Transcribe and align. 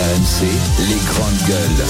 RMC, 0.00 0.46
les 0.88 1.12
grandes 1.12 1.46
gueules. 1.46 1.86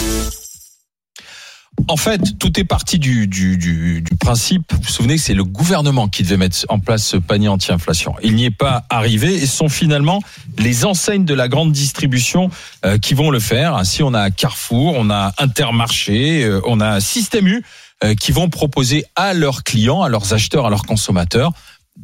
En 1.87 1.97
fait, 1.97 2.39
tout 2.41 2.59
est 2.59 2.65
parti 2.65 2.99
du, 2.99 3.29
du, 3.29 4.03
principe. 4.19 4.73
Vous 4.73 4.81
vous 4.83 4.89
souvenez 4.89 5.15
que 5.15 5.23
c'est 5.23 5.35
le 5.35 5.45
gouvernement 5.45 6.09
qui 6.09 6.25
devait 6.25 6.37
mettre 6.37 6.59
en 6.71 6.81
place 6.81 7.05
ce 7.05 7.17
panier 7.17 7.47
anti-inflation. 7.47 8.17
Il 8.25 8.35
n'y 8.35 8.47
est 8.47 8.51
pas 8.51 8.85
arrivé 8.91 9.35
et 9.35 9.47
ce 9.47 9.57
sont 9.57 9.69
finalement 9.69 10.21
les 10.59 10.85
enseignes 10.85 11.25
de 11.25 11.35
la 11.35 11.47
grande 11.47 11.71
distribution 11.71 12.51
euh, 12.85 12.99
qui 12.99 13.15
vont 13.15 13.31
le 13.31 13.39
faire. 13.39 13.77
Ainsi, 13.77 14.03
on 14.03 14.13
a 14.13 14.31
Carrefour, 14.33 14.97
on 14.97 15.09
a 15.09 15.33
Intermarché, 15.39 16.43
euh, 16.43 16.61
on 16.67 16.81
a 16.81 16.99
Système 16.99 17.47
U 17.47 17.65
euh, 18.03 18.17
qui 18.17 18.33
vont 18.33 18.49
proposer 18.49 19.05
à 19.15 19.35
leurs 19.35 19.63
clients, 19.63 20.03
à 20.03 20.09
leurs 20.09 20.35
acheteurs, 20.35 20.67
à 20.67 20.71
leurs 20.71 20.85
consommateurs 20.85 21.53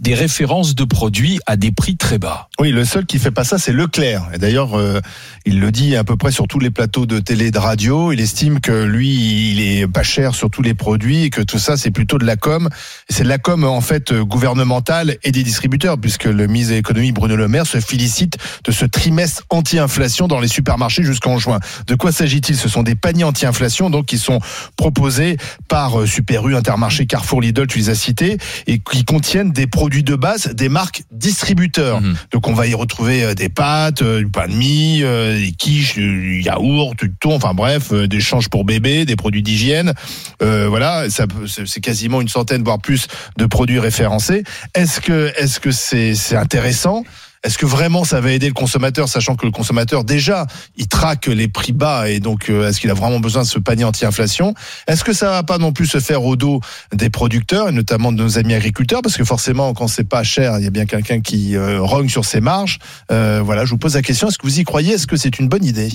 des 0.00 0.14
références 0.14 0.74
de 0.74 0.84
produits 0.84 1.38
à 1.46 1.56
des 1.56 1.72
prix 1.72 1.96
très 1.96 2.18
bas. 2.18 2.48
Oui, 2.60 2.70
le 2.70 2.84
seul 2.84 3.06
qui 3.06 3.18
fait 3.18 3.30
pas 3.30 3.44
ça, 3.44 3.58
c'est 3.58 3.72
Leclerc. 3.72 4.28
Et 4.34 4.38
d'ailleurs, 4.38 4.78
euh, 4.78 5.00
il 5.46 5.58
le 5.58 5.72
dit 5.72 5.96
à 5.96 6.04
peu 6.04 6.16
près 6.16 6.30
sur 6.30 6.46
tous 6.46 6.58
les 6.58 6.70
plateaux 6.70 7.06
de 7.06 7.18
télé 7.18 7.50
de 7.50 7.58
radio. 7.58 8.12
Il 8.12 8.20
estime 8.20 8.60
que 8.60 8.84
lui, 8.84 9.52
il 9.52 9.60
est 9.60 9.86
pas 9.86 10.02
cher 10.02 10.34
sur 10.34 10.50
tous 10.50 10.62
les 10.62 10.74
produits 10.74 11.24
et 11.24 11.30
que 11.30 11.40
tout 11.40 11.58
ça, 11.58 11.76
c'est 11.76 11.90
plutôt 11.90 12.18
de 12.18 12.26
la 12.26 12.36
com. 12.36 12.68
C'est 13.08 13.24
de 13.24 13.28
la 13.28 13.38
com, 13.38 13.64
en 13.64 13.80
fait, 13.80 14.12
gouvernementale 14.12 15.16
et 15.24 15.32
des 15.32 15.42
distributeurs, 15.42 15.98
puisque 15.98 16.24
le 16.24 16.46
ministre 16.46 16.72
de 16.72 16.76
l'économie, 16.76 17.12
Bruno 17.12 17.36
Le 17.36 17.48
Maire, 17.48 17.66
se 17.66 17.80
félicite 17.80 18.36
de 18.64 18.72
ce 18.72 18.84
trimestre 18.84 19.44
anti-inflation 19.48 20.28
dans 20.28 20.40
les 20.40 20.48
supermarchés 20.48 21.04
jusqu'en 21.04 21.38
juin. 21.38 21.58
De 21.86 21.94
quoi 21.94 22.12
s'agit-il? 22.12 22.56
Ce 22.56 22.68
sont 22.68 22.82
des 22.82 22.94
paniers 22.94 23.24
anti-inflation, 23.24 23.88
donc, 23.88 24.06
qui 24.06 24.18
sont 24.18 24.40
proposés 24.76 25.38
par 25.68 26.00
euh, 26.00 26.06
Super 26.06 26.46
U, 26.46 26.54
Intermarché, 26.54 27.06
Carrefour, 27.06 27.40
Lidl, 27.40 27.66
tu 27.66 27.78
les 27.78 27.88
as 27.88 27.94
cités, 27.94 28.36
et 28.66 28.78
qui 28.78 29.04
contiennent 29.04 29.52
des 29.52 29.66
produits 29.66 29.85
de 29.88 30.14
base 30.14 30.48
des 30.54 30.68
marques 30.68 31.02
distributeurs. 31.10 32.00
Mhm. 32.00 32.16
Donc 32.32 32.48
on 32.48 32.52
va 32.52 32.66
y 32.66 32.74
retrouver 32.74 33.22
euh, 33.22 33.34
des 33.34 33.48
pâtes, 33.48 34.02
euh, 34.02 34.18
du 34.18 34.28
pain 34.28 34.48
de 34.48 34.54
mie, 34.54 35.00
euh, 35.02 35.38
des 35.38 35.52
quiches, 35.52 35.94
du 35.94 36.42
yaourt, 36.42 36.96
du 36.98 37.12
thon, 37.20 37.34
enfin 37.34 37.54
bref, 37.54 37.92
des 37.92 38.20
changes 38.20 38.48
pour 38.48 38.64
bébé, 38.64 39.04
des 39.04 39.16
produits 39.16 39.42
d'hygiène. 39.42 39.94
Euh, 40.42 40.66
voilà, 40.68 41.08
ça 41.10 41.26
c'est 41.66 41.80
quasiment 41.80 42.20
une 42.20 42.28
centaine 42.28 42.62
voire 42.62 42.80
plus 42.80 43.06
de 43.36 43.46
produits 43.46 43.78
référencés. 43.78 44.44
Est-ce 44.74 45.00
que 45.00 45.32
est-ce 45.36 45.60
que 45.60 45.70
c'est 45.70 46.14
c'est 46.14 46.36
intéressant? 46.36 47.04
Est-ce 47.46 47.58
que 47.58 47.66
vraiment 47.66 48.02
ça 48.02 48.20
va 48.20 48.32
aider 48.32 48.48
le 48.48 48.54
consommateur, 48.54 49.08
sachant 49.08 49.36
que 49.36 49.46
le 49.46 49.52
consommateur 49.52 50.02
déjà 50.02 50.46
il 50.76 50.88
traque 50.88 51.28
les 51.28 51.46
prix 51.46 51.72
bas 51.72 52.08
et 52.08 52.18
donc 52.18 52.50
euh, 52.50 52.68
est-ce 52.68 52.80
qu'il 52.80 52.90
a 52.90 52.94
vraiment 52.94 53.20
besoin 53.20 53.42
de 53.42 53.46
ce 53.46 53.60
panier 53.60 53.84
anti-inflation? 53.84 54.52
Est-ce 54.88 55.04
que 55.04 55.12
ça 55.12 55.30
va 55.30 55.42
pas 55.44 55.58
non 55.58 55.72
plus 55.72 55.86
se 55.86 56.00
faire 56.00 56.24
au 56.24 56.34
dos 56.34 56.60
des 56.92 57.08
producteurs 57.08 57.68
et 57.68 57.72
notamment 57.72 58.10
de 58.10 58.20
nos 58.20 58.36
amis 58.36 58.54
agriculteurs? 58.54 59.00
Parce 59.00 59.16
que 59.16 59.24
forcément 59.24 59.72
quand 59.74 59.86
c'est 59.86 60.08
pas 60.08 60.24
cher, 60.24 60.58
il 60.58 60.64
y 60.64 60.66
a 60.66 60.70
bien 60.70 60.86
quelqu'un 60.86 61.20
qui 61.20 61.56
euh, 61.56 61.80
rogne 61.80 62.08
sur 62.08 62.24
ses 62.24 62.40
marges. 62.40 62.80
Euh, 63.12 63.42
voilà, 63.44 63.64
je 63.64 63.70
vous 63.70 63.78
pose 63.78 63.94
la 63.94 64.02
question 64.02 64.26
est-ce 64.26 64.38
que 64.38 64.46
vous 64.46 64.58
y 64.58 64.64
croyez? 64.64 64.94
Est-ce 64.94 65.06
que 65.06 65.16
c'est 65.16 65.38
une 65.38 65.48
bonne 65.48 65.64
idée? 65.64 65.90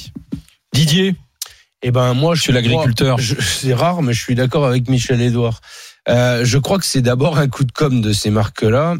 Didier, 0.73 1.15
Eh 1.81 1.91
ben 1.91 2.13
moi, 2.13 2.33
je 2.33 2.39
Monsieur 2.39 2.53
l'agriculteur. 2.53 3.19
C'est 3.19 3.73
rare, 3.73 4.01
mais 4.01 4.13
je 4.13 4.21
suis 4.23 4.35
d'accord 4.35 4.65
avec 4.65 4.87
Michel 4.87 5.21
Edouard. 5.21 5.59
Euh, 6.07 6.45
je 6.45 6.57
crois 6.57 6.79
que 6.79 6.85
c'est 6.85 7.01
d'abord 7.01 7.37
un 7.37 7.49
coup 7.49 7.65
de 7.65 7.71
com 7.73 7.99
de 7.99 8.13
ces 8.13 8.29
marques-là. 8.29 8.95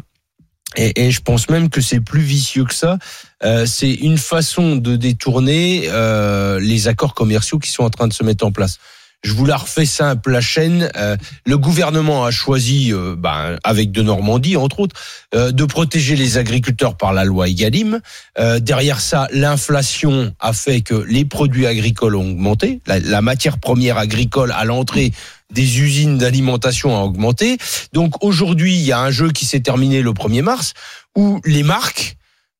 Et, 0.76 1.06
et 1.06 1.10
je 1.10 1.20
pense 1.20 1.48
même 1.48 1.68
que 1.70 1.80
c'est 1.80 2.00
plus 2.00 2.22
vicieux 2.22 2.64
que 2.64 2.74
ça. 2.74 2.98
Euh, 3.44 3.66
c'est 3.66 3.92
une 3.92 4.18
façon 4.18 4.76
de 4.76 4.96
détourner 4.96 5.84
euh, 5.88 6.60
les 6.60 6.88
accords 6.88 7.14
commerciaux 7.14 7.58
qui 7.58 7.70
sont 7.70 7.84
en 7.84 7.90
train 7.90 8.08
de 8.08 8.12
se 8.12 8.24
mettre 8.24 8.46
en 8.46 8.52
place. 8.52 8.78
Je 9.24 9.34
vous 9.34 9.46
la 9.46 9.56
refais 9.56 9.86
simple, 9.86 10.32
la 10.32 10.40
chaîne. 10.40 10.90
euh, 10.96 11.16
le 11.46 11.56
gouvernement 11.56 12.24
a 12.24 12.32
choisi, 12.32 12.92
euh, 12.92 13.14
ben, 13.16 13.56
avec 13.62 13.92
de 13.92 14.02
Normandie 14.02 14.56
entre 14.56 14.80
autres, 14.80 14.96
euh, 15.34 15.52
de 15.52 15.64
protéger 15.64 16.16
les 16.16 16.38
agriculteurs 16.38 16.96
par 16.96 17.12
la 17.12 17.24
loi 17.24 17.48
Egalim. 17.48 18.00
Euh, 18.40 18.58
derrière 18.58 19.00
ça, 19.00 19.28
l'inflation 19.32 20.34
a 20.40 20.52
fait 20.52 20.80
que 20.80 20.94
les 20.94 21.24
produits 21.24 21.66
agricoles 21.68 22.16
ont 22.16 22.32
augmenté. 22.32 22.80
La, 22.86 22.98
la 22.98 23.22
matière 23.22 23.58
première 23.58 23.96
agricole 23.96 24.52
à 24.56 24.64
l'entrée 24.64 25.12
des 25.52 25.80
usines 25.80 26.18
d'alimentation 26.18 26.96
a 26.96 27.00
augmenté. 27.00 27.58
Donc 27.92 28.22
aujourd'hui, 28.24 28.74
il 28.74 28.82
y 28.82 28.92
a 28.92 29.00
un 29.00 29.10
jeu 29.10 29.30
qui 29.30 29.46
s'est 29.46 29.60
terminé 29.60 30.02
le 30.02 30.12
1er 30.12 30.42
mars 30.42 30.74
où 31.16 31.40
les 31.44 31.62
marques 31.62 32.16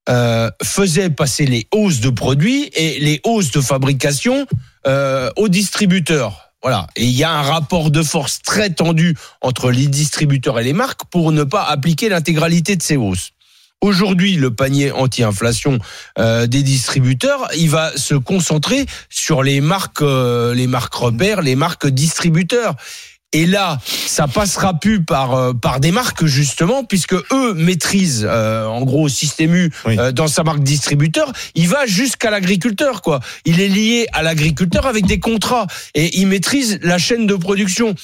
euh, 0.09 0.51
faisaient 0.63 1.11
passer 1.11 1.47
les 1.47 1.69
hausses 1.73 2.01
de 2.01 2.11
produits 2.11 2.71
et 2.75 2.99
les 3.01 3.21
hausses 3.25 3.53
de 3.53 3.61
fabrication 3.61 4.47
euh, 4.87 5.31
aux 5.37 5.49
distributeurs. 5.49 6.53
Voilà. 6.63 6.87
Et 6.97 7.05
il 7.05 7.13
y 7.13 7.25
a 7.25 7.31
un 7.31 7.43
rapport 7.43 7.91
de 7.91 8.03
force 8.03 8.41
très 8.43 8.71
tendu 8.71 9.17
entre 9.41 9.71
les 9.71 9.87
distributeurs 9.87 10.61
et 10.61 10.65
les 10.65 10.73
marques 10.73 11.05
pour 11.11 11.33
ne 11.33 11.45
pas 11.45 11.65
appliquer 11.65 12.09
l'intégralité 12.09 12.77
de 12.77 12.83
ces 12.83 12.97
hausses. 12.97 13.31
Aujourd'hui, 13.93 14.37
le 14.37 14.53
panier 14.53 14.93
anti-inflation 14.93 15.81
euh, 16.21 16.47
des 16.47 16.63
distributeurs, 16.63 17.49
il 17.59 17.69
va 17.69 17.91
se 17.97 18.15
concentrer 18.15 18.87
sur 19.11 19.43
les 19.43 19.61
marques, 19.61 20.03
euh, 20.03 20.55
les 20.55 20.69
marques 20.69 20.95
repères, 20.95 21.43
les 21.43 21.57
marques 21.57 21.89
distributeurs. 21.89 22.77
Et 23.33 23.45
là, 23.45 23.81
ça 23.85 24.29
passera 24.29 24.75
plus 24.79 25.03
par 25.03 25.35
euh, 25.35 25.53
par 25.53 25.81
des 25.81 25.91
marques 25.91 26.27
justement, 26.27 26.85
puisque 26.85 27.15
eux 27.15 27.55
maîtrisent 27.55 28.25
euh, 28.29 28.67
en 28.67 28.83
gros 28.83 29.09
Système 29.09 29.55
U 29.55 29.73
Oui. 29.85 29.99
euh, 29.99 30.13
dans 30.13 30.29
sa 30.29 30.45
marque 30.45 30.63
distributeur. 30.63 31.33
Il 31.57 31.67
va 31.69 31.85
jusqu'à 31.87 32.31
l'agriculteur, 32.31 33.03
quoi. 33.03 33.19
Il 33.47 33.61
est 33.61 33.69
lié 33.69 34.07
à 34.13 34.23
l'agriculteur 34.23 34.87
avec 34.87 35.07
des 35.07 35.19
contrats 35.19 35.67
et 35.95 36.19
il 36.21 36.29
maîtrise 36.29 36.79
la 36.83 36.99
chaîne 36.99 37.27
de 37.27 37.35
production. 37.35 37.97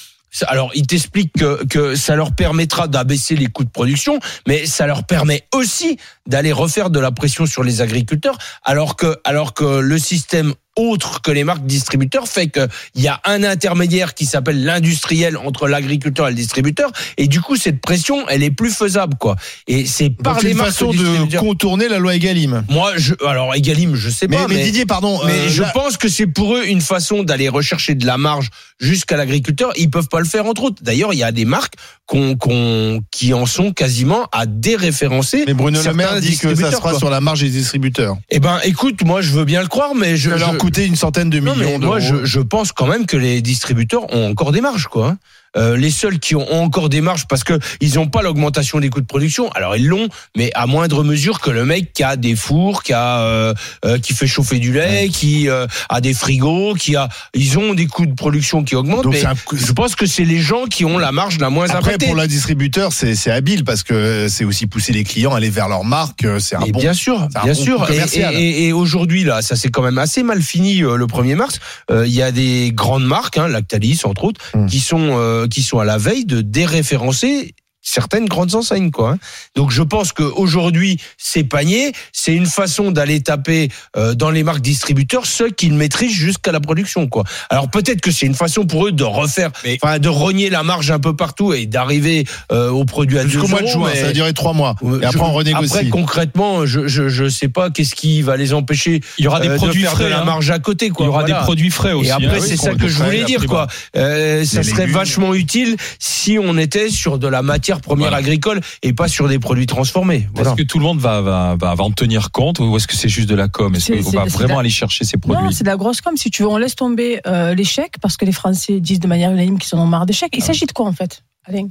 Alors, 0.46 0.70
il 0.74 0.86
t'explique 0.86 1.32
que, 1.32 1.64
que 1.64 1.94
ça 1.94 2.14
leur 2.16 2.34
permettra 2.34 2.88
d'abaisser 2.88 3.34
les 3.34 3.46
coûts 3.46 3.64
de 3.64 3.70
production, 3.70 4.18
mais 4.46 4.66
ça 4.66 4.86
leur 4.86 5.04
permet 5.04 5.46
aussi 5.54 5.98
d'aller 6.26 6.52
refaire 6.52 6.90
de 6.90 7.00
la 7.00 7.10
pression 7.10 7.46
sur 7.46 7.62
les 7.62 7.80
agriculteurs, 7.80 8.38
alors 8.64 8.96
que, 8.96 9.18
alors 9.24 9.54
que 9.54 9.80
le 9.80 9.98
système 9.98 10.54
autre 10.78 11.20
que 11.22 11.30
les 11.30 11.44
marques 11.44 11.66
distributeurs 11.66 12.26
fait 12.28 12.48
qu'il 12.48 12.68
y 12.96 13.08
a 13.08 13.20
un 13.24 13.42
intermédiaire 13.44 14.14
qui 14.14 14.24
s'appelle 14.26 14.64
l'industriel 14.64 15.36
entre 15.36 15.68
l'agriculteur 15.68 16.26
et 16.28 16.30
le 16.30 16.36
distributeur, 16.36 16.90
et 17.16 17.26
du 17.28 17.40
coup, 17.40 17.56
cette 17.56 17.80
pression, 17.80 18.26
elle 18.28 18.42
est 18.42 18.50
plus 18.50 18.70
faisable, 18.70 19.16
quoi. 19.18 19.36
Et 19.66 19.84
c'est 19.86 20.10
par 20.10 20.34
Donc 20.34 20.42
les 20.44 20.50
une 20.52 20.56
marques 20.58 20.70
façon 20.70 20.90
de 20.92 21.36
contourner 21.38 21.88
la 21.88 21.98
loi 21.98 22.14
Egalim. 22.14 22.64
Moi, 22.68 22.92
je, 22.96 23.14
alors, 23.26 23.54
Egalim, 23.54 23.94
je 23.96 24.08
sais 24.10 24.28
Mais, 24.28 24.36
pas, 24.36 24.46
mais 24.48 24.62
Didier, 24.62 24.86
pardon. 24.86 25.20
mais 25.26 25.32
euh, 25.32 25.48
je 25.48 25.62
là- 25.62 25.70
pense 25.74 25.96
que 25.96 26.08
c'est 26.08 26.26
pour 26.26 26.54
eux 26.56 26.64
une 26.66 26.80
façon 26.80 27.22
d'aller 27.24 27.48
rechercher 27.48 27.94
de 27.94 28.06
la 28.06 28.16
marge 28.18 28.50
jusqu'à 28.78 29.16
l'agriculteur. 29.16 29.72
Ils 29.76 29.90
peuvent 29.90 30.08
pas 30.08 30.20
le 30.20 30.24
faire 30.26 30.46
entre 30.46 30.62
autres. 30.62 30.82
D'ailleurs, 30.82 31.12
il 31.12 31.18
y 31.18 31.24
a 31.24 31.32
des 31.32 31.44
marques 31.44 31.74
qu'on, 32.06 32.36
qu'on, 32.36 33.02
qui 33.10 33.34
en 33.34 33.44
sont 33.46 33.72
quasiment 33.72 34.26
à 34.32 34.46
déréférencer. 34.46 35.44
mais 35.46 35.54
Bruno 35.54 35.80
Le 35.82 35.92
Maire 35.94 36.20
dit 36.20 36.36
que 36.38 36.54
ça 36.54 36.70
sera 36.70 36.90
quoi. 36.90 36.98
sur 36.98 37.10
la 37.10 37.20
marge 37.20 37.40
des 37.40 37.50
distributeurs. 37.50 38.16
Eh 38.30 38.38
ben, 38.40 38.58
écoute, 38.64 39.02
moi, 39.04 39.20
je 39.20 39.30
veux 39.32 39.44
bien 39.44 39.60
le 39.62 39.68
croire, 39.68 39.94
mais 39.94 40.16
je- 40.16 40.30
coûter 40.68 40.86
une 40.86 40.96
centaine 40.96 41.30
de 41.30 41.40
millions 41.40 41.78
d'euros. 41.78 41.92
moi, 41.92 41.98
je, 41.98 42.26
je 42.26 42.40
pense 42.40 42.72
quand 42.72 42.86
même 42.86 43.06
que 43.06 43.16
les 43.16 43.40
distributeurs 43.40 44.12
ont 44.14 44.30
encore 44.30 44.52
des 44.52 44.60
marges, 44.60 44.86
quoi. 44.88 45.16
Euh, 45.58 45.76
les 45.76 45.90
seuls 45.90 46.18
qui 46.18 46.34
ont 46.36 46.50
encore 46.62 46.88
des 46.88 47.00
marges 47.00 47.26
parce 47.28 47.44
que 47.44 47.58
ils 47.80 47.94
n'ont 47.96 48.06
pas 48.08 48.22
l'augmentation 48.22 48.78
des 48.80 48.88
coûts 48.90 49.00
de 49.00 49.06
production. 49.06 49.50
Alors 49.52 49.76
ils 49.76 49.86
l'ont, 49.86 50.08
mais 50.36 50.50
à 50.54 50.66
moindre 50.66 51.02
mesure 51.04 51.40
que 51.40 51.50
le 51.50 51.64
mec 51.64 51.92
qui 51.92 52.02
a 52.04 52.16
des 52.16 52.36
fours, 52.36 52.82
qui 52.82 52.92
a 52.92 53.20
euh, 53.20 53.54
euh, 53.84 53.98
qui 53.98 54.14
fait 54.14 54.26
chauffer 54.26 54.58
du 54.58 54.72
lait, 54.72 55.08
qui 55.08 55.48
euh, 55.48 55.66
a 55.88 56.00
des 56.00 56.14
frigos, 56.14 56.74
qui 56.74 56.96
a, 56.96 57.08
ils 57.34 57.58
ont 57.58 57.74
des 57.74 57.86
coûts 57.86 58.06
de 58.06 58.14
production 58.14 58.62
qui 58.64 58.76
augmentent. 58.76 59.04
Donc 59.04 59.14
mais 59.14 59.20
c'est 59.20 59.26
un 59.26 59.34
je 59.52 59.72
pense 59.72 59.96
que 59.96 60.06
c'est 60.06 60.24
les 60.24 60.38
gens 60.38 60.64
qui 60.66 60.84
ont 60.84 60.98
la 60.98 61.12
marge 61.12 61.38
la 61.38 61.50
moins 61.50 61.68
Après, 61.70 61.98
pour 61.98 62.14
la 62.14 62.26
distributeur, 62.26 62.92
c'est 62.92 63.14
c'est 63.14 63.30
habile 63.30 63.64
parce 63.64 63.82
que 63.82 64.28
c'est 64.28 64.44
aussi 64.44 64.66
pousser 64.66 64.92
les 64.92 65.04
clients 65.04 65.32
à 65.34 65.38
aller 65.38 65.50
vers 65.50 65.68
leur 65.68 65.84
marque. 65.84 66.24
C'est 66.38 66.54
un 66.56 66.60
bon. 66.60 66.78
bien 66.78 66.92
sûr, 66.94 67.26
c'est 67.32 67.42
bien 67.42 67.52
bon 67.54 67.60
sûr. 67.64 67.90
Et, 67.90 67.96
et- 68.34 68.66
et- 68.68 68.72
aujourd'hui 68.72 69.24
là, 69.24 69.42
ça 69.42 69.56
s'est 69.56 69.70
quand 69.70 69.82
même 69.82 69.98
assez 69.98 70.22
mal 70.22 70.40
fini 70.42 70.82
euh, 70.82 70.96
le 70.96 71.06
1er 71.06 71.34
mars. 71.34 71.58
Euh, 71.90 72.06
Il 72.06 72.12
y 72.14 72.22
a 72.22 72.30
des 72.32 72.70
grandes 72.72 73.04
marques, 73.04 73.38
hein, 73.38 73.48
Lactalis 73.48 74.00
entre 74.04 74.24
autres, 74.24 74.40
Mm. 74.54 74.66
qui 74.66 74.80
sont 74.80 75.08
euh, 75.18 75.46
qui 75.48 75.62
sont 75.62 75.78
à 75.78 75.84
la 75.84 75.98
veille 75.98 76.24
de 76.24 76.40
déréférencer 76.40 77.54
certaines 77.88 78.26
grandes 78.26 78.54
enseignes 78.54 78.90
quoi. 78.90 79.10
hein. 79.12 79.18
Donc 79.54 79.70
je 79.70 79.82
pense 79.82 80.12
que 80.12 80.22
aujourd'hui 80.22 80.98
ces 81.16 81.44
paniers, 81.44 81.92
c'est 82.12 82.34
une 82.34 82.46
façon 82.46 82.90
d'aller 82.90 83.20
taper 83.22 83.68
euh, 83.96 84.14
dans 84.14 84.30
les 84.30 84.42
marques 84.42 84.60
distributeurs 84.60 85.26
ceux 85.26 85.50
qui 85.50 85.68
le 85.68 85.74
maîtrisent 85.76 86.12
jusqu'à 86.12 86.52
la 86.52 86.60
production 86.60 87.08
quoi. 87.08 87.24
Alors 87.50 87.70
peut-être 87.70 88.00
que 88.00 88.10
c'est 88.10 88.26
une 88.26 88.34
façon 88.34 88.66
pour 88.66 88.86
eux 88.86 88.92
de 88.92 89.04
refaire, 89.04 89.50
enfin 89.82 89.98
de 89.98 90.08
rogner 90.08 90.50
la 90.50 90.62
marge 90.62 90.90
un 90.90 90.98
peu 90.98 91.14
partout 91.16 91.52
et 91.52 91.66
d'arriver 91.66 92.24
euh, 92.52 92.70
aux 92.70 92.84
produits 92.84 93.18
à 93.18 93.26
Jusqu'au 93.26 93.46
2 93.46 93.48
mois 93.50 93.62
de 93.62 93.66
juin, 93.66 93.90
mais- 93.92 94.00
ça 94.00 94.06
a 94.08 94.12
duré 94.12 94.32
trois 94.32 94.52
mois. 94.52 94.74
Ouais, 94.82 95.00
Et 95.02 95.04
après, 95.06 95.20
on 95.20 95.32
renégocie. 95.32 95.72
Après, 95.78 95.88
concrètement, 95.88 96.66
je, 96.66 96.86
je, 96.88 97.08
je 97.08 97.28
sais 97.28 97.48
pas 97.48 97.70
qu'est-ce 97.70 97.94
qui 97.94 98.22
va 98.22 98.36
les 98.36 98.52
empêcher 98.54 99.00
il 99.18 99.24
y 99.24 99.28
aura 99.28 99.40
des 99.40 99.48
euh, 99.48 99.56
produits 99.56 99.82
de 99.82 99.86
faire 99.86 99.94
frais. 99.96 100.04
de 100.04 100.08
la 100.10 100.20
hein. 100.22 100.24
marge 100.24 100.50
à 100.50 100.58
côté. 100.58 100.90
Quoi. 100.90 101.04
Il 101.04 101.08
y 101.08 101.10
aura 101.10 101.20
Voilà. 101.20 101.38
des 101.40 101.44
produits 101.44 101.70
frais 101.70 101.92
aussi. 101.92 102.08
Et 102.08 102.12
hein. 102.12 102.18
après, 102.22 102.40
Oui, 102.40 102.46
c'est 102.48 102.56
ça 102.56 102.74
que 102.74 102.86
je 102.88 103.02
voulais 103.02 103.24
dire, 103.24 103.46
quoi. 103.46 103.66
Euh, 103.96 104.44
ça 104.44 104.62
serait 104.62 104.82
légumes. 104.82 104.94
vachement 104.96 105.34
utile 105.34 105.76
si 105.98 106.38
on 106.40 106.56
était 106.58 106.88
sur 106.90 107.18
de 107.18 107.28
la 107.28 107.42
matière 107.42 107.77
première 107.78 108.08
Voilà. 108.10 108.16
agricole 108.18 108.60
et 108.82 108.92
pas 108.92 109.08
sur 109.08 109.28
des 109.28 109.38
produits 109.38 109.66
transformés. 109.66 110.28
Voilà. 110.34 110.50
Est-ce 110.50 110.56
que 110.56 110.62
tout 110.66 110.78
le 110.78 110.84
monde 110.84 110.98
va, 110.98 111.20
va, 111.20 111.56
va, 111.56 111.74
va 111.74 111.84
en 111.84 111.90
tenir 111.90 112.30
compte 112.30 112.58
ou 112.60 112.76
est-ce 112.76 112.86
que 112.86 112.96
c'est 112.96 113.08
juste 113.08 113.28
de 113.28 113.34
la 113.34 113.48
com? 113.48 113.74
Est-ce 113.74 113.92
qu'on 113.92 114.10
va 114.18 114.24
vraiment 114.26 114.54
la- 114.54 114.60
aller 114.60 114.70
chercher 114.70 115.04
ces 115.04 115.16
Non, 115.16 115.34
produits 115.34 115.54
c'est 115.54 115.64
de 115.64 115.68
la 115.68 115.76
grosse 115.76 116.00
com. 116.00 116.16
Si 116.16 116.30
tu 116.30 116.42
veux, 116.42 116.48
on 116.48 116.56
laisse 116.56 116.74
tomber 116.76 117.20
euh, 117.26 117.54
les 117.54 117.64
chèques 117.64 117.98
parce 118.00 118.16
que 118.16 118.24
les 118.24 118.32
Français 118.32 118.80
disent 118.80 119.00
de 119.00 119.08
manière 119.08 119.30
unanime 119.30 119.58
qu'ils 119.58 119.78
en 119.78 119.82
ont 119.82 119.86
marre 119.86 120.06
des 120.06 120.12
chèques. 120.12 120.34
Il 120.36 120.42
s'agit 120.42 120.66
de 120.66 120.72
quoi 120.72 120.86
en 120.86 120.92
fait, 120.92 121.22
Alain? 121.44 121.68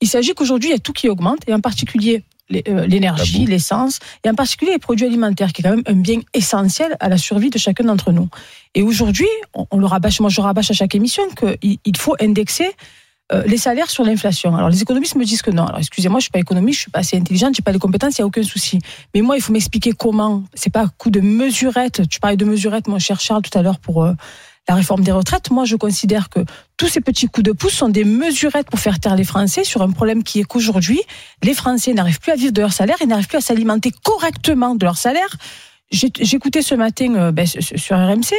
Il 0.00 0.08
s'agit 0.08 0.34
qu'aujourd'hui, 0.34 0.68
il 0.70 0.72
y 0.72 0.76
a 0.76 0.78
tout 0.78 0.92
qui 0.92 1.08
augmente 1.08 1.40
et 1.46 1.54
en 1.54 1.60
particulier, 1.60 2.22
euh, 2.68 2.86
l'énergie, 2.86 3.44
l'essence, 3.46 3.98
et 4.24 4.28
en 4.30 4.34
particulier 4.34 4.72
les 4.72 4.78
produits 4.78 5.06
alimentaires, 5.06 5.52
qui 5.52 5.62
est 5.62 5.64
quand 5.64 5.70
même 5.70 5.82
un 5.86 5.94
bien 5.94 6.20
essentiel 6.34 6.96
à 7.00 7.08
la 7.08 7.16
survie 7.18 7.50
de 7.50 7.58
chacun 7.58 7.84
d'entre 7.84 8.12
nous. 8.12 8.28
Et 8.74 8.82
aujourd'hui, 8.82 9.26
on, 9.54 9.66
on 9.70 9.78
le 9.78 9.86
rabâche, 9.86 10.20
moi 10.20 10.28
je 10.30 10.40
rabâche 10.40 10.70
à 10.70 10.74
chaque 10.74 10.94
émission 10.94 11.22
qu'il 11.38 11.78
il 11.84 11.96
faut 11.96 12.14
indexer 12.20 12.70
euh, 13.32 13.42
les 13.46 13.56
salaires 13.56 13.90
sur 13.90 14.04
l'inflation. 14.04 14.54
Alors 14.54 14.68
les 14.68 14.82
économistes 14.82 15.16
me 15.16 15.24
disent 15.24 15.42
que 15.42 15.50
non. 15.50 15.64
Alors 15.64 15.80
excusez-moi, 15.80 16.20
je 16.20 16.24
suis 16.24 16.30
pas 16.30 16.38
économiste, 16.38 16.76
je 16.76 16.82
suis 16.82 16.90
pas 16.90 17.00
assez 17.00 17.16
intelligente, 17.16 17.54
j'ai 17.56 17.62
pas 17.62 17.72
les 17.72 17.78
compétences, 17.78 18.18
il 18.18 18.20
y 18.20 18.22
a 18.22 18.26
aucun 18.26 18.44
souci. 18.44 18.78
Mais 19.14 19.20
moi, 19.20 19.36
il 19.36 19.42
faut 19.42 19.52
m'expliquer 19.52 19.92
comment. 19.92 20.44
C'est 20.54 20.70
pas 20.70 20.82
un 20.82 20.88
coup 20.96 21.10
de 21.10 21.20
mesurette. 21.20 22.08
Tu 22.08 22.20
parlais 22.20 22.36
de 22.36 22.44
mesurette, 22.44 22.86
mon 22.86 23.00
cher 23.00 23.18
Charles, 23.18 23.42
tout 23.42 23.56
à 23.58 23.62
l'heure 23.62 23.80
pour 23.80 24.04
euh, 24.04 24.12
la 24.68 24.76
réforme 24.76 25.02
des 25.02 25.10
retraites. 25.10 25.50
Moi, 25.50 25.64
je 25.64 25.74
considère 25.74 26.28
que 26.28 26.40
tous 26.76 26.86
ces 26.86 27.00
petits 27.00 27.26
coups 27.26 27.44
de 27.44 27.52
pouce 27.52 27.72
sont 27.72 27.88
des 27.88 28.04
mesurettes 28.04 28.70
pour 28.70 28.78
faire 28.78 29.00
taire 29.00 29.16
les 29.16 29.24
Français 29.24 29.64
sur 29.64 29.82
un 29.82 29.90
problème 29.90 30.22
qui 30.22 30.38
est 30.40 30.44
qu'aujourd'hui, 30.44 31.00
les 31.42 31.54
Français 31.54 31.94
n'arrivent 31.94 32.20
plus 32.20 32.32
à 32.32 32.36
vivre 32.36 32.52
de 32.52 32.60
leur 32.60 32.72
salaire, 32.72 32.96
ils 33.00 33.08
n'arrivent 33.08 33.28
plus 33.28 33.38
à 33.38 33.40
s'alimenter 33.40 33.92
correctement 34.04 34.76
de 34.76 34.84
leur 34.84 34.96
salaire. 34.96 35.36
J'écoutais 35.90 36.62
ce 36.62 36.74
matin 36.74 37.14
euh, 37.14 37.32
ben, 37.32 37.46
sur 37.46 37.96
RMC 37.96 38.34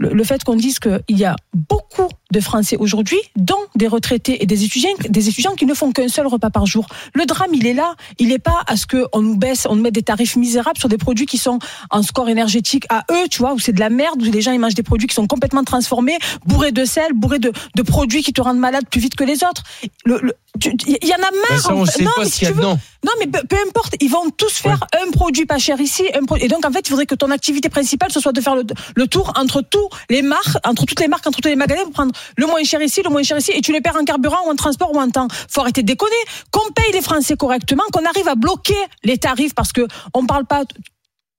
le, 0.00 0.08
le 0.14 0.24
fait 0.24 0.42
qu'on 0.42 0.56
dise 0.56 0.78
qu'il 0.80 1.00
y 1.10 1.24
a 1.24 1.36
beaucoup 1.54 2.08
de 2.32 2.40
Français 2.40 2.76
aujourd'hui, 2.78 3.18
dont 3.36 3.58
des 3.74 3.86
retraités 3.86 4.42
et 4.42 4.46
des 4.46 4.64
étudiants, 4.64 4.88
des 5.08 5.28
étudiants 5.28 5.54
qui 5.54 5.66
ne 5.66 5.74
font 5.74 5.92
qu'un 5.92 6.08
seul 6.08 6.26
repas 6.26 6.50
par 6.50 6.64
jour. 6.66 6.86
Le 7.14 7.26
drame, 7.26 7.50
il 7.52 7.66
est 7.66 7.74
là. 7.74 7.94
Il 8.18 8.28
n'est 8.28 8.38
pas 8.38 8.62
à 8.66 8.76
ce 8.76 8.86
qu'on 8.86 9.20
nous 9.20 9.36
baisse, 9.36 9.66
on 9.68 9.76
nous 9.76 9.82
met 9.82 9.90
des 9.90 10.02
tarifs 10.02 10.36
misérables 10.36 10.78
sur 10.78 10.88
des 10.88 10.96
produits 10.98 11.26
qui 11.26 11.38
sont 11.38 11.58
en 11.90 12.02
score 12.02 12.28
énergétique 12.28 12.86
à 12.88 13.04
eux, 13.12 13.28
tu 13.28 13.38
vois, 13.40 13.52
où 13.52 13.58
c'est 13.58 13.72
de 13.72 13.80
la 13.80 13.90
merde, 13.90 14.22
où 14.22 14.24
les 14.30 14.40
gens 14.40 14.52
ils 14.52 14.60
mangent 14.60 14.74
des 14.74 14.82
produits 14.82 15.06
qui 15.08 15.14
sont 15.14 15.26
complètement 15.26 15.64
transformés, 15.64 16.18
bourrés 16.46 16.72
de 16.72 16.84
sel, 16.84 17.12
bourrés 17.12 17.38
de, 17.40 17.52
de 17.76 17.82
produits 17.82 18.22
qui 18.22 18.32
te 18.32 18.40
rendent 18.40 18.58
malade 18.58 18.84
plus 18.90 19.00
vite 19.00 19.16
que 19.16 19.24
les 19.24 19.44
autres. 19.44 19.62
Le- 20.04 20.32
Il 20.64 21.06
y 21.08 21.12
en 21.12 21.16
a 21.16 21.20
marre. 21.20 21.30
Ben 21.50 21.58
ça, 21.58 21.74
on 21.74 21.82
en 21.82 21.84
fait. 21.86 21.92
sait 21.98 22.04
non, 22.04 22.10
pas 22.16 22.22
mais 22.24 22.28
si 22.30 22.46
tu 22.46 22.52
veux- 22.52 22.62
non, 22.62 23.12
mais 23.18 23.26
peu, 23.26 23.40
peu 23.48 23.56
importe, 23.68 23.94
ils 24.00 24.10
vont 24.10 24.28
tous 24.36 24.52
faire 24.52 24.84
un 25.06 25.10
produit 25.10 25.46
pas 25.46 25.58
cher 25.58 25.80
ici, 25.80 26.04
un 26.14 26.24
pro- 26.24 26.36
et 26.36 26.48
donc 26.48 26.64
en 26.66 26.70
fait, 26.72 26.80
il 26.80 26.88
faudrait 26.90 27.06
que 27.06 27.14
ton 27.14 27.30
activité 27.30 27.68
principale 27.68 28.10
ce 28.12 28.20
soit 28.20 28.32
de 28.32 28.40
faire 28.40 28.54
le, 28.56 28.64
le 28.94 29.06
tour 29.06 29.32
entre 29.36 29.62
tous 29.62 29.88
les 30.08 30.22
marques, 30.22 30.56
entre 30.64 30.84
toutes 30.84 31.00
les 31.00 31.08
marques, 31.08 31.26
entre 31.26 31.40
tous 31.40 31.48
les 31.48 31.56
magasins 31.56 31.84
pour 31.84 31.92
prendre 31.92 32.12
le 32.36 32.46
moins 32.46 32.62
cher 32.64 32.80
ici, 32.82 33.02
le 33.02 33.10
moins 33.10 33.22
cher 33.22 33.38
ici, 33.38 33.52
et 33.54 33.60
tu 33.60 33.72
les 33.72 33.80
perds 33.80 33.96
en 33.96 34.04
carburant 34.04 34.46
ou 34.46 34.50
en 34.50 34.56
transport 34.56 34.94
ou 34.94 35.00
en 35.00 35.10
temps. 35.10 35.28
Faut 35.48 35.60
arrêter 35.60 35.82
de 35.82 35.86
déconner. 35.86 36.10
Qu'on 36.50 36.70
paye 36.72 36.92
les 36.92 37.02
Français 37.02 37.36
correctement, 37.36 37.84
qu'on 37.92 38.04
arrive 38.04 38.28
à 38.28 38.34
bloquer 38.34 38.74
les 39.04 39.18
tarifs 39.18 39.54
parce 39.54 39.72
que 39.72 39.86
on 40.14 40.26
parle 40.26 40.46
pas. 40.46 40.64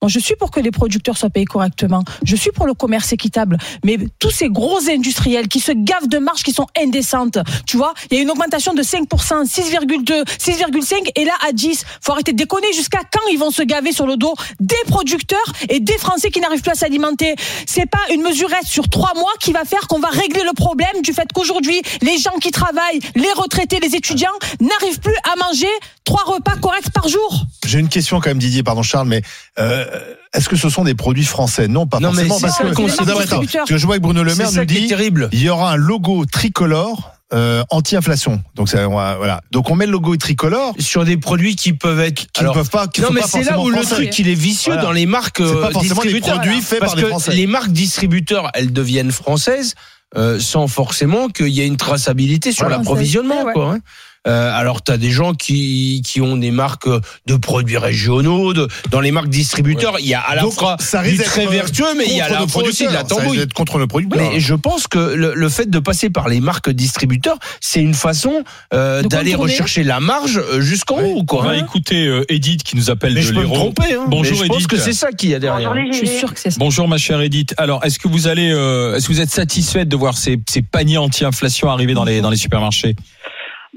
Je 0.08 0.20
suis 0.20 0.36
pour 0.36 0.50
que 0.50 0.60
les 0.60 0.72
producteurs 0.72 1.16
soient 1.16 1.30
payés 1.30 1.46
correctement. 1.46 2.04
Je 2.24 2.36
suis 2.36 2.50
pour 2.50 2.66
le 2.66 2.74
commerce 2.74 3.14
équitable. 3.14 3.58
Mais 3.86 4.00
tous 4.18 4.32
ces 4.32 4.50
gros 4.50 4.80
industriels 4.90 5.48
qui 5.48 5.60
se 5.60 5.72
gavent 5.72 6.08
de 6.08 6.18
marges 6.18 6.42
qui 6.42 6.54
sont 6.54 6.66
indécentes, 6.76 7.38
tu 7.68 7.78
vois, 7.78 7.94
il 8.10 8.18
y 8.18 8.20
a 8.20 8.24
une 8.24 8.32
augmentation 8.32 8.74
de 8.74 8.82
5%, 8.82 9.06
6,2, 9.46 10.24
6,5 10.26 11.12
et 11.16 11.24
là 11.24 11.34
à 11.48 11.52
10. 11.52 11.86
Faut 12.02 12.14
arrêter 12.14 12.32
de 12.32 12.38
déconner. 12.38 12.74
Jusqu'à 12.74 13.02
quand 13.12 13.28
ils 13.32 13.38
vont 13.38 13.52
se 13.52 13.62
gaver 13.62 13.92
sur 13.92 14.08
le 14.08 14.18
dos 14.18 14.34
des 14.60 14.74
producteurs 14.88 15.38
et 15.70 15.80
des 15.80 15.98
Français 16.00 16.32
qui 16.32 16.40
n'arrivent 16.40 16.64
plus 16.64 16.72
à 16.72 16.76
s'alimenter? 16.76 17.36
C'est 17.68 17.86
pas 17.86 18.02
une 18.12 18.24
mesurette 18.24 18.66
sur 18.66 18.90
trois 18.90 19.14
mois 19.14 19.34
qui 19.40 19.52
va 19.52 19.66
faire 19.66 19.88
qu'on 19.88 20.00
va 20.00 20.10
régler 20.10 20.44
le 20.44 20.54
problème 20.54 21.04
du 21.04 21.14
fait 21.14 21.28
qu'aujourd'hui, 21.32 21.80
les 22.02 22.18
gens 22.18 22.38
qui 22.42 22.50
travaillent, 22.50 23.02
les 23.16 23.32
retraités, 23.36 23.80
les 23.80 23.96
étudiants 23.96 24.30
n'arrivent 24.60 25.00
plus 25.00 25.16
à 25.32 25.36
manger 25.46 25.68
trois 26.04 26.24
repas 26.26 26.56
corrects 26.58 26.90
par 26.92 27.08
jour. 27.08 27.46
J'ai 27.66 27.80
une 27.80 27.90
question 27.90 28.20
quand 28.20 28.30
même, 28.30 28.40
Didier, 28.40 28.64
pardon 28.64 28.84
Charles, 28.84 29.08
mais 29.08 29.22
euh, 29.60 29.86
est-ce 30.34 30.50
que 30.50 30.56
ce 30.56 30.70
sont 30.70 30.84
des 30.84 30.96
produits 30.96 31.26
français? 31.26 31.68
Non, 31.68 31.88
pas 31.88 32.00
Non, 32.00 32.12
mais 32.12 32.26
forcément. 32.26 32.36
c'est 32.38 32.42
parce 32.42 32.58
ça, 32.58 32.64
que, 32.64 32.70
le 32.70 32.76
concept 32.76 33.00
Non, 33.08 33.16
mais 33.18 33.24
attends, 33.24 33.42
parce 33.54 33.70
que 33.70 33.78
je 33.78 33.86
vois 33.86 33.98
que 33.98 34.02
Bruno 34.02 34.24
Le 34.24 34.36
Maire 34.36 34.52
nous 34.52 34.66
dit 34.66 34.88
terrible. 34.88 35.30
il 35.32 35.42
y 35.42 35.50
aura 35.50 35.72
un 35.74 35.76
logo 35.78 36.26
tricolore 36.26 37.12
euh, 37.34 37.64
anti-inflation. 37.70 38.44
Donc 38.56 38.68
ça, 38.68 38.90
on 38.90 38.96
va- 38.98 39.16
voilà. 39.16 39.42
Donc 39.52 39.70
on 39.70 39.76
met 39.76 39.86
le 39.86 39.94
logo 39.94 40.18
tricolore 40.18 40.74
Sur 40.80 41.06
des 41.06 41.16
produits 41.16 41.56
qui 41.56 41.72
peuvent 41.72 42.02
être. 42.02 42.30
qui 42.34 42.44
ne 42.44 42.50
peuvent 42.50 42.70
pas. 42.70 42.88
Qui 42.88 43.00
non, 43.00 43.08
sont 43.08 43.14
mais 43.14 43.22
c'est 43.26 43.44
là 43.44 43.58
où 43.58 43.70
le 43.70 43.82
truc 43.86 44.20
il 44.20 44.28
est 44.28 44.34
vicieux 44.34 44.74
Voilà. 44.74 44.86
dans 44.88 44.92
les 44.92 45.06
marques 45.06 45.38
C'est 45.38 45.44
pas 45.46 45.68
euh, 45.68 45.72
forcément 45.72 46.02
des 46.02 46.10
distributeurs. 46.10 46.40
produits 46.42 46.62
faits 46.62 46.80
parce 46.80 46.92
par 46.92 46.96
des 46.98 47.04
que 47.04 47.08
Français. 47.08 47.32
les 47.34 47.48
marques 47.48 47.72
distributeurs, 47.72 48.50
elles 48.54 48.74
deviennent 48.74 49.14
françaises 49.14 49.76
euh, 50.18 50.42
sans 50.42 50.68
forcément 50.68 51.30
qu'il 51.30 51.48
y 51.48 51.62
ait 51.62 51.68
une 51.68 51.78
traçabilité 51.78 52.52
sur 52.52 52.64
Voilà. 52.66 52.80
l'approvisionnement. 52.80 53.44
Ouais, 53.46 53.54
quoi. 53.54 53.76
hein. 53.76 53.80
Euh, 54.28 54.52
alors, 54.54 54.84
tu 54.84 54.92
as 54.92 54.98
des 54.98 55.10
gens 55.10 55.34
qui, 55.34 56.04
qui 56.06 56.22
ont 56.22 56.38
des 56.38 56.52
marques 56.52 56.88
de 57.26 57.36
produits 57.36 57.78
régionaux. 57.78 58.54
De, 58.54 58.68
dans 58.92 59.00
les 59.00 59.12
marques 59.12 59.30
distributeurs, 59.30 59.96
il 60.00 60.06
y 60.08 60.14
a 60.14 60.20
à 60.20 60.36
la 60.36 60.44
Donc, 60.44 60.54
fois 60.54 60.76
ça 60.80 61.02
du 61.02 61.18
très 61.18 61.48
vertueux, 61.48 61.86
mais 61.98 62.06
il 62.06 62.16
y 62.18 62.22
a 62.22 62.26
à 62.26 62.30
la 62.30 62.48
fois 62.48 62.64
aussi 62.64 62.84
de 62.86 62.92
la 62.92 63.00
producteurs. 63.04 63.08
Ça 63.10 63.16
risque 63.16 63.24
tambouille. 63.24 63.38
d'être 63.40 63.54
contre 63.54 63.78
le 63.80 63.88
producteur. 63.88 64.20
Mais 64.32 64.40
je 64.40 64.54
pense 64.54 64.86
que 64.88 65.00
le, 65.00 65.34
le 65.36 65.50
fait 65.50 65.70
de 65.70 65.80
passer 65.80 66.10
par 66.12 66.30
les 66.30 66.40
marques 66.40 66.70
distributeurs, 66.70 67.38
c'est 67.62 67.82
une 67.82 67.96
façon 67.96 68.44
euh, 68.74 69.02
d'aller 69.02 69.34
rechercher 69.34 69.84
la 69.84 70.00
marge 70.00 70.38
euh, 70.38 70.62
jusqu'en 70.62 70.98
Ouais. 70.98 71.04
haut. 71.14 71.20
On 71.22 71.26
Quoi. 71.26 71.44
va 71.44 71.58
écouter 71.58 72.06
euh, 72.06 72.24
Edith 72.30 72.62
qui 72.64 72.76
nous 72.76 72.92
appelle 72.92 73.14
Mais 73.16 73.22
de 73.22 73.26
je 73.26 73.34
peux 73.34 73.40
me 73.40 73.48
l'Hérault. 73.48 73.74
Hein. 73.82 74.06
Bonjour, 74.08 74.38
Mais 74.38 74.44
je 74.44 74.48
pense 74.50 74.58
Edith. 74.58 74.68
que 74.68 74.78
c'est 74.78 74.94
ça 74.94 75.12
qu'il 75.12 75.30
y 75.30 75.36
a 75.36 75.40
derrière. 75.40 75.74
Je 75.92 75.98
suis 75.98 76.08
sûre 76.08 76.34
que 76.34 76.40
c'est 76.40 76.52
ça. 76.52 76.58
Bonjour 76.60 76.88
ma 76.88 76.98
chère 76.98 77.22
Edith. 77.22 77.54
Alors, 77.58 77.84
est-ce 77.86 77.98
que 77.98 78.08
vous 78.08 78.28
allez, 78.28 78.52
euh, 78.52 78.96
est-ce 78.96 79.08
que 79.08 79.14
vous 79.14 79.22
êtes 79.22 79.32
satisfaite 79.32 79.88
de 79.90 79.96
voir 79.96 80.16
ces, 80.18 80.38
ces 80.50 80.62
paniers 80.62 80.98
anti-inflation 81.00 81.70
arriver 81.72 81.94
dans 81.96 82.04
les 82.04 82.22
dans 82.22 82.30
les 82.30 82.38
supermarchés? 82.38 82.96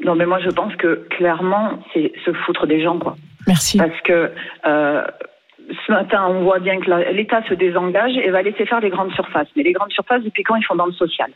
Non, 0.05 0.15
mais 0.15 0.27
moi, 0.27 0.39
je 0.41 0.51
pense 0.51 0.75
que 0.77 1.07
clairement, 1.11 1.79
c'est 1.93 2.13
se 2.25 2.33
foutre 2.33 2.67
des 2.67 2.83
gens, 2.83 2.99
quoi. 2.99 3.17
Merci. 3.47 3.79
Parce 3.79 4.01
que 4.03 4.31
euh, 4.67 5.05
ce 5.87 5.93
matin, 5.93 6.27
on 6.29 6.43
voit 6.45 6.59
bien 6.59 6.79
que 6.81 6.91
l'État 7.13 7.43
se 7.49 7.55
désengage 7.55 8.17
et 8.17 8.31
va 8.31 8.43
laisser 8.43 8.67
faire 8.67 8.81
les 8.81 8.91
grandes 8.91 9.13
surfaces. 9.13 9.49
Mais 9.57 9.63
les 9.63 9.73
grandes 9.73 9.93
surfaces, 9.93 10.23
depuis 10.23 10.43
quand 10.43 10.57
ils 10.57 10.65
font 10.65 10.77
dans 10.77 10.87
le 10.87 10.93
social? 10.93 11.31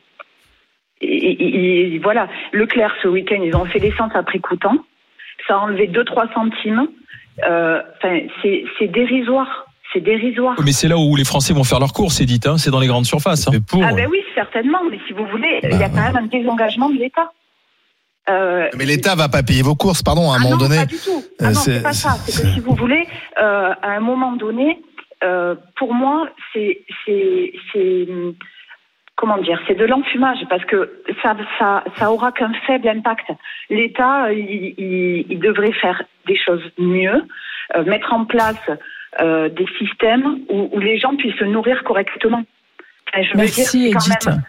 Et, 1.01 1.07
et- 1.07 1.95
et 1.95 1.99
voilà, 2.01 2.29
Leclerc, 2.53 2.93
ce 3.03 3.09
week-end, 3.09 3.41
ils 3.43 3.55
ont 3.57 3.65
fait 3.67 3.79
l'essence 3.79 4.11
à 4.15 4.23
prix 4.23 4.41
coûtant. 4.41 4.77
Ça 5.47 5.55
a 5.55 5.59
enlevé 5.59 5.87
2-3 5.87 6.33
centimes. 6.35 6.89
Euh, 7.49 7.81
Enfin, 7.97 8.19
c'est 8.43 8.65
c'est 8.79 8.89
dérisoire. 8.89 9.67
C'est 9.93 10.01
dérisoire. 10.01 10.57
Mais 10.65 10.73
c'est 10.73 10.89
là 10.89 10.97
où 10.99 11.15
les 11.17 11.25
Français 11.25 11.55
vont 11.55 11.65
faire 11.65 11.79
leurs 11.81 11.93
courses, 11.95 12.21
Edith. 12.21 12.47
Hein, 12.47 12.59
c'est 12.59 12.71
dans 12.71 12.81
les 12.81 12.89
grandes 12.89 13.07
surfaces. 13.07 13.49
hein. 13.49 13.53
Pour. 13.71 13.83
Ah 13.85 13.93
ben 13.95 14.07
oui, 14.11 14.19
certainement. 14.35 14.81
Mais 14.91 14.99
si 15.07 15.13
vous 15.15 15.25
voulez, 15.27 15.61
il 15.63 15.79
y 15.79 15.83
a 15.83 15.89
quand 15.89 16.03
même 16.03 16.17
un 16.17 16.27
désengagement 16.27 16.91
de 16.91 16.97
l'État. 16.99 17.31
Euh, 18.31 18.69
Mais 18.77 18.85
l'État 18.85 19.15
va 19.15 19.29
pas 19.29 19.43
payer 19.43 19.63
vos 19.63 19.75
courses, 19.75 20.03
pardon, 20.03 20.31
à 20.31 20.35
un 20.35 20.37
Ah 20.37 20.43
moment 20.43 20.57
non, 20.57 20.63
donné. 20.69 20.77
pas 20.77 20.87
du 20.87 20.99
tout. 20.99 21.23
Euh, 21.25 21.35
Ah 21.41 21.45
non, 21.47 21.55
c'est- 21.55 21.83
pas 21.83 21.93
ça. 21.93 22.11
C'est 22.27 22.43
que 22.43 22.49
si 22.49 22.61
vous 22.61 22.75
voulez, 22.75 23.07
euh, 23.39 23.73
à 23.83 23.91
un 23.93 24.01
moment 24.01 24.33
donné, 24.33 24.81
euh, 25.25 25.55
pour 25.77 25.95
moi, 25.95 26.29
c'est, 26.53 26.83
c'est, 27.05 27.53
c'est, 27.73 28.07
comment 29.17 29.39
dire, 29.39 29.61
c'est 29.67 29.75
de 29.75 29.85
l'enfumage 29.85 30.39
parce 30.49 30.65
que 30.67 31.03
ça, 31.23 31.37
ça, 31.59 31.85
ça 31.97 32.13
aura 32.13 32.31
qu'un 32.33 32.53
faible 32.67 32.89
impact. 32.89 33.27
L'État, 33.71 34.27
euh, 34.27 34.35
il, 34.35 34.75
il- 34.79 35.27
il 35.31 35.39
devrait 35.41 35.73
faire 35.73 36.03
des 36.27 36.37
choses 36.37 36.63
mieux, 36.79 37.25
euh, 37.77 37.85
mettre 37.85 38.13
en 38.13 38.25
place 38.25 38.57
euh, 39.21 39.49
des 39.49 39.67
systèmes 39.79 40.41
où, 40.51 40.69
où 40.73 40.79
les 40.81 40.99
gens 40.99 41.17
puissent 41.17 41.35
se 41.39 41.45
nourrir 41.45 41.83
correctement. 41.83 42.43
Enfin, 43.09 43.23
je 43.23 43.29
veux 43.31 43.45
dire, 43.47 43.55
Merci 43.57 43.65
c'est 43.65 43.91
quand 43.91 44.01
Edith. 44.07 44.27
même, 44.27 44.43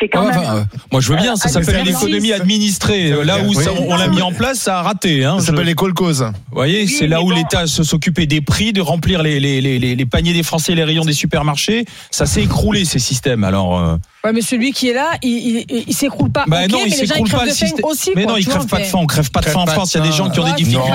c'est 0.00 0.08
quand 0.08 0.24
Ouais, 0.24 0.30
même. 0.32 0.40
enfin, 0.40 0.56
euh, 0.56 0.64
moi, 0.92 1.00
je 1.00 1.08
veux 1.12 1.16
bien. 1.16 1.36
Ça 1.36 1.48
s'appelle 1.48 1.84
l'économie 1.84 2.32
administrée. 2.32 3.10
Là 3.24 3.38
où 3.40 3.48
Oui. 3.48 3.56
ça- 3.64 3.70
on 3.86 3.96
l'a 3.96 4.08
mis 4.08 4.22
en 4.22 4.32
place, 4.32 4.58
ça 4.60 4.78
a 4.78 4.82
raté. 4.82 5.24
Hein. 5.24 5.34
Ça 5.38 5.40
Je- 5.40 5.46
s'appelle 5.50 5.66
les 5.66 5.74
call-causes. 5.74 6.22
Vous 6.50 6.54
voyez, 6.54 6.82
Oui, 6.82 6.88
c'est 6.88 7.06
là 7.06 7.20
où 7.22 7.28
bon. 7.28 7.34
l'État 7.36 7.66
se 7.66 7.82
s'occupait 7.82 8.26
des 8.26 8.40
prix, 8.40 8.72
de 8.72 8.80
remplir 8.80 9.22
les, 9.22 9.40
les, 9.40 9.60
les, 9.60 9.78
les, 9.78 9.94
les 9.96 10.06
paniers 10.06 10.32
des 10.32 10.42
Français, 10.42 10.72
et 10.72 10.76
les 10.76 10.84
rayons 10.84 11.04
des 11.04 11.12
supermarchés. 11.12 11.84
Ça 12.10 12.26
s'est 12.26 12.42
écroulé 12.42 12.84
ces 12.84 12.98
systèmes. 12.98 13.44
Alors, 13.44 13.78
euh, 13.78 13.96
Ouais, 14.24 14.32
mais 14.32 14.40
celui 14.40 14.72
qui 14.72 14.88
est 14.88 14.94
là, 14.94 15.10
il, 15.22 15.64
il, 15.68 15.84
il 15.88 15.94
s'écroule 15.94 16.30
pas. 16.30 16.44
bah 16.46 16.60
ok, 16.64 16.70
non, 16.72 16.78
il 16.86 16.90
mais 16.90 16.96
les 16.96 16.96
gens 16.96 17.02
ils 17.02 17.08
s'écroule 17.08 17.28
crèvent 17.28 17.40
pas 17.40 17.44
de 17.46 17.50
faim 17.50 17.66
système. 17.66 17.84
aussi. 17.84 18.10
mais 18.16 18.24
quoi, 18.24 18.32
non, 18.32 18.38
vois, 18.40 18.52
crèvent 18.54 18.66
pas 18.68 18.78
de 18.78 18.84
faim. 18.84 18.98
On 19.02 19.06
crève 19.06 19.30
pas 19.30 19.40
de 19.40 19.44
faim 19.46 19.60
en 19.60 19.64
Crève 19.64 19.66
pas 19.66 19.72
de 19.72 19.76
France. 19.76 19.94
Il 19.94 19.98
y 19.98 20.00
a 20.00 20.04
des 20.04 20.10
faim. 20.10 20.16
gens 20.16 20.30
qui 20.30 20.40
ont 20.40 20.44
des 20.44 20.52
difficultés. 20.52 20.88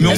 mais 0.00 0.08
on 0.08 0.14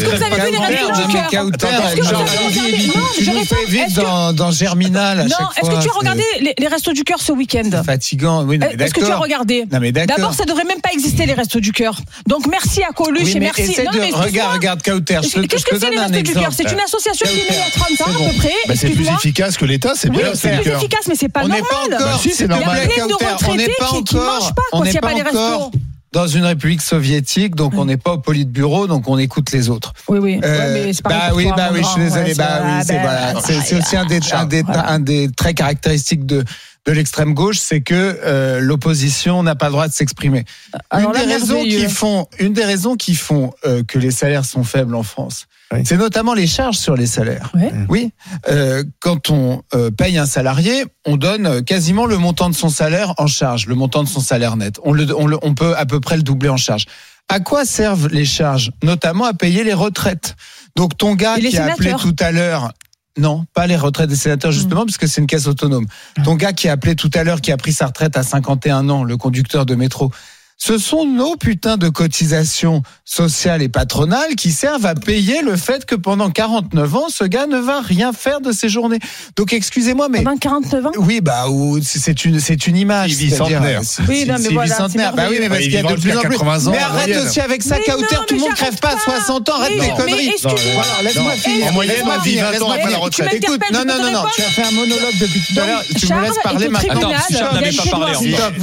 fais 3.44 3.64
vivre 3.68 3.85
Est-ce 3.87 3.94
que- 3.97 4.00
dans, 4.00 4.32
dans 4.32 4.50
Germinal 4.50 5.18
Non, 5.28 5.47
est-ce 5.56 5.70
que 5.70 5.82
tu 5.82 5.88
as 5.88 5.92
regardé 5.92 6.23
les, 6.40 6.54
les 6.58 6.66
restos 6.66 6.92
du 6.92 7.04
cœur 7.04 7.20
ce 7.20 7.32
week-end 7.32 7.70
fatigant 8.19 8.45
Oui, 8.45 8.59
mais 8.59 8.75
Est-ce 8.79 8.95
que 8.95 9.05
tu 9.05 9.11
as 9.11 9.17
regardé. 9.17 9.65
D'abord, 9.67 10.35
ça 10.35 10.45
devrait 10.45 10.65
même 10.65 10.81
pas 10.81 10.91
exister 10.93 11.27
les 11.27 11.35
restos 11.35 11.61
du 11.61 11.73
cœur. 11.73 12.01
Donc 12.27 12.47
merci 12.51 12.83
à 12.83 12.93
Coluche 12.93 13.23
Oui, 13.25 13.37
et 13.37 13.41
merci. 13.41 13.63
essaie 13.63 13.85
Non, 13.85 13.93
de 13.93 13.99
mais 13.99 14.11
regarde, 14.11 14.55
regarde 14.55 14.83
Kauter. 14.83 15.21
Qu'est-ce 15.49 15.65
que 15.65 15.79
c'est 15.79 15.91
les 15.91 15.99
restos 15.99 16.23
du 16.23 16.33
cœur. 16.35 16.53
C'est 16.53 16.71
une 16.73 16.81
association 16.81 17.27
qui 17.29 17.35
est 17.39 17.43
née 17.43 17.47
il 17.51 17.57
y 17.57 17.59
a 17.59 17.71
30 17.71 18.01
ans 18.09 18.11
à 18.11 18.13
Kauter. 18.15 18.31
peu 18.31 18.39
près. 18.39 18.53
Bah, 18.69 18.75
c'est 18.77 18.91
plus 18.91 19.09
efficace 19.09 19.57
que 19.57 19.65
l'État, 19.65 19.93
c'est 19.95 20.11
bien. 20.11 20.35
c'est 20.35 20.51
plus 20.57 20.65
cœur. 20.65 20.79
efficace, 20.79 21.07
mais 21.09 21.15
c'est 21.15 21.29
pas 21.29 21.41
on 21.45 21.49
n'est 21.49 21.61
normal. 21.61 21.99
Il 22.29 22.39
y 22.39 22.81
a 22.81 22.89
plein 22.89 23.07
de 23.07 23.13
retraités 23.15 23.73
pas 23.79 23.87
qui, 23.87 24.17
mangent 24.17 24.53
quand 24.71 24.79
il 24.83 24.85
n'est 24.85 24.91
n'y 24.93 24.99
a 24.99 25.01
pas 25.01 25.13
les 25.15 25.21
encore 25.23 25.65
restos. 25.65 25.79
dans 26.13 26.27
une 26.27 26.45
république 26.45 26.81
soviétique, 26.83 27.55
donc 27.55 27.75
on 27.77 27.85
n'est 27.85 27.97
pas 27.97 28.13
au 28.13 28.19
politburo, 28.19 28.87
donc 28.87 29.09
on 29.09 29.19
écoute 29.19 29.51
les 29.53 29.69
autres. 29.69 29.93
Oui, 30.09 30.19
oui. 30.21 30.41
Euh, 30.45 30.75
Ouais, 30.75 30.85
mais 30.87 30.93
bah 31.05 31.31
oui, 31.35 31.49
bah 31.57 31.69
oui, 31.73 31.81
je 31.83 31.89
suis 31.89 32.01
désolé. 32.03 32.25
Ouais, 32.31 32.35
bah 32.35 32.61
c'est- 32.61 32.65
oui, 32.65 32.83
c'est 32.87 33.01
voilà. 33.01 33.35
C'est 33.45 33.61
c'est 33.61 33.77
aussi 33.79 33.97
un 33.97 34.05
des, 34.07 34.21
un 34.33 34.45
des, 34.47 34.63
voilà. 34.63 34.91
un 34.91 34.99
des 35.01 35.29
traits 35.37 35.57
caractéristiques 35.57 36.27
de 36.27 36.45
de 36.88 36.92
l'extrême 36.95 37.35
gauche, 37.35 37.59
c'est 37.59 37.83
que 37.83 38.18
euh, 38.25 38.61
l'opposition 38.61 39.42
n'a 39.42 39.54
pas 39.54 39.66
le 39.66 39.73
droit 39.73 39.88
de 39.88 39.92
s'exprimer. 39.92 40.47
Une 40.95 41.12
des 41.12 41.21
raisons 41.35 41.62
qui 41.62 41.87
font, 41.88 42.26
une 42.38 42.54
des 42.54 42.64
raisons 42.64 42.97
qui 42.97 43.14
font 43.14 43.52
euh, 43.66 43.83
que 43.87 43.99
les 43.99 44.11
salaires 44.11 44.47
sont 44.47 44.64
faibles 44.64 44.95
en 44.95 45.02
France, 45.02 45.45
Oui. 45.71 45.80
c'est 45.85 45.99
notamment 45.99 46.33
les 46.33 46.47
charges 46.47 46.78
sur 46.78 46.97
les 46.97 47.07
salaires. 47.07 47.52
Oui, 47.90 48.12
euh, 48.49 48.83
quand 49.00 49.28
on 49.28 49.62
euh, 49.75 49.90
paye 49.90 50.16
un 50.16 50.25
salarié, 50.25 50.87
on 51.04 51.18
donne 51.18 51.62
quasiment 51.62 52.07
le 52.07 52.16
montant 52.16 52.49
de 52.49 52.54
son 52.54 52.71
salaire 52.71 53.12
en 53.18 53.26
charge, 53.26 53.66
le 53.66 53.75
montant 53.75 54.02
de 54.02 54.09
son 54.09 54.21
salaire 54.21 54.57
net. 54.57 54.80
On, 54.83 54.95
le, 54.95 55.07
on, 55.14 55.26
le- 55.26 55.38
on 55.42 55.52
peut 55.54 55.76
à 55.76 55.85
peu 55.85 56.00
près 56.00 56.16
le 56.16 56.23
doubler 56.23 56.49
en 56.49 56.57
charge. 56.57 56.87
À 57.28 57.40
quoi 57.40 57.66
servent 57.66 58.09
les 58.09 58.25
charges? 58.25 58.71
Notamment 58.83 59.26
à 59.26 59.35
payer 59.35 59.62
les 59.62 59.75
retraites. 59.75 60.37
Donc 60.75 60.97
ton 60.97 61.14
gars 61.14 61.37
qui 61.37 61.54
a 61.59 61.66
appelé 61.73 61.92
tout 62.00 62.16
à 62.18 62.33
l'heure. 62.33 62.73
Non, 63.19 63.45
pas 63.53 63.67
les 63.67 63.77
retraites 63.77 64.09
des 64.09 64.17
sénateurs 64.17 64.53
justement, 64.53 64.87
parce 64.87 64.97
que 64.97 65.07
c'est 65.07 65.21
une 65.21 65.27
caisse 65.27 65.47
autonome. 65.47 65.87
Ton 66.25 66.37
gars 66.37 66.53
qui 66.53 66.69
a 66.69 66.73
appelé 66.73 66.95
tout 66.95 67.11
à 67.15 67.25
l'heure, 67.25 67.41
qui 67.41 67.53
a 67.53 67.57
pris 67.57 67.73
sa 67.73 67.87
retraite 67.87 68.17
à 68.17 68.23
51 68.23 68.89
ans, 68.89 69.05
le 69.05 69.17
conducteur 69.17 69.67
de 69.67 69.75
métro. 69.75 70.13
Ce 70.61 70.77
sont 70.77 71.07
nos 71.07 71.37
putains 71.37 71.77
de 71.77 71.88
cotisations 71.88 72.83
sociales 73.05 73.62
et 73.62 73.69
patronales 73.69 74.35
qui 74.37 74.50
servent 74.50 74.87
à 74.87 74.95
payer 74.97 75.41
le 75.41 75.57
fait 75.57 75.87
que 75.87 75.95
pendant 75.95 76.31
49 76.31 76.97
ans, 76.97 77.07
ce 77.09 77.23
gars 77.23 77.47
ne 77.47 77.59
va 77.59 77.81
rien 77.81 78.12
faire 78.12 78.41
de 78.41 78.50
ses 78.50 78.69
journées. 78.69 78.99
Donc 79.37 79.53
excusez-moi, 79.53 80.09
mais 80.11 80.23
Pendant 80.25 80.37
49 80.37 80.87
ans 80.87 80.91
oui, 80.99 81.21
bah 81.21 81.49
ou 81.49 81.79
c'est 81.81 82.25
une 82.25 82.41
c'est 82.41 82.67
une 82.67 82.77
image. 82.77 83.12
Il 83.12 83.17
vit 83.17 83.31
centenaire. 83.31 83.83
Oui, 84.09 84.25
non, 84.27 84.35
mais 84.41 84.49
voilà, 84.49 84.73
bicentenaire. 84.75 85.11
c'est 85.11 85.17
Bah 85.17 85.27
oui, 85.31 85.37
mais 85.41 85.49
parce 85.49 85.61
qu'il 85.62 85.73
y 85.73 85.77
a 85.77 85.83
de 85.85 85.95
plus 85.95 86.17
en 86.17 86.21
plus. 86.23 86.31
80 86.33 86.67
ans, 86.67 86.71
Mais 86.73 86.79
arrête 86.79 87.07
moyenne. 87.09 87.27
aussi 87.29 87.41
avec 87.41 87.62
ça, 87.62 87.77
Kauter, 87.79 88.17
tout 88.27 88.35
le 88.35 88.41
monde 88.41 88.55
crève 88.55 88.77
pas 88.81 88.88
à 88.88 88.91
j'arrête 88.91 89.05
pas. 89.07 89.25
60 89.27 89.49
ans. 89.50 89.53
Arrête 89.55 89.73
Mais- 89.79 89.81
tes 89.81 89.91
mais 89.93 89.97
conneries. 89.97 90.33
Voilà, 90.75 91.03
laisse-moi 91.05 91.33
finir. 91.35 91.67
En 91.69 91.73
moyenne, 91.73 91.95
on 92.05 92.19
vit 92.21 92.31
finir, 92.31 92.50
20 92.53 92.62
ans 92.62 92.71
après 92.73 92.91
la 92.91 92.99
retraite. 92.99 93.33
Écoute, 93.35 93.61
non, 93.73 93.85
non, 93.87 94.03
non, 94.03 94.11
non, 94.11 94.23
tu 94.35 94.43
as 94.43 94.45
fait 94.47 94.65
un 94.65 94.71
monologue 94.73 95.19
depuis 95.21 95.41
tout 95.41 95.61
à 95.61 95.67
l'heure. 95.67 95.83
Tu 95.87 95.95
me 95.95 96.09
Charles 96.09 96.25
laisses 96.25 96.38
parler 96.43 96.69
maintenant. 96.69 97.11
Attends, 97.11 97.12
Charles 97.38 97.55
n'avait 97.55 97.73
pas 97.77 97.85
parlé. 97.91 98.15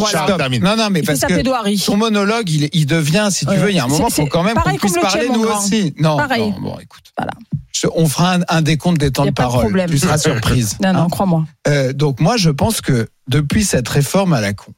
Stop. 0.10 0.62
Non, 0.62 0.75
non, 0.75 0.90
mais 0.92 1.02
parce 1.02 1.22
que 1.22 1.42
ton 1.86 1.98
monologue, 1.98 2.50
il, 2.50 2.70
il 2.74 2.86
devient, 2.86 3.27
si 3.32 3.46
tu 3.46 3.51
Ouais. 3.51 3.58
veux, 3.58 3.70
il 3.72 3.75
y 3.75 3.80
a 3.80 3.86
un 3.86 3.88
moment, 3.88 4.10
C'est- 4.10 4.22
faut 4.22 4.27
quand 4.27 4.44
même 4.44 4.56
qu'on 4.56 4.62
pareil 4.63 4.77
puisse 4.80 4.94
parler 4.94 5.25
tien, 5.25 5.34
nous 5.34 5.44
grand. 5.44 5.60
aussi. 5.63 5.94
Non, 6.00 6.18
Pareil. 6.18 6.51
non, 6.51 6.62
bon, 6.62 6.80
écoute. 6.80 7.04
Voilà. 7.18 7.32
Je- 7.74 7.88
on 7.94 8.08
fera 8.08 8.36
un, 8.36 8.39
un 8.48 8.62
décompte 8.62 9.00
des 9.00 9.12
temps 9.12 9.24
de 9.24 9.30
de 9.30 9.34
parole. 9.34 9.62
problème. 9.65 9.89
Tu 9.89 9.98
seras 9.98 10.18
surprise. 10.18 10.77
Non, 10.82 10.94
non, 10.94 11.00
Hein 11.01 11.08
crois-moi. 11.10 11.46
Euh, 11.68 11.94
donc 11.94 12.20
moi, 12.20 12.38
je 12.38 12.50
pense 12.50 12.82
que 12.82 13.08
depuis 13.27 13.63
cette 13.65 13.88
réforme 13.88 14.34
à 14.34 14.42
la 14.42 14.54
con, 14.54 14.72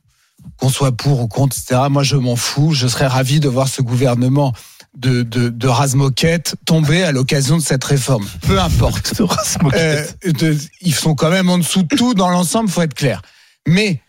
qu'on 0.58 0.70
soit 0.70 0.92
pour 0.92 1.22
ou 1.22 1.28
contre, 1.28 1.56
etc., 1.58 1.82
moi, 1.90 2.04
je 2.04 2.16
m'en 2.16 2.36
fous. 2.36 2.74
Je 2.74 2.88
serais 2.88 3.08
ravi 3.08 3.40
de 3.40 3.48
voir 3.48 3.68
ce 3.68 3.82
gouvernement 3.82 4.54
de, 4.98 5.22
de, 5.22 5.50
de 5.50 5.68
rase-moquette 5.68 6.56
tomber 6.66 7.04
à 7.04 7.12
l'occasion 7.12 7.58
de 7.58 7.62
cette 7.62 7.84
réforme. 7.84 8.26
Peu 8.48 8.60
importe. 8.60 9.14
Euh, 9.76 10.04
de- 10.26 10.58
ils 10.82 10.94
sont 10.96 11.14
quand 11.14 11.30
même 11.30 11.50
en 11.50 11.60
dessous 11.60 11.84
de 11.84 11.96
tout 11.96 12.14
dans 12.16 12.30
l'ensemble, 12.30 12.70
faut 12.70 12.82
être 12.82 12.96
clair. 12.96 13.22
Mais 13.68 14.02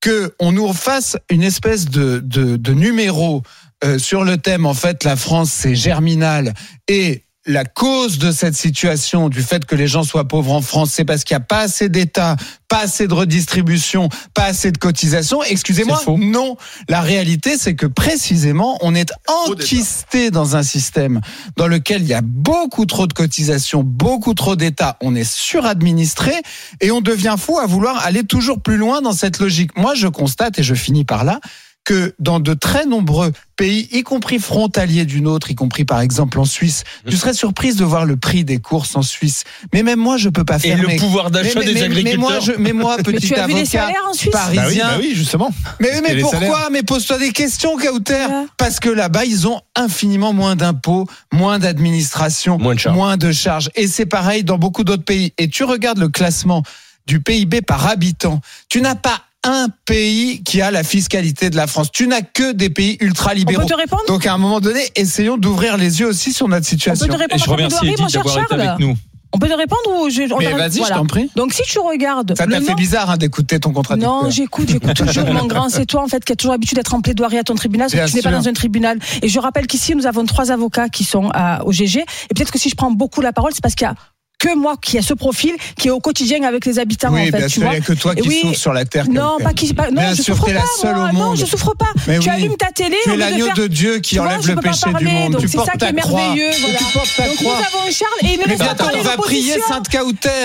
que 0.00 0.34
on 0.38 0.52
nous 0.52 0.72
fasse 0.72 1.16
une 1.30 1.42
espèce 1.42 1.86
de, 1.86 2.20
de, 2.20 2.72
numéro 2.72 3.42
euh, 3.84 3.98
sur 3.98 4.24
le 4.24 4.38
thème, 4.38 4.66
en 4.66 4.74
fait, 4.74 5.04
la 5.04 5.16
France, 5.16 5.50
c'est 5.50 5.74
germinal 5.74 6.54
et 6.88 7.24
la 7.48 7.64
cause 7.64 8.18
de 8.18 8.30
cette 8.30 8.54
situation, 8.54 9.30
du 9.30 9.42
fait 9.42 9.64
que 9.64 9.74
les 9.74 9.88
gens 9.88 10.02
soient 10.02 10.28
pauvres 10.28 10.52
en 10.52 10.60
France, 10.60 10.90
c'est 10.92 11.06
parce 11.06 11.24
qu'il 11.24 11.34
n'y 11.34 11.42
a 11.42 11.46
pas 11.46 11.60
assez 11.60 11.88
d'État, 11.88 12.36
pas 12.68 12.80
assez 12.80 13.08
de 13.08 13.14
redistribution, 13.14 14.10
pas 14.34 14.44
assez 14.44 14.70
de 14.70 14.76
cotisation. 14.76 15.42
Excusez-moi, 15.42 15.98
non. 16.18 16.58
La 16.88 17.00
réalité, 17.00 17.56
c'est 17.56 17.74
que 17.74 17.86
précisément, 17.86 18.78
on 18.82 18.94
est 18.94 19.10
enquisté 19.46 20.30
dans 20.30 20.56
un 20.56 20.62
système 20.62 21.22
dans 21.56 21.66
lequel 21.66 22.02
il 22.02 22.08
y 22.08 22.14
a 22.14 22.20
beaucoup 22.22 22.84
trop 22.84 23.06
de 23.06 23.14
cotisations, 23.14 23.82
beaucoup 23.82 24.34
trop 24.34 24.54
d'État. 24.54 24.98
On 25.00 25.14
est 25.14 25.28
suradministré 25.28 26.34
et 26.82 26.90
on 26.90 27.00
devient 27.00 27.36
fou 27.38 27.58
à 27.58 27.64
vouloir 27.66 28.04
aller 28.04 28.24
toujours 28.24 28.60
plus 28.60 28.76
loin 28.76 29.00
dans 29.00 29.12
cette 29.12 29.38
logique. 29.38 29.74
Moi, 29.74 29.94
je 29.94 30.06
constate, 30.06 30.58
et 30.58 30.62
je 30.62 30.74
finis 30.74 31.04
par 31.04 31.24
là, 31.24 31.40
que 31.88 32.14
dans 32.18 32.38
de 32.38 32.52
très 32.52 32.84
nombreux 32.84 33.32
pays, 33.56 33.88
y 33.92 34.02
compris 34.02 34.38
frontaliers 34.38 35.06
d'une 35.06 35.26
autre, 35.26 35.50
y 35.50 35.54
compris 35.54 35.86
par 35.86 36.00
exemple 36.02 36.38
en 36.38 36.44
Suisse, 36.44 36.84
tu 37.08 37.16
serais 37.16 37.32
surprise 37.32 37.76
de 37.76 37.84
voir 37.84 38.04
le 38.04 38.18
prix 38.18 38.44
des 38.44 38.58
courses 38.58 38.94
en 38.94 39.00
Suisse. 39.00 39.44
Mais 39.72 39.82
même 39.82 39.98
moi, 39.98 40.18
je 40.18 40.28
peux 40.28 40.44
pas 40.44 40.56
Et 40.56 40.68
faire 40.68 40.82
le 40.82 40.86
mes- 40.88 40.96
pouvoir 40.96 41.30
d'achat 41.30 41.60
des 41.60 41.72
mais- 41.72 41.88
mais 41.88 42.16
moi, 42.18 42.32
agriculteurs. 42.34 42.40
je, 42.42 42.52
mais 42.62 42.72
moi, 42.74 42.96
Mais 42.98 43.02
petit 43.04 43.28
tu 43.28 43.34
as 43.36 43.46
vu 43.46 43.54
les 43.54 43.60
avocat 43.60 43.80
salaires 43.80 44.04
en 44.06 44.12
Suisse? 44.12 44.32
Bah 44.34 44.46
oui, 44.50 44.56
parisien, 44.56 44.84
bah 44.88 44.96
oui, 45.00 45.12
justement. 45.14 45.50
mais, 45.80 46.02
mais 46.06 46.20
pourquoi? 46.20 46.68
Mais 46.70 46.82
pose-toi 46.82 47.16
des 47.18 47.32
questions, 47.32 47.76
Kauter. 47.78 48.12
Ouais. 48.26 48.46
Parce 48.58 48.80
que 48.80 48.90
là-bas, 48.90 49.24
ils 49.24 49.48
ont 49.48 49.62
infiniment 49.74 50.34
moins 50.34 50.56
d'impôts, 50.56 51.06
moins 51.32 51.58
d'administration, 51.58 52.58
Moins 52.58 52.74
de 52.74 52.80
charges. 52.80 52.96
moins 52.96 53.16
de 53.16 53.32
charges. 53.32 53.70
Et 53.76 53.88
c'est 53.88 54.04
pareil 54.06 54.44
dans 54.44 54.58
beaucoup 54.58 54.84
d'autres 54.84 55.04
pays. 55.04 55.32
Et 55.38 55.48
tu 55.48 55.64
regardes 55.64 55.98
le 55.98 56.10
classement 56.10 56.62
du 57.06 57.20
PIB 57.20 57.62
par 57.62 57.86
habitant. 57.86 58.40
Tu 58.68 58.82
n'as 58.82 58.94
pas 58.94 59.22
un 59.44 59.68
pays 59.86 60.42
qui 60.42 60.60
a 60.60 60.70
la 60.70 60.82
fiscalité 60.82 61.48
de 61.50 61.56
la 61.56 61.66
France. 61.66 61.90
Tu 61.92 62.06
n'as 62.06 62.22
que 62.22 62.52
des 62.52 62.70
pays 62.70 62.98
On 63.00 63.04
ultra-libéraux. 63.06 63.62
peut 63.62 63.68
te 63.68 63.74
répondre? 63.74 64.02
Donc 64.08 64.26
à 64.26 64.32
un 64.34 64.38
moment 64.38 64.60
donné, 64.60 64.80
essayons 64.96 65.36
d'ouvrir 65.36 65.76
les 65.76 66.00
yeux 66.00 66.08
aussi 66.08 66.32
sur 66.32 66.48
notre 66.48 66.66
On 66.66 66.68
situation. 66.68 67.06
peut 67.06 67.12
te 67.14 67.18
Et 67.18 67.22
répondre 67.22 67.38
je 67.40 67.44
à 67.44 67.46
ta 67.46 67.52
remercie 67.54 67.86
Edith 67.86 68.12
d'avoir 68.12 68.38
été 68.38 68.46
Charles 68.48 68.60
avec 68.60 68.78
nous. 68.80 68.96
On 69.30 69.38
peut 69.38 69.48
te 69.48 69.52
répondre 69.54 69.82
ou 70.00 70.08
je, 70.08 70.22
on 70.32 70.38
Mais 70.38 70.46
vas-y, 70.52 70.78
voilà. 70.78 70.94
je 70.94 71.00
t'en 71.00 71.06
prie. 71.06 71.30
Donc 71.36 71.52
si 71.52 71.62
tu 71.62 71.78
regardes 71.78 72.34
Ça 72.36 72.46
t'a 72.46 72.60
fait 72.60 72.68
nom- 72.70 72.74
bizarre 72.74 73.10
hein, 73.10 73.16
d'écouter 73.18 73.60
ton 73.60 73.72
contradicteur. 73.72 74.22
Non, 74.24 74.30
j'écoute, 74.30 74.70
j'écoute 74.70 74.94
toujours 74.94 75.26
mon 75.26 75.46
grand. 75.46 75.68
C'est 75.68 75.84
toi 75.84 76.02
en 76.02 76.08
fait 76.08 76.24
qui 76.24 76.32
a 76.32 76.36
toujours 76.36 76.52
l'habitude 76.52 76.76
d'être 76.76 76.94
en 76.94 77.02
plaidoirie 77.02 77.36
à 77.38 77.44
ton 77.44 77.54
tribunal, 77.54 77.90
Bien 77.90 78.06
que 78.06 78.10
tu 78.10 78.16
n'es 78.16 78.22
pas 78.22 78.30
dans 78.30 78.48
un 78.48 78.52
tribunal. 78.54 78.98
Et 79.22 79.28
je 79.28 79.38
rappelle 79.38 79.66
qu'ici 79.66 79.94
nous 79.94 80.06
avons 80.06 80.24
trois 80.24 80.50
avocats 80.50 80.88
qui 80.88 81.04
sont 81.04 81.28
à- 81.34 81.62
au 81.66 81.72
GG. 81.72 82.00
Et 82.00 82.34
peut-être 82.34 82.50
que 82.50 82.58
si 82.58 82.70
je 82.70 82.74
prends 82.74 82.90
beaucoup 82.90 83.20
la 83.20 83.32
parole, 83.34 83.52
c'est 83.54 83.60
parce 83.62 83.74
qu'il 83.74 83.86
y 83.86 83.90
a 83.90 83.94
que 84.38 84.54
moi 84.54 84.76
qui 84.80 84.96
a 84.98 85.02
ce 85.02 85.14
profil 85.14 85.54
qui 85.76 85.88
est 85.88 85.90
au 85.90 85.98
quotidien 86.00 86.42
avec 86.44 86.64
les 86.64 86.78
habitants 86.78 87.08
oui, 87.12 87.22
en 87.22 87.24
fait. 87.24 87.30
bien 87.38 87.46
tu 87.46 87.54
sûr, 87.54 87.62
il 87.62 87.64
vois. 87.64 87.72
n'y 87.72 87.78
a 87.78 87.80
que 87.80 87.92
toi 87.92 88.14
qui 88.14 88.28
oui. 88.28 88.40
souffres 88.42 88.58
sur 88.58 88.72
la 88.72 88.84
terre. 88.84 89.06
Non, 89.10 89.36
pas 89.42 89.52
qui, 89.52 89.74
pas, 89.74 89.90
non, 89.90 90.00
Bien 90.00 90.14
je 90.14 90.22
sûr, 90.22 90.36
souffre 90.36 90.46
pas. 90.46 90.52
la 90.52 90.62
seule 90.80 90.94
moi. 90.96 91.08
au 91.10 91.12
Non, 91.12 91.18
monde. 91.30 91.36
je 91.36 91.44
souffre 91.44 91.74
pas. 91.74 91.88
Mais 92.06 92.20
tu 92.20 92.28
oui. 92.28 92.34
allumes 92.36 92.56
ta 92.56 92.70
télé. 92.70 92.96
Tu 93.02 93.10
es 93.10 93.16
l'agneau 93.16 93.46
faire- 93.46 93.54
de 93.56 93.66
Dieu 93.66 93.98
qui 93.98 94.16
vois, 94.16 94.26
enlève 94.26 94.42
je 94.42 94.52
le 94.52 94.56
péché 94.60 94.86
du 94.86 94.92
parler, 94.92 95.10
monde. 95.10 95.32
donc 95.32 95.40
Tu 95.40 95.48
c'est 95.48 95.58
ça 95.58 95.72
qui 95.72 95.84
est 95.84 95.92
merveilleux, 95.92 96.50
voilà. 96.60 96.78
Tu 96.78 96.84
portes 96.92 97.16
ta 97.16 97.26
Donc 97.26 97.36
croix. 97.36 97.56
nous 97.58 97.78
avons 97.78 97.90
Charles 97.90 98.20
et 98.22 98.26
il 98.34 98.38
ne 98.38 98.44
laisse 98.44 98.58
pas 98.58 98.74
parler 98.76 98.98
on 99.00 99.02
va 99.02 99.16
prier 99.16 99.54
l'opposition. 99.56 99.74
Sainte. 99.74 99.88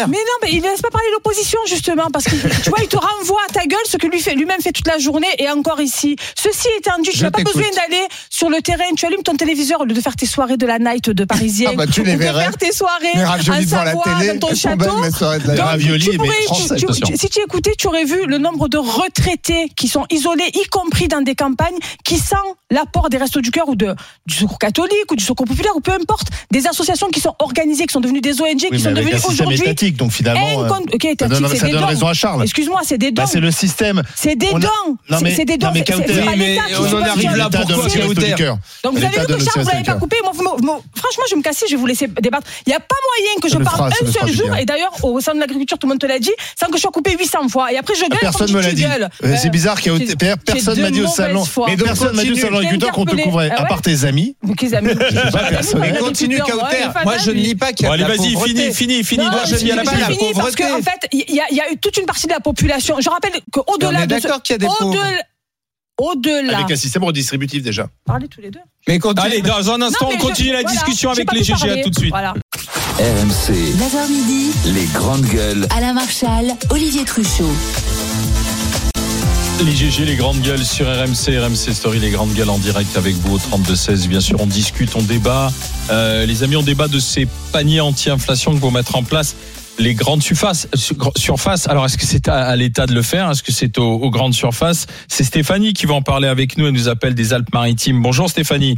Mais 0.09 0.17
non, 0.17 0.38
mais 0.41 0.50
il 0.53 0.57
ne 0.62 0.63
laisse 0.69 0.81
pas 0.81 0.89
parler 0.89 1.07
l'opposition 1.13 1.59
justement 1.67 2.07
parce 2.12 2.25
que 2.25 2.31
tu 2.35 2.69
vois, 2.69 2.79
il 2.81 2.88
te 2.88 2.97
renvoie 2.97 3.41
à 3.47 3.53
ta 3.53 3.65
gueule 3.67 3.77
ce 3.88 3.97
que 3.97 4.07
lui 4.07 4.19
fait 4.21 4.33
lui-même 4.33 4.62
fait 4.62 4.71
toute 4.71 4.88
la 4.88 4.97
journée 4.97 5.27
et 5.38 5.50
encore 5.50 5.81
ici. 5.81 6.15
Ceci 6.35 6.67
étant 6.79 6.97
dit, 7.00 7.12
tu 7.12 7.21
n'as 7.21 7.29
pas 7.31 7.43
besoin 7.43 7.62
d'aller 7.75 8.07
sur 8.31 8.50
le 8.50 8.59
terrain. 8.62 8.83
Tu 8.97 9.05
allumes 9.05 9.21
ton 9.23 9.35
téléviseur 9.35 9.81
au 9.81 9.85
lieu 9.85 9.93
de 9.93 10.01
faire 10.01 10.15
tes 10.15 10.25
soirées 10.25 10.57
de 10.57 10.65
la 10.65 10.79
night 10.79 11.09
de 11.12 11.25
Parisien. 11.25 11.69
Ah 11.73 11.75
bah, 11.75 11.85
tu 11.88 12.01
les 12.03 12.13
de 12.13 12.17
verrais. 12.17 12.50
tes 12.57 12.71
soirées 12.71 13.12
devant 13.91 14.03
la 14.05 14.19
télé. 14.19 14.33
dans 14.39 14.47
ton 14.47 14.55
château. 14.55 14.85
si 17.15 17.29
tu 17.29 17.39
écoutais, 17.41 17.73
tu 17.77 17.87
aurais 17.87 18.05
vu 18.05 18.25
le 18.27 18.37
nombre 18.37 18.67
de 18.67 18.77
retraités 18.77 19.69
qui 19.75 19.87
sont 19.87 20.05
isolés, 20.09 20.49
y 20.53 20.67
compris 20.69 21.07
dans 21.07 21.21
des 21.21 21.35
campagnes, 21.35 21.77
qui 22.03 22.17
sans 22.17 22.35
l'apport 22.71 23.09
des 23.09 23.17
Restos 23.17 23.41
du 23.41 23.51
Cœur 23.51 23.69
ou 23.69 23.75
de, 23.75 23.95
du 24.25 24.33
Secours 24.35 24.59
catholique 24.59 25.11
ou 25.11 25.15
du 25.15 25.23
Secours 25.23 25.45
populaire 25.45 25.75
ou 25.75 25.79
peu 25.79 25.91
importe, 25.91 26.27
des 26.51 26.67
associations 26.67 27.07
qui 27.09 27.19
sont 27.19 27.35
organisées, 27.39 27.85
qui 27.85 27.93
sont 27.93 28.01
devenues 28.01 28.21
des 28.21 28.41
ONG, 28.41 28.47
Oui, 28.71 28.77
qui 28.77 28.79
sont 28.79 28.91
devenues 28.91 29.13
un 29.13 29.17
système 29.17 29.47
aujourd'hui 29.47 29.91
donc 29.91 30.11
finalement, 30.11 30.63
euh, 30.63 30.67
Incon- 30.67 30.93
Ok, 30.93 31.07
ça 31.19 31.27
donne, 31.27 31.47
ça 31.47 31.67
donne 31.67 31.81
dons. 31.81 31.85
raison 31.87 32.07
à 32.07 32.13
Charles. 32.13 32.43
Excuse-moi, 32.43 32.81
c'est 32.83 32.97
des 32.97 33.11
dons. 33.11 33.23
Bah, 33.23 33.29
c'est 33.31 33.39
le 33.39 33.51
système. 33.51 34.01
C'est 34.15 34.35
des 34.35 34.47
a- 34.47 34.59
dons. 34.59 34.69
C'est- 35.09 35.21
mais- 35.23 35.35
C'est 35.35 35.45
des 35.45 35.57
dons. 35.57 35.71
mais 35.73 35.83
on 36.77 36.95
en 36.95 37.01
arrive 37.01 37.35
là, 37.35 37.49
pourquoi. 37.49 37.75
Donc 38.83 38.97
vous 38.97 39.03
avez 39.03 39.19
vu 39.19 39.25
que 39.25 39.43
Charles, 39.43 39.63
vous 39.63 39.69
l'avez 39.69 39.83
pas 39.83 39.93
coupé. 39.95 40.17
Franchement, 40.23 41.23
je 41.27 41.31
vais 41.31 41.37
me 41.37 41.43
casser, 41.43 41.65
je 41.67 41.71
vais 41.75 41.79
vous 41.79 41.85
laisser 41.85 42.07
débattre. 42.07 42.47
Il 42.65 42.69
n'y 42.69 42.75
a 42.75 42.79
pas 42.79 42.95
moyen 43.09 43.39
que 43.41 43.49
je 43.49 43.57
parle 43.57 43.72
fera, 43.73 43.87
un 43.87 44.11
seul 44.11 44.31
jour. 44.33 44.49
bien. 44.49 44.55
Et 44.57 44.65
d'ailleurs, 44.65 44.91
au 45.03 45.19
sein 45.19 45.33
de 45.35 45.39
l'agriculture, 45.39 45.77
tout 45.77 45.87
le 45.87 45.91
monde 45.93 45.99
te 45.99 46.05
l'a 46.05 46.19
dit, 46.19 46.31
sans 46.59 46.67
que 46.67 46.77
je 46.77 46.81
sois 46.81 46.91
coupé 46.91 47.15
800 47.19 47.49
fois. 47.49 47.71
Et 47.73 47.77
après, 47.77 47.93
je 47.95 48.01
gueule. 48.01 48.19
Personne 48.21 48.51
me 48.51 48.61
l'a 48.61 48.71
dit. 48.71 48.85
Euh, 48.85 49.35
C'est 49.41 49.49
bizarre 49.49 49.79
qu'il 49.81 49.91
y 49.93 50.11
a 50.11 50.15
per- 50.15 50.35
personne 50.45 50.79
m'a 50.81 50.91
dit 50.91 51.01
au 51.01 51.07
salon. 51.07 51.43
Mais 51.67 51.77
personne 51.77 52.15
m'a 52.15 52.23
dit 52.23 52.31
au 52.31 52.35
salon 52.37 52.57
agriculteur 52.57 52.91
qu'on 52.91 53.05
te 53.05 53.15
couvrait, 53.15 53.49
Ah 53.55 53.61
à 53.61 53.65
part 53.65 53.81
tes 53.81 54.05
amis. 54.05 54.35
Donc, 54.43 54.61
les 54.61 54.73
amis. 54.73 54.93
Mais 55.79 55.97
continue 55.97 56.39
Kauter. 56.39 56.87
Moi, 57.03 57.17
je 57.17 57.31
ne 57.31 57.35
nie 57.37 57.55
pas 57.55 57.73
qu'il 57.73 57.85
y 57.85 57.89
a 57.89 57.93
allez, 57.93 58.03
vas-y, 58.03 58.33
pauvreté. 58.33 58.53
fini, 58.53 58.73
fini, 58.73 59.03
fini. 59.03 59.25
Moi, 59.25 59.41
je 59.45 59.55
je 59.55 59.59
dis 59.63 59.71
à 59.71 59.75
la 59.75 59.81
dis 59.83 59.87
fin. 59.89 59.93
pas 59.95 59.99
la 59.99 60.05
fini 60.07 60.17
parce 60.33 60.55
pauvreté. 60.55 60.63
qu'en 60.63 60.77
fait, 60.81 61.07
il 61.11 61.35
y, 61.35 61.39
a- 61.39 61.45
il 61.51 61.57
y 61.57 61.61
a 61.61 61.71
eu 61.71 61.77
toute 61.77 61.97
une 61.97 62.05
partie 62.05 62.27
de 62.27 62.31
la 62.33 62.39
population. 62.39 62.95
Je 62.99 63.09
rappelle 63.09 63.31
qu'au-delà 63.51 64.05
de 64.05 64.19
d'accord 64.19 64.41
qu'il 64.41 64.53
y 64.53 64.55
a 64.55 64.57
des 64.59 64.65
pauvres. 64.67 64.95
au-delà. 65.99 66.57
Avec 66.57 66.71
un 66.71 66.75
système 66.75 67.03
redistributif 67.03 67.61
déjà. 67.61 67.87
Parlez 68.05 68.27
tous 68.27 68.41
les 68.41 68.49
deux. 68.49 68.59
Mais 68.87 68.99
continue. 68.99 69.25
Allez, 69.25 69.41
dans 69.41 69.69
un 69.71 69.81
instant, 69.81 70.09
Non, 70.09 70.15
on 70.15 70.17
continue 70.17 70.49
je- 70.49 70.53
la 70.53 70.61
voilà, 70.61 70.73
discussion 70.75 71.11
avec 71.11 71.31
les 71.31 71.39
pu 71.39 71.45
GG. 71.45 71.53
À 71.53 71.57
parler. 71.67 71.81
tout 71.83 71.89
de 71.89 71.95
suite. 71.95 72.09
Voilà. 72.09 72.33
RMC, 73.00 73.53
9h 73.75 74.12
midi, 74.12 74.51
les 74.65 74.85
grandes 74.93 75.25
gueules. 75.25 75.65
Alain 75.75 75.93
Marchal, 75.93 76.45
Olivier 76.69 77.03
Truchot. 77.03 77.50
Les 79.65 79.75
GG, 79.75 80.05
les 80.05 80.15
grandes 80.15 80.41
gueules 80.41 80.63
sur 80.63 80.85
RMC, 80.85 81.39
RMC 81.39 81.73
Story, 81.73 81.97
les 81.97 82.12
grandes 82.12 82.33
gueules 82.33 82.51
en 82.51 82.59
direct 82.59 82.95
avec 82.95 83.15
vous 83.15 83.38
au 83.38 83.39
32-16. 83.39 84.07
Bien 84.07 84.19
sûr, 84.19 84.39
on 84.39 84.45
discute, 84.45 84.95
on 84.95 85.01
débat. 85.01 85.51
Euh, 85.89 86.27
les 86.27 86.43
amis, 86.43 86.55
on 86.55 86.62
débat 86.62 86.88
de 86.88 87.00
ces 87.00 87.27
paniers 87.51 87.81
anti-inflation 87.81 88.53
que 88.53 88.59
vont 88.59 88.69
mettre 88.69 88.95
en 88.95 89.01
place 89.01 89.35
les 89.79 89.95
grandes 89.95 90.21
surfaces. 90.21 90.67
surfaces. 91.17 91.67
Alors, 91.67 91.85
est-ce 91.85 91.97
que 91.97 92.05
c'est 92.05 92.27
à, 92.27 92.45
à 92.45 92.55
l'État 92.55 92.85
de 92.85 92.93
le 92.93 93.01
faire? 93.01 93.31
Est-ce 93.31 93.41
que 93.41 93.51
c'est 93.51 93.79
aux, 93.79 93.93
aux 93.93 94.12
grandes 94.12 94.35
surfaces? 94.35 94.85
C'est 95.07 95.23
Stéphanie 95.23 95.73
qui 95.73 95.88
va 95.88 95.95
en 95.95 96.03
parler 96.03 96.27
avec 96.27 96.59
nous. 96.59 96.67
Elle 96.67 96.73
nous 96.73 96.89
appelle 96.89 97.15
des 97.15 97.33
Alpes-Maritimes. 97.33 98.03
Bonjour 98.03 98.29
Stéphanie. 98.29 98.77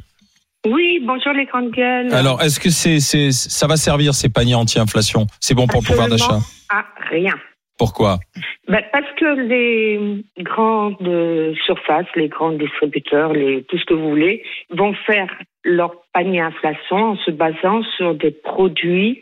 Oui, 0.66 1.00
bonjour 1.04 1.34
les 1.34 1.46
grandes 1.46 1.72
gueules. 1.72 2.14
Alors, 2.14 2.42
est-ce 2.42 2.60
que 2.60 2.70
c'est, 2.70 3.00
c'est, 3.00 3.32
ça 3.32 3.68
va 3.68 3.78
servir 3.78 4.14
ces 4.14 4.30
paniers 4.30 4.56
anti-inflation? 4.56 5.28
C'est 5.40 5.54
bon 5.54 5.68
pour 5.68 5.82
le 5.82 5.88
pouvoir 5.88 6.10
d'achat? 6.10 6.40
à 6.70 6.86
rien. 7.10 7.36
Pourquoi? 7.78 8.20
Ben, 8.68 8.82
parce 8.92 9.12
que 9.18 9.42
les 9.42 10.24
grandes 10.40 11.56
surfaces, 11.66 12.08
les 12.16 12.30
grands 12.30 12.54
distributeurs, 12.54 13.34
les, 13.34 13.64
tout 13.64 13.78
ce 13.78 13.86
que 13.86 13.94
vous 13.94 14.10
voulez, 14.10 14.44
vont 14.70 14.94
faire 15.06 15.28
leur 15.64 15.92
panier 16.14 16.42
inflation 16.42 17.12
en 17.12 17.18
se 17.18 17.32
basant 17.32 17.84
sur 17.98 18.16
des 18.16 18.32
produits 18.32 19.22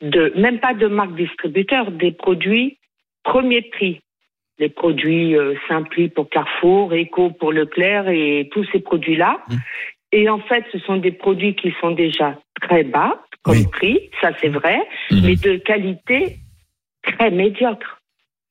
de, 0.00 0.32
même 0.36 0.60
pas 0.60 0.74
de 0.74 0.86
marque 0.86 1.14
distributeur, 1.14 1.90
des 1.90 2.12
produits 2.12 2.78
premier 3.22 3.62
prix. 3.62 4.00
Les 4.58 4.68
produits 4.68 5.36
euh, 5.36 5.54
Simpli 5.68 6.08
pour 6.08 6.28
Carrefour, 6.28 6.92
Eco 6.92 7.30
pour 7.30 7.52
Leclerc 7.52 8.08
et 8.08 8.48
tous 8.52 8.66
ces 8.72 8.80
produits-là. 8.80 9.38
Mmh. 9.48 9.54
Et 10.12 10.28
en 10.28 10.40
fait, 10.40 10.64
ce 10.72 10.78
sont 10.80 10.96
des 10.96 11.12
produits 11.12 11.54
qui 11.54 11.72
sont 11.80 11.92
déjà 11.92 12.36
très 12.60 12.84
bas 12.84 13.14
comme 13.42 13.56
Oui. 13.56 13.66
prix, 13.70 13.98
ça 14.20 14.30
c'est 14.40 14.48
vrai, 14.48 14.78
Mhm. 15.10 15.20
mais 15.22 15.36
de 15.36 15.56
qualité 15.58 16.38
très 17.02 17.30
médiocre. 17.30 18.00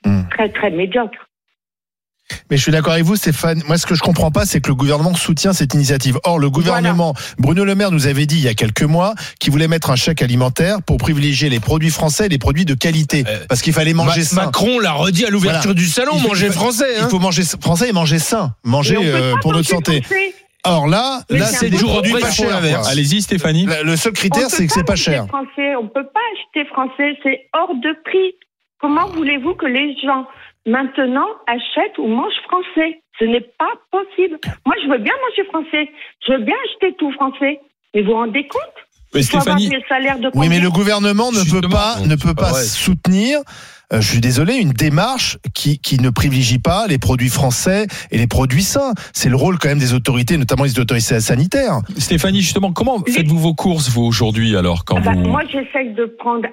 Mhm. 0.06 0.28
Très, 0.32 0.50
très 0.50 0.72
médiocre. 0.72 1.18
Mais 2.52 2.58
je 2.58 2.62
suis 2.62 2.72
d'accord 2.72 2.94
avec 2.94 3.06
vous, 3.06 3.16
Stéphane. 3.16 3.62
Moi, 3.68 3.78
ce 3.80 3.88
que 3.88 3.96
je 3.96 4.02
comprends 4.02 4.30
pas, 4.32 4.46
c'est 4.46 4.62
que 4.62 4.68
le 4.70 4.76
gouvernement 4.76 5.16
soutient 5.16 5.52
cette 5.52 5.74
initiative. 5.74 6.20
Or, 6.24 6.38
le 6.38 6.50
gouvernement, 6.52 7.16
Bruno 7.40 7.66
Le 7.66 7.74
Maire 7.74 7.90
nous 7.92 8.06
avait 8.06 8.28
dit 8.28 8.38
il 8.38 8.44
y 8.44 8.48
a 8.48 8.54
quelques 8.54 8.84
mois 8.84 9.16
qu'il 9.40 9.52
voulait 9.52 9.68
mettre 9.68 9.90
un 9.90 9.96
chèque 9.96 10.22
alimentaire 10.22 10.82
pour 10.84 10.98
privilégier 10.98 11.50
les 11.50 11.60
produits 11.60 11.90
français 11.90 12.28
et 12.28 12.30
les 12.30 12.38
produits 12.38 12.66
de 12.66 12.76
qualité. 12.76 13.24
Euh, 13.28 13.46
Parce 13.50 13.62
qu'il 13.64 13.74
fallait 13.74 13.94
manger 13.96 14.20
Ma- 14.22 14.26
sain. 14.26 14.46
Macron 14.46 14.80
l'a 14.80 14.92
redit 14.94 15.26
à 15.26 15.30
l'ouverture 15.32 15.72
Voilà. 15.72 15.80
du 15.80 15.86
salon, 15.88 16.12
Il 16.16 16.22
faut- 16.22 16.28
manger 16.30 16.48
faut- 16.48 16.54
français. 16.54 16.98
Hein. 17.00 17.02
Il 17.06 17.10
faut 17.10 17.20
manger 17.20 17.44
français 17.60 17.90
et 17.90 17.94
manger 17.94 18.20
sain. 18.20 18.54
Manger 18.64 18.98
euh, 19.02 19.34
pour 19.42 19.52
notre 19.54 19.68
santé. 19.68 20.02
français. 20.04 20.34
Or 20.66 20.88
là, 20.88 21.22
là, 21.30 21.46
c'est 21.46 21.70
produits 21.70 22.12
pas 22.14 22.20
quoi. 22.20 22.90
Allez-y, 22.92 23.22
Stéphanie. 23.22 23.66
Le 23.66 23.84
le 23.84 23.96
seul 23.96 24.14
critère, 24.14 24.50
c'est 24.50 24.68
que 24.68 24.74
pas 24.74 24.76
c'est 24.76 24.84
pas 24.84 24.94
acheter 24.94 25.12
cher. 25.12 25.28
Français, 25.28 25.76
on 25.76 25.88
peut 25.88 26.06
pas 26.06 26.20
acheter 26.36 26.68
français, 26.70 27.18
c'est 27.24 27.48
hors 27.54 27.74
de 27.76 27.96
prix. 28.04 28.36
Comment 28.82 29.08
voulez-vous 29.08 29.56
que 29.56 29.66
les 29.66 29.96
gens 30.04 30.26
maintenant 30.66 31.28
achètent 31.48 31.98
ou 31.98 32.08
mangent 32.08 32.42
français? 32.44 33.02
Ce 33.20 33.26
n'est 33.26 33.42
pas 33.42 33.72
possible. 33.92 34.38
Moi, 34.66 34.76
je 34.84 34.90
veux 34.90 34.98
bien 34.98 35.14
manger 35.30 35.48
français. 35.50 35.90
Je 36.26 36.34
veux 36.34 36.44
bien 36.44 36.56
acheter 36.66 36.96
tout 36.98 37.12
français. 37.14 37.60
Mais 37.94 38.02
vous 38.02 38.12
vous 38.12 38.18
rendez 38.18 38.48
compte? 38.48 38.62
Mais 39.14 39.24
Stéphanie, 39.24 39.70
de 39.70 40.32
Oui, 40.36 40.50
mais 40.50 40.60
le 40.60 40.70
gouvernement 40.70 41.32
ne 41.32 41.44
peut 41.50 41.68
pas, 41.68 42.00
ne 42.06 42.16
peut 42.16 42.36
pas 42.36 42.44
pas 42.44 42.52
vrai. 42.52 42.64
soutenir. 42.64 43.40
Euh, 43.94 44.02
je 44.02 44.12
suis 44.12 44.22
désolé, 44.22 44.56
une 44.56 44.72
démarche 44.72 45.38
qui, 45.56 45.80
qui 45.80 46.00
ne 46.00 46.10
privilégie 46.10 46.60
pas 46.60 46.86
les 46.88 46.98
produits 46.98 47.30
français 47.30 47.88
et 48.12 48.18
les 48.18 48.28
produits 48.28 48.62
sains. 48.64 48.94
C'est 49.14 49.30
le 49.30 49.36
rôle 49.36 49.58
quand 49.58 49.70
même 49.70 49.80
des 49.80 49.94
autorités, 49.94 50.38
notamment 50.38 50.64
les 50.64 50.80
autorités 50.80 51.20
sanitaires. 51.20 51.80
Stéphanie, 51.98 52.42
justement, 52.42 52.72
comment 52.72 52.98
Les- 53.06 53.14
faites-vous 53.14 53.40
vos 53.40 53.54
courses 53.54 53.90
vous 53.90 54.04
aujourd'hui 54.04 54.56
alors 54.56 54.86
quand 54.86 54.98
Ah 54.98 55.02
bah, 55.02 55.12
vous 55.16 55.30
Moi, 55.30 55.42
j'essaye 55.52 55.94
de 55.94 56.06
prendre. 56.06 56.48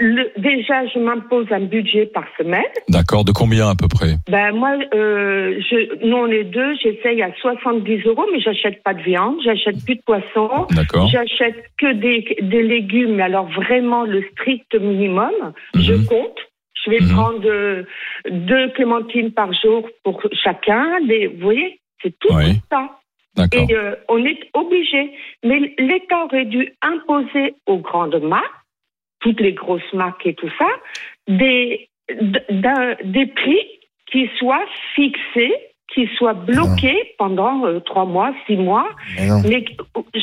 Le, 0.00 0.30
déjà, 0.40 0.86
je 0.94 1.00
m'impose 1.00 1.46
un 1.50 1.64
budget 1.64 2.06
par 2.06 2.22
semaine. 2.38 2.62
D'accord, 2.88 3.24
de 3.24 3.32
combien 3.32 3.68
à 3.68 3.74
peu 3.74 3.88
près? 3.88 4.14
Ben 4.30 4.52
moi, 4.54 4.76
euh, 4.94 5.58
je, 5.68 6.06
nous 6.06 6.16
on 6.16 6.28
est 6.28 6.44
deux, 6.44 6.76
j'essaye 6.80 7.20
à 7.20 7.32
70 7.40 8.06
euros, 8.06 8.24
mais 8.32 8.38
j'achète 8.40 8.80
pas 8.84 8.94
de 8.94 9.02
viande, 9.02 9.34
j'achète 9.44 9.84
plus 9.84 9.96
de 9.96 10.02
poisson, 10.06 10.68
D'accord. 10.70 11.08
j'achète 11.08 11.56
que 11.78 11.92
des, 11.94 12.24
des 12.42 12.62
légumes, 12.62 13.16
mais 13.16 13.24
alors 13.24 13.48
vraiment 13.50 14.04
le 14.04 14.22
strict 14.34 14.72
minimum. 14.80 15.32
Je 15.74 15.94
Mhm. 15.94 16.04
compte. 16.06 16.38
Je 16.84 16.90
vais 16.90 17.00
Mhm. 17.00 17.12
prendre 17.12 17.48
euh, 17.48 17.82
deux 18.30 18.68
clémentines 18.70 19.32
par 19.32 19.52
jour 19.52 19.88
pour 20.04 20.22
chacun. 20.32 21.00
Des, 21.06 21.26
vous 21.26 21.40
voyez, 21.40 21.80
c'est 22.02 22.16
tout 22.18 22.28
Oui. 22.34 22.60
ça. 22.70 22.98
Et 23.52 23.72
euh, 23.74 23.94
on 24.08 24.24
est 24.24 24.40
obligé. 24.54 25.12
Mais 25.44 25.74
l'État 25.78 26.24
aurait 26.24 26.44
dû 26.46 26.72
imposer 26.82 27.54
aux 27.66 27.78
grandes 27.78 28.20
marques, 28.22 28.44
toutes 29.20 29.40
les 29.40 29.52
grosses 29.52 29.92
marques 29.92 30.26
et 30.26 30.34
tout 30.34 30.50
ça, 30.58 30.66
des, 31.28 31.88
prix 33.36 33.60
qui 34.10 34.28
soient 34.38 34.64
fixés, 34.94 35.54
qui 35.94 36.06
soient 36.16 36.34
bloqués 36.34 37.14
pendant 37.18 37.64
euh, 37.66 37.80
trois 37.80 38.04
mois, 38.06 38.34
six 38.46 38.56
mois, 38.56 38.88
Mais 39.16 39.26
non. 39.28 39.42
mais 39.48 39.64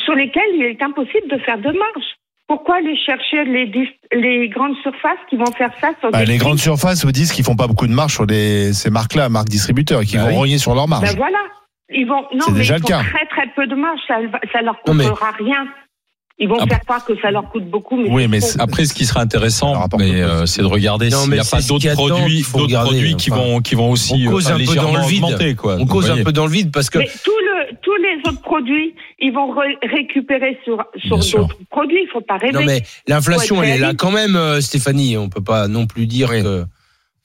sur 0.04 0.14
lesquels 0.14 0.54
il 0.54 0.62
est 0.64 0.82
impossible 0.82 1.28
de 1.28 1.38
faire 1.38 1.58
de 1.58 1.70
marge. 1.72 2.16
Pourquoi 2.48 2.76
aller 2.76 2.96
chercher 3.04 3.44
les, 3.44 3.66
dis- 3.66 3.90
les 4.12 4.48
grandes 4.48 4.76
surfaces 4.82 5.18
qui 5.28 5.36
vont 5.36 5.50
faire 5.58 5.70
ça 5.80 5.90
sur 6.00 6.10
Bah, 6.12 6.24
les 6.24 6.36
grandes 6.38 6.58
surfaces 6.60 7.04
vous 7.04 7.10
disent 7.12 7.32
qu'ils 7.32 7.44
font 7.44 7.56
pas 7.56 7.66
beaucoup 7.66 7.86
de 7.88 7.92
marge 7.92 8.12
sur 8.12 8.24
les, 8.26 8.72
ces 8.72 8.88
marques-là, 8.90 9.28
marques 9.28 9.48
distributeurs, 9.48 10.02
et 10.02 10.06
qu'ils 10.06 10.18
Bah 10.18 10.24
vont 10.26 10.30
oui. 10.30 10.36
rogner 10.36 10.58
sur 10.58 10.74
leur 10.74 10.86
marge. 10.86 11.02
Ben 11.10 11.16
voilà. 11.16 11.38
Ils 11.90 12.06
vont, 12.06 12.22
non, 12.32 12.40
C'est 12.46 12.52
mais 12.52 12.58
déjà 12.58 12.74
ils 12.74 12.76
le 12.78 12.82
font 12.82 12.88
cas. 12.88 13.00
très 13.02 13.26
très 13.26 13.46
peu 13.54 13.66
de 13.66 13.74
marge. 13.74 13.98
Ça, 14.06 14.16
ça 14.52 14.62
leur 14.62 14.76
mais- 14.94 15.04
coûtera 15.08 15.30
rien. 15.38 15.66
Ils 16.38 16.48
vont 16.48 16.56
Ah 16.60 16.66
faire 16.66 16.80
croire 16.80 17.02
que 17.04 17.18
ça 17.22 17.30
leur 17.30 17.48
coûte 17.50 17.64
beaucoup, 17.70 17.96
mais 17.96 18.10
Oui, 18.10 18.28
mais 18.28 18.40
Après, 18.58 18.84
ce 18.84 18.92
qui 18.92 19.06
serait 19.06 19.20
Ça 19.20 19.24
intéressant, 19.24 19.72
euh, 20.00 20.44
c'est 20.44 20.60
de 20.60 20.66
regarder 20.66 21.08
Non, 21.08 21.20
s'il 21.22 21.32
n'y 21.32 21.38
a 21.38 21.44
pas 21.44 21.62
d'autres 21.62 21.92
produits, 21.94 22.42
d'autres 22.42 22.62
regarder, 22.64 22.90
produits 22.90 23.16
qui 23.16 23.30
vont 23.30 23.60
qui 23.60 23.74
vont 23.74 23.90
aussi 23.90 24.24
On 24.28 24.32
cause 24.32 24.50
euh, 24.50 24.54
un 24.54 24.58
peu 24.58 24.74
dans 24.74 24.92
le 24.92 25.06
vide. 25.06 25.24
augmenter, 25.24 25.54
quoi. 25.54 25.76
On 25.80 25.86
cause 25.86 26.10
un 26.10 26.22
peu 26.22 26.32
dans 26.32 26.44
le 26.44 26.52
vide 26.52 26.70
parce 26.72 26.90
que 26.90 26.98
Mais 26.98 27.06
tout 27.24 27.30
le, 27.30 27.74
tous 27.80 27.96
les 27.96 28.30
autres 28.30 28.42
produits, 28.42 28.94
ils 29.18 29.32
vont 29.32 29.50
re- 29.54 29.78
récupérer 29.90 30.58
sur, 30.64 30.76
sur 31.02 31.16
d'autres 31.46 31.56
produits. 31.70 32.00
Il 32.02 32.08
faut 32.12 32.20
pas 32.20 32.36
rêver. 32.36 32.52
non 32.52 32.64
mais 32.66 32.82
l'inflation 33.08 33.62
elle 33.62 33.70
est 33.70 33.78
là 33.78 33.94
quand 33.94 34.10
même 34.10 34.36
euh, 34.36 34.60
Stéphanie, 34.60 35.16
on 35.16 35.30
peut 35.30 35.42
pas 35.42 35.68
non 35.68 35.86
plus 35.86 36.06
dire 36.06 36.28
Oui. 36.32 36.42
que 36.42 36.64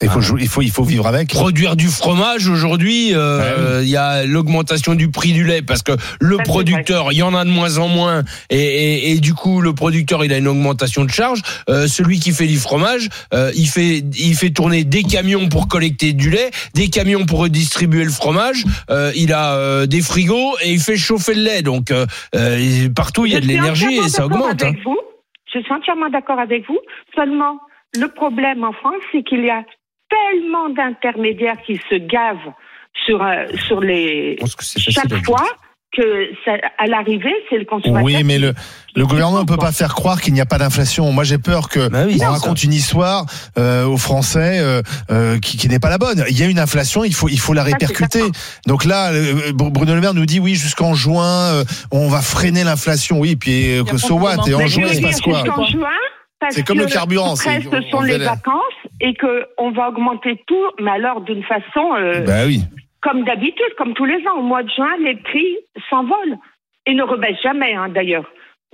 Il 0.02 0.08
faut, 0.08 0.20
Ah. 0.20 0.36
il 0.40 0.48
faut, 0.48 0.62
il 0.62 0.70
faut 0.70 0.84
vivre 0.84 1.06
avec. 1.06 1.28
produire 1.28 1.76
du 1.76 1.86
fromage 1.86 2.48
aujourd'hui 2.48 3.10
euh, 3.14 3.80
il 3.82 3.88
y 3.88 3.96
a 3.96 4.24
l'augmentation 4.24 4.94
du 4.94 5.08
prix 5.10 5.32
du 5.32 5.44
lait 5.44 5.62
parce 5.62 5.82
que 5.82 5.92
le 6.20 6.36
producteur 6.38 7.12
il 7.12 7.18
y 7.18 7.22
en 7.22 7.34
a 7.34 7.44
de 7.44 7.50
moins 7.50 7.78
en 7.78 7.88
moins 7.88 8.22
et, 8.50 8.56
et, 8.58 9.12
et 9.12 9.20
du 9.20 9.34
coup 9.34 9.60
le 9.60 9.72
producteur 9.74 10.24
il 10.24 10.32
a 10.32 10.38
une 10.38 10.48
augmentation 10.48 11.04
de 11.04 11.10
charge 11.10 11.40
Euh, 11.68 11.86
celui 11.86 12.18
qui 12.20 12.32
fait 12.32 12.46
du 12.46 12.58
fromage 12.58 13.08
euh, 13.32 13.50
il 13.54 13.68
fait 13.68 14.02
il 14.30 14.34
fait 14.34 14.50
tourner 14.50 14.84
des 14.84 15.02
camions 15.04 15.48
pour 15.48 15.68
collecter 15.68 16.12
du 16.12 16.30
lait 16.30 16.50
des 16.74 16.88
camions 16.88 17.24
pour 17.24 17.38
redistribuer 17.40 18.04
le 18.04 18.10
fromage 18.10 18.64
Euh, 18.90 19.12
il 19.14 19.32
a 19.32 19.54
euh, 19.54 19.86
des 19.86 20.02
frigos 20.02 20.56
et 20.62 20.72
il 20.72 20.80
fait 20.80 20.96
chauffer 20.96 21.34
le 21.34 21.42
lait 21.42 21.62
donc 21.62 21.90
euh, 21.90 22.06
euh, 22.34 22.88
partout 22.94 23.24
il 23.26 23.32
y 23.32 23.36
a 23.36 23.40
de 23.40 23.46
l'énergie 23.46 23.94
et 24.04 24.08
ça 24.08 24.26
augmente 24.26 24.62
hein. 24.62 24.72
Vous. 24.84 24.98
Je 25.54 25.60
suis 25.60 25.72
entièrement 25.72 26.08
d'accord 26.08 26.38
avec 26.38 26.66
vous. 26.66 26.78
Seulement, 27.14 27.60
le 27.94 28.08
problème 28.08 28.64
en 28.64 28.72
France, 28.72 29.02
c'est 29.12 29.22
qu'il 29.22 29.44
y 29.44 29.50
a 29.50 29.62
tellement 30.12 30.68
d'intermédiaires 30.70 31.60
qui 31.66 31.80
se 31.88 31.96
gavent 31.96 32.52
sur, 33.06 33.22
euh, 33.22 33.46
sur 33.66 33.80
les. 33.80 34.36
Je 34.36 34.40
pense 34.40 34.56
que 34.56 34.64
c'est 34.64 34.80
facile 34.80 34.98
à 34.98 35.16
Chaque 35.16 35.24
fois 35.24 35.46
que, 35.94 36.30
ça, 36.44 36.52
à 36.78 36.86
l'arrivée, 36.86 37.34
c'est 37.50 37.58
le 37.58 37.66
consommateur. 37.66 38.02
Oui, 38.02 38.24
mais 38.24 38.38
le, 38.38 38.54
le 38.94 39.06
gouvernement 39.06 39.40
ne 39.40 39.46
peut 39.46 39.58
pas 39.58 39.72
faire 39.72 39.94
croire 39.94 40.22
qu'il 40.22 40.32
n'y 40.32 40.40
a 40.40 40.46
pas 40.46 40.56
d'inflation. 40.56 41.12
Moi, 41.12 41.22
j'ai 41.24 41.36
peur 41.36 41.68
que 41.68 41.88
Bah 41.88 42.04
oui, 42.06 42.18
on 42.22 42.30
raconte 42.30 42.64
une 42.64 42.72
histoire 42.72 43.26
euh, 43.58 43.84
aux 43.84 43.98
Français 43.98 44.58
euh, 44.60 44.80
euh, 45.10 45.38
qui, 45.38 45.58
qui 45.58 45.68
n'est 45.68 45.78
pas 45.78 45.90
la 45.90 45.98
bonne. 45.98 46.24
Il 46.30 46.38
y 46.38 46.42
a 46.42 46.46
une 46.46 46.58
inflation, 46.58 47.04
il 47.04 47.14
faut, 47.14 47.28
il 47.28 47.38
faut 47.38 47.52
la 47.52 47.62
répercuter. 47.62 48.22
Donc 48.66 48.86
là, 48.86 49.12
euh, 49.12 49.52
Bruno 49.52 49.94
Le 49.94 50.00
Maire 50.00 50.14
nous 50.14 50.24
dit 50.24 50.40
oui, 50.40 50.54
jusqu'en 50.54 50.94
juin, 50.94 51.52
euh, 51.52 51.64
on 51.90 52.08
va 52.08 52.22
freiner 52.22 52.64
l'inflation. 52.64 53.20
Oui, 53.20 53.36
puis 53.36 53.78
euh, 53.78 53.84
a 53.84 53.98
so 53.98 54.14
what? 54.14 54.36
Et 54.46 54.54
en 54.54 54.66
juin, 54.66 54.86
il 54.90 54.96
se 54.96 55.02
passe 55.02 55.20
quoi? 55.20 55.42
jusqu'en 55.44 55.66
juin, 55.66 55.88
C'est 56.50 56.66
comme 56.66 56.78
le 56.78 56.86
carburant, 56.86 57.34
Après, 57.34 57.60
c'est- 57.60 57.68
ce 57.70 57.76
on 57.76 57.90
sont 57.90 58.00
les 58.02 58.18
vacances 58.18 58.62
et 59.00 59.14
que 59.14 59.46
on 59.58 59.70
va 59.70 59.88
augmenter 59.88 60.42
tout, 60.46 60.66
mais 60.80 60.90
alors 60.90 61.20
d'une 61.22 61.42
façon 61.44 61.94
euh, 61.96 62.24
Bah 62.26 62.44
oui. 62.46 62.60
comme 63.00 63.24
d'habitude, 63.24 63.74
comme 63.78 63.94
tous 63.94 64.04
les 64.04 64.18
ans. 64.28 64.38
Au 64.38 64.42
mois 64.42 64.62
de 64.62 64.70
juin, 64.70 64.94
les 65.04 65.16
prix 65.16 65.56
s'envolent 65.90 66.38
et 66.86 66.94
ne 66.94 67.02
rebaissent 67.02 67.40
jamais, 67.42 67.74
hein, 67.74 67.88
d'ailleurs. 67.88 68.24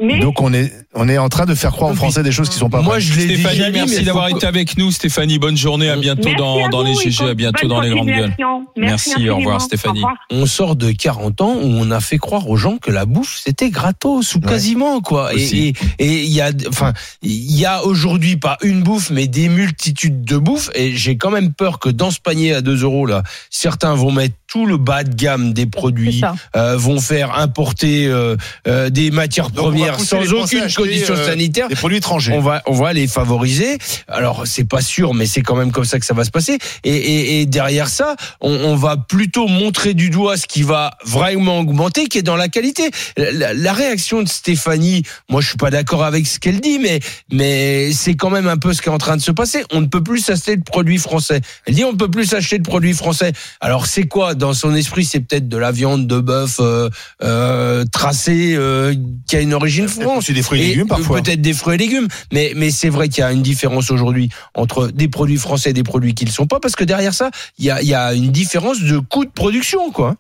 Mais 0.00 0.20
Donc 0.20 0.40
on 0.40 0.52
est, 0.52 0.72
on 0.94 1.08
est 1.08 1.18
en 1.18 1.28
train 1.28 1.44
de 1.44 1.54
faire 1.56 1.72
croire 1.72 1.90
aux 1.90 1.94
Français 1.94 2.22
des 2.22 2.30
choses 2.30 2.48
qui 2.48 2.56
sont 2.56 2.70
pas 2.70 2.82
moi 2.82 3.00
je 3.00 3.14
l'ai 3.14 3.26
dit 3.26 3.42
Stéphanie, 3.42 3.70
merci 3.72 4.04
d'avoir 4.04 4.28
été 4.28 4.46
avec 4.46 4.78
nous. 4.78 4.92
Stéphanie, 4.92 5.38
bonne 5.40 5.56
journée. 5.56 5.90
À 5.90 5.96
bientôt 5.96 6.22
merci 6.28 6.36
dans, 6.38 6.66
à 6.66 6.68
dans 6.68 6.82
les 6.84 6.94
GG, 6.94 7.24
à 7.30 7.34
bientôt 7.34 7.66
dans 7.66 7.80
les 7.80 7.90
grandes 7.90 8.06
gueules. 8.06 8.30
continuation. 8.30 8.66
Merci, 8.76 9.28
au 9.28 9.36
revoir, 9.36 9.60
Stéphanie. 9.60 9.94
Au 10.00 10.06
revoir. 10.06 10.16
on 10.30 10.46
sort 10.46 10.76
de 10.76 10.92
40 10.92 11.40
ans 11.40 11.54
où 11.56 11.66
on 11.66 11.90
a 11.90 11.98
fait 12.00 12.18
croire 12.18 12.48
aux 12.48 12.56
gens 12.56 12.76
que 12.78 12.92
la 12.92 13.06
bouffe 13.06 13.40
c'était 13.44 13.70
gratos 13.70 14.34
ou 14.34 14.38
Ouais. 14.38 14.46
quasiment 14.48 15.00
quoi. 15.00 15.32
Et 15.32 15.36
Aussi. 15.36 15.74
et 15.98 16.04
et 16.04 16.22
il 16.24 16.30
y 16.32 16.40
a 16.40 16.50
enfin 16.68 16.92
il 17.22 17.58
y 17.58 17.66
a 17.66 17.84
aujourd'hui 17.84 18.36
pas 18.36 18.56
une 18.62 18.82
bouffe 18.82 19.10
mais 19.10 19.26
des 19.26 19.48
multitudes 19.48 20.24
de 20.24 20.36
bouffes 20.36 20.70
et 20.76 20.94
j'ai 20.94 21.16
quand 21.16 21.30
même 21.30 21.52
peur 21.52 21.80
que 21.80 21.88
dans 21.88 22.12
ce 22.12 22.20
panier 22.20 22.54
à 22.54 22.60
2 22.60 22.84
euros 22.84 23.04
là 23.06 23.24
certains 23.50 23.94
vont 23.94 24.12
mettre 24.12 24.34
tout 24.48 24.64
le 24.66 24.78
bas 24.78 25.04
de 25.04 25.14
gamme 25.14 25.52
des 25.52 25.66
produits, 25.66 26.22
euh, 26.56 26.76
vont 26.78 27.00
faire 27.00 27.38
importer 27.38 28.06
euh, 28.06 28.34
euh, 28.66 28.88
des 28.88 29.10
matières 29.10 29.50
Donc, 29.50 29.66
premières 29.66 30.00
sans 30.00 30.22
aucune 30.32 30.62
acheter, 30.62 30.82
condition 30.82 31.14
euh, 31.14 31.26
sanitaire 31.26 31.68
Des 31.68 31.74
produits 31.76 31.98
étrangers. 31.98 32.32
on 32.32 32.40
va 32.40 32.62
on 32.66 32.72
va 32.72 32.92
les 32.94 33.06
favoriser. 33.06 33.76
Alors 34.08 34.46
c'est 34.46 34.64
pas 34.64 34.80
sûr, 34.80 35.12
mais 35.12 35.26
c'est 35.26 35.42
quand 35.42 35.54
même 35.54 35.70
comme 35.70 35.84
ça 35.84 36.00
que 36.00 36.06
ça 36.06 36.14
va 36.14 36.24
se 36.24 36.30
passer. 36.30 36.58
Et, 36.82 36.96
et, 36.96 37.40
et 37.42 37.46
derrière 37.46 37.88
ça, 37.88 38.16
on, 38.40 38.50
on 38.52 38.74
va 38.74 38.96
plutôt 38.96 39.48
montrer 39.48 39.92
du 39.92 40.08
doigt 40.08 40.36
ce 40.38 40.46
qui 40.46 40.62
va 40.62 40.92
vraiment 41.04 41.58
augmenter, 41.60 42.06
qui 42.08 42.16
est 42.18 42.22
dans 42.22 42.36
la 42.36 42.48
qualité. 42.48 42.90
La, 43.16 43.30
la- 43.32 43.54
la 43.54 43.72
réaction 43.74 44.22
de 44.22 44.28
Stéphanie, 44.28 45.02
moi 45.28 45.42
je 45.42 45.48
suis 45.48 45.56
pas 45.58 45.70
d'accord 45.70 46.04
avec 46.04 46.26
ce 46.26 46.38
qu'elle 46.38 46.60
dit, 46.60 46.78
mais 46.78 47.00
mais 47.30 47.92
c'est 47.92 48.14
quand 48.14 48.30
même 48.30 48.48
un 48.48 48.56
peu 48.56 48.72
ce 48.72 48.80
qui 48.80 48.88
est 48.88 48.92
en 48.92 48.96
train 48.98 49.16
de 49.18 49.22
se 49.22 49.30
passer. 49.32 49.62
On 49.72 49.82
ne 49.82 49.86
peut 49.86 50.02
plus 50.02 50.20
s'acheter 50.20 50.56
de 50.56 50.62
produits 50.64 50.96
français. 50.98 51.42
Elle 51.66 51.74
dit 51.74 51.84
on 51.84 51.92
ne 51.92 51.98
peut 51.98 52.10
plus 52.10 52.24
s'acheter 52.24 52.56
de 52.58 52.62
produits 52.64 52.94
français. 52.94 53.32
Alors 53.60 53.86
c'est 53.86 54.04
quoi 54.04 54.34
dans 54.38 54.54
son 54.54 54.74
esprit 54.74 55.04
C'est 55.04 55.20
peut-être 55.20 55.48
de 55.48 55.56
la 55.58 55.70
viande 55.72 56.06
de 56.06 56.18
bœuf 56.20 56.58
euh, 56.60 56.88
euh, 57.22 57.84
tracée 57.92 58.54
euh, 58.56 58.94
qui 59.26 59.36
a 59.36 59.40
une 59.40 59.52
origine 59.54 59.88
France. 59.88 60.18
aussi 60.18 60.32
des 60.32 60.42
fruits 60.42 60.60
et 60.62 60.64
Et 60.64 60.68
légumes 60.70 60.86
parfois. 60.88 61.20
Peut-être 61.20 61.40
des 61.42 61.52
fruits 61.52 61.74
et 61.74 61.78
légumes, 61.78 62.08
mais 62.32 62.52
mais 62.56 62.70
c'est 62.70 62.88
vrai 62.88 63.08
qu'il 63.08 63.20
y 63.20 63.24
a 63.24 63.32
une 63.32 63.42
différence 63.42 63.90
aujourd'hui 63.90 64.30
entre 64.54 64.88
des 64.88 65.08
produits 65.08 65.36
français 65.36 65.70
et 65.70 65.74
des 65.74 65.82
produits 65.82 66.14
qui 66.14 66.24
ne 66.24 66.30
le 66.30 66.34
sont 66.34 66.46
pas, 66.46 66.60
parce 66.60 66.76
que 66.76 66.84
derrière 66.84 67.12
ça, 67.14 67.30
il 67.58 67.64
y 67.66 67.70
a 67.70 67.82
il 67.82 67.88
y 67.88 67.94
a 67.94 68.14
une 68.14 68.30
différence 68.30 68.80
de 68.80 68.98
coût 68.98 69.24
de 69.24 69.30
production, 69.30 69.90
quoi, 69.90 70.16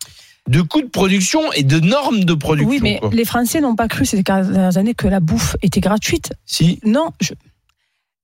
de 0.48 0.60
coût 0.62 0.82
de 0.82 0.88
production 0.88 1.40
et 1.52 1.62
de 1.62 1.78
normes 1.80 2.24
de 2.24 2.34
production. 2.34 2.70
Oui, 2.70 2.80
mais 2.82 2.98
quoi. 2.98 3.10
les 3.12 3.24
Français 3.24 3.60
n'ont 3.60 3.76
pas 3.76 3.88
cru 3.88 4.04
ces 4.06 4.22
dernières 4.22 4.76
années 4.76 4.94
que 4.94 5.06
la 5.08 5.20
bouffe 5.20 5.56
était 5.62 5.80
gratuite. 5.80 6.32
si 6.46 6.80
Non, 6.84 7.10
je- 7.20 7.32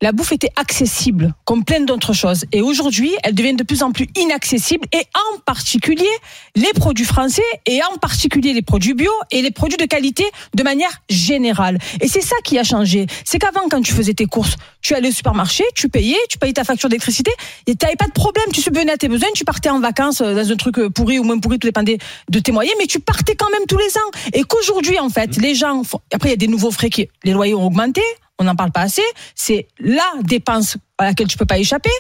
la 0.05 0.13
bouffe 0.13 0.33
était 0.33 0.51
accessible, 0.57 1.33
comme 1.47 1.65
plein 1.65 1.81
d'autres 1.81 2.13
choses. 2.13 2.45
Et 2.53 2.61
aujourd'hui, 2.61 3.11
elle 3.23 3.35
devient 3.35 3.55
de 3.55 3.63
plus 3.63 3.83
en 3.83 3.91
plus 3.91 4.07
inaccessible, 4.17 4.87
et 4.93 5.03
en 5.15 5.39
particulier 5.47 6.15
les 6.55 6.75
produits 6.75 7.07
français, 7.07 7.41
et 7.65 7.81
en 7.91 7.97
particulier 7.97 8.53
les 8.53 8.61
produits 8.61 8.93
bio 8.93 9.11
et 9.31 9.41
les 9.41 9.51
produits 9.51 9.79
de 9.79 9.87
qualité 9.87 10.27
de 10.55 10.63
manière 10.63 10.91
générale. 11.09 11.79
Et 12.03 12.09
c'est 12.09 12.21
ça 12.21 12.37
qui 12.45 12.59
a 12.59 12.65
changé. 12.65 13.07
C'est 13.25 13.39
qu'avant, 13.39 13.67
quand 13.71 13.81
tu 13.81 13.95
faisais 13.95 14.13
tes 14.13 14.27
courses, 14.27 14.57
tu 14.83 14.95
allais 14.95 15.09
au 15.09 15.13
supermarché, 15.13 15.65
tu 15.75 15.89
payais, 15.89 16.19
tu 16.29 16.37
payais 16.37 16.53
ta 16.53 16.65
facture 16.65 16.91
d'électricité, 16.91 17.33
et 17.67 17.75
tu 17.75 17.87
n'avais 17.87 17.97
pas 17.97 18.07
de 18.07 18.13
problème, 18.13 18.45
tu 18.53 18.61
subvenais 18.61 18.93
à 18.93 18.99
tes 18.99 19.09
besoins, 19.09 19.31
tu 19.35 19.47
partais 19.47 19.71
en 19.71 19.81
vacances 19.81 20.21
euh, 20.21 20.35
dans 20.35 20.53
un 20.53 20.57
truc 20.57 20.79
euh, 20.81 20.91
pourri 20.91 21.19
ou 21.19 21.25
moins 21.25 21.39
pourri, 21.39 21.59
tout 21.59 21.67
dépendait 21.67 21.97
de 22.29 22.39
tes 22.41 22.53
moyens, 22.53 22.77
mais 22.79 22.87
tu 22.87 23.01
partais 23.01 23.37
quand 23.37 23.49
même 23.51 23.65
tous 23.67 23.79
les 23.79 23.97
ans. 23.97 24.11
Et 24.35 24.43
qu'aujourd'hui, 24.43 24.99
en 24.99 25.09
fait, 25.09 25.39
les 25.39 25.55
gens, 25.55 25.83
font- 25.83 26.03
après 26.13 26.29
il 26.29 26.33
y 26.33 26.35
a 26.35 26.37
des 26.37 26.49
nouveaux 26.49 26.71
frais 26.71 26.91
qui, 26.91 27.09
les 27.25 27.33
loyers 27.33 27.55
ont 27.55 27.65
augmenté, 27.65 28.03
on 28.39 28.45
n'en 28.45 28.57
parle 28.57 28.73
pas 28.73 28.83
assez, 28.83 29.03
c'est 29.35 29.69
la 29.79 30.05
dépense 30.23 30.77
à 30.99 31.05
laquelle 31.05 31.29
tu 31.29 31.37
peux 31.37 31.47
pas 31.47 31.59
échapper. 31.59 31.91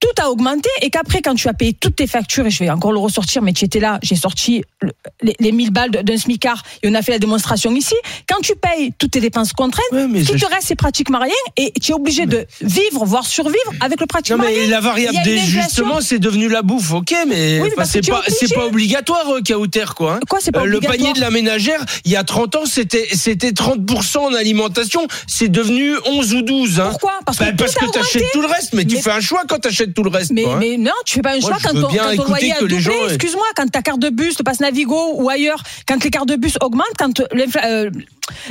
Tout 0.00 0.22
a 0.22 0.30
augmenté 0.30 0.70
et 0.80 0.88
qu'après, 0.88 1.20
quand 1.20 1.34
tu 1.34 1.46
as 1.48 1.52
payé 1.52 1.74
toutes 1.78 1.96
tes 1.96 2.06
factures, 2.06 2.46
et 2.46 2.50
je 2.50 2.58
vais 2.64 2.70
encore 2.70 2.90
le 2.92 2.98
ressortir, 2.98 3.42
mais 3.42 3.52
tu 3.52 3.66
étais 3.66 3.80
là, 3.80 3.98
j'ai 4.02 4.16
sorti 4.16 4.64
le- 4.80 4.92
les, 5.20 5.36
les 5.38 5.52
1000 5.52 5.70
balles 5.72 5.90
d'un 5.90 6.16
smicard 6.16 6.62
et 6.82 6.88
on 6.88 6.94
a 6.94 7.02
fait 7.02 7.12
la 7.12 7.18
démonstration 7.18 7.70
ici. 7.74 7.94
Quand 8.26 8.40
tu 8.40 8.54
payes 8.56 8.92
toutes 8.98 9.10
tes 9.10 9.20
dépenses 9.20 9.52
contraintes, 9.52 9.84
Ouais, 9.92 10.06
mais 10.08 10.24
je- 10.24 10.32
te 10.32 10.46
reste, 10.46 10.68
c'est 10.68 10.74
pratiquement 10.74 11.18
rien 11.20 11.34
et 11.58 11.72
tu 11.82 11.92
es 11.92 11.94
obligé 11.94 12.24
de 12.24 12.46
vivre, 12.62 13.04
voire 13.04 13.26
survivre 13.26 13.58
avec 13.80 14.00
le 14.00 14.04
Non 14.04 14.06
pratiquement 14.08 14.44
mais 14.44 14.54
rien. 14.54 14.68
la 14.68 14.80
variable 14.80 15.18
une 15.18 15.22
d'ajustement 15.36 16.00
c'est 16.00 16.18
devenu 16.18 16.48
la 16.48 16.62
bouffe, 16.62 16.92
ok, 16.92 17.14
mais, 17.28 17.60
Oui, 17.60 17.68
mais 17.76 17.84
c'est 17.84 18.00
tu 18.00 18.10
es 18.10 18.54
pas 18.54 18.66
obligatoire 18.66 19.28
euh, 19.34 19.40
Kauter 19.46 19.84
quoi. 19.94 20.14
hein. 20.14 20.20
Quoi, 20.30 20.38
c'est 20.40 20.50
pas 20.52 20.62
Euh, 20.62 20.64
le 20.64 20.80
panier 20.80 21.12
de 21.12 21.20
la 21.20 21.30
ménagère, 21.30 21.84
il 22.06 22.10
y 22.12 22.16
a 22.16 22.24
30 22.24 22.56
ans, 22.56 22.64
c'était 22.64 23.06
c'était 23.12 23.52
30% 23.52 24.18
en 24.20 24.32
alimentation, 24.34 25.06
c'est 25.26 25.48
devenu 25.50 25.94
11 26.06 26.32
ou 26.32 26.40
12 26.42 26.80
hein. 26.80 26.88
Pourquoi? 26.90 27.12
Parce 27.26 27.36
que 27.36 27.44
Bah, 27.44 27.50
tout 27.50 27.56
parce 27.58 27.76
a 27.76 27.80
que 27.80 27.84
augmenté. 27.84 28.00
t'achètes 28.00 28.32
tout 28.32 28.40
le 28.40 28.48
reste, 28.48 28.72
mais, 28.72 28.86
tu 28.86 28.96
Mais- 28.96 29.02
fais 29.02 29.10
un 29.10 29.20
choix 29.20 29.42
quand 29.46 29.58
tout 29.92 30.02
le 30.02 30.10
reste. 30.10 30.32
Mais, 30.32 30.42
quoi, 30.42 30.54
hein. 30.54 30.58
mais 30.60 30.76
non, 30.76 30.92
tu 31.04 31.14
fais 31.14 31.22
pas 31.22 31.30
un 31.34 31.40
Moi, 31.40 31.50
choix 31.50 31.58
je 31.60 31.64
quand, 31.68 31.74
ton, 31.74 31.88
quand 31.96 32.16
ton 32.16 32.24
loyer 32.28 32.52
a 32.52 32.60
doublé. 32.60 32.76
Excuse-moi, 33.08 33.46
quand 33.56 33.70
ta 33.70 33.82
carte 33.82 34.00
de 34.00 34.10
bus 34.10 34.36
te 34.36 34.42
passe 34.42 34.60
Navigo 34.60 35.14
ou 35.14 35.28
ailleurs, 35.28 35.62
quand 35.86 36.02
les 36.02 36.10
cartes 36.10 36.28
de 36.28 36.36
bus 36.36 36.56
augmentent, 36.62 36.86
quand 36.98 37.20
euh, 37.20 37.90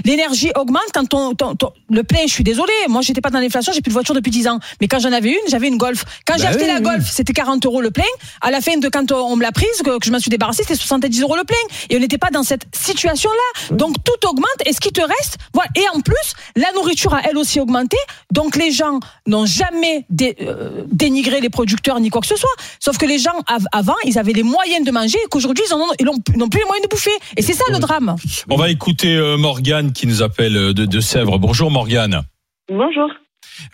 l'énergie 0.06 0.52
augmente, 0.56 0.84
quand 0.94 1.06
ton, 1.08 1.34
ton- 1.36 1.56
ton- 1.56 1.72
le 1.90 2.04
plein, 2.04 2.20
je 2.28 2.34
suis 2.34 2.44
désolé, 2.44 2.74
moi 2.88 3.02
j'étais 3.02 3.22
pas 3.22 3.30
dans 3.30 3.40
l'inflation, 3.40 3.72
j'ai 3.74 3.82
plus 3.82 3.90
de 3.90 3.94
voiture 3.94 4.14
depuis 4.16 4.32
10 4.32 4.48
ans. 4.48 4.60
Mais 4.82 4.88
quand 4.88 5.00
j'en 5.00 5.12
avais 5.12 5.30
une, 5.32 5.48
j'avais 5.50 5.68
une 5.68 5.78
Golf. 5.78 6.04
Quand 6.26 6.36
j'ai 6.38 6.44
Bah 6.44 6.50
acheté 6.50 6.64
oui, 6.64 6.68
la 6.70 6.76
oui. 6.78 6.82
Golf, 6.84 7.10
c'était 7.10 7.34
40 7.34 7.66
euros 7.66 7.82
le 7.82 7.92
plein. 7.92 8.04
À 8.42 8.52
la 8.52 8.60
fin 8.62 8.78
de 8.78 8.90
quand 8.90 9.12
on 9.12 9.36
me 9.36 9.42
l'a 9.44 9.52
prise, 9.52 9.68
que, 9.84 9.98
que 9.98 10.06
je 10.06 10.12
m'en 10.12 10.20
suis 10.20 10.30
débarrassée, 10.30 10.64
c'était 10.64 10.76
70 10.76 11.22
euros 11.22 11.36
le 11.36 11.44
plein. 11.44 11.56
Et 11.90 11.96
on 11.96 12.00
n'était 12.00 12.18
pas 12.18 12.30
dans 12.32 12.44
cette 12.44 12.64
situation-là. 12.76 13.76
Donc 13.78 13.96
tout 14.04 14.28
augmente. 14.28 14.48
Et 14.66 14.74
ce 14.74 14.80
qui 14.80 14.92
te 14.92 15.02
reste, 15.02 15.38
voilà. 15.54 15.70
Et 15.76 15.84
en 15.96 16.02
plus, 16.02 16.16
la 16.56 16.72
nourriture 16.74 17.14
a 17.14 17.22
elle 17.30 17.38
aussi 17.38 17.60
augmenté. 17.60 17.98
Donc 18.32 18.56
les 18.56 18.72
gens 18.72 19.00
n'ont 19.28 19.46
jamais 19.46 20.06
dé- 20.10 20.36
euh, 20.42 20.84
dénigré 20.92 21.29
les 21.40 21.50
producteurs 21.50 22.00
ni 22.00 22.10
quoi 22.10 22.22
que 22.22 22.28
ce 22.28 22.36
soit. 22.36 22.50
Sauf 22.80 22.98
que 22.98 23.06
les 23.06 23.20
gens 23.20 23.38
av- 23.48 23.68
avant, 23.72 23.96
ils 24.06 24.18
avaient 24.18 24.34
les 24.34 24.44
moyens 24.44 24.86
de 24.86 24.92
manger 24.92 25.18
et 25.24 25.28
qu'aujourd'hui 25.30 25.64
ils 25.70 26.06
n'ont 26.06 26.20
plus 26.50 26.60
les 26.60 26.66
moyens 26.66 26.84
de 26.84 26.90
bouffer. 26.90 27.12
Et 27.38 27.42
c'est 27.42 27.54
ça 27.54 27.64
le 27.72 27.78
drame. 27.80 28.16
On 28.50 28.56
va 28.58 28.70
écouter 28.70 29.16
euh, 29.16 29.38
Morgane 29.38 29.94
qui 29.94 30.08
nous 30.08 30.24
appelle 30.24 30.58
euh, 30.58 30.74
de, 30.74 30.86
de 30.86 31.00
Sèvres. 31.00 31.38
Bonjour 31.38 31.70
Morgane. 31.70 32.24
Bonjour. 32.72 33.10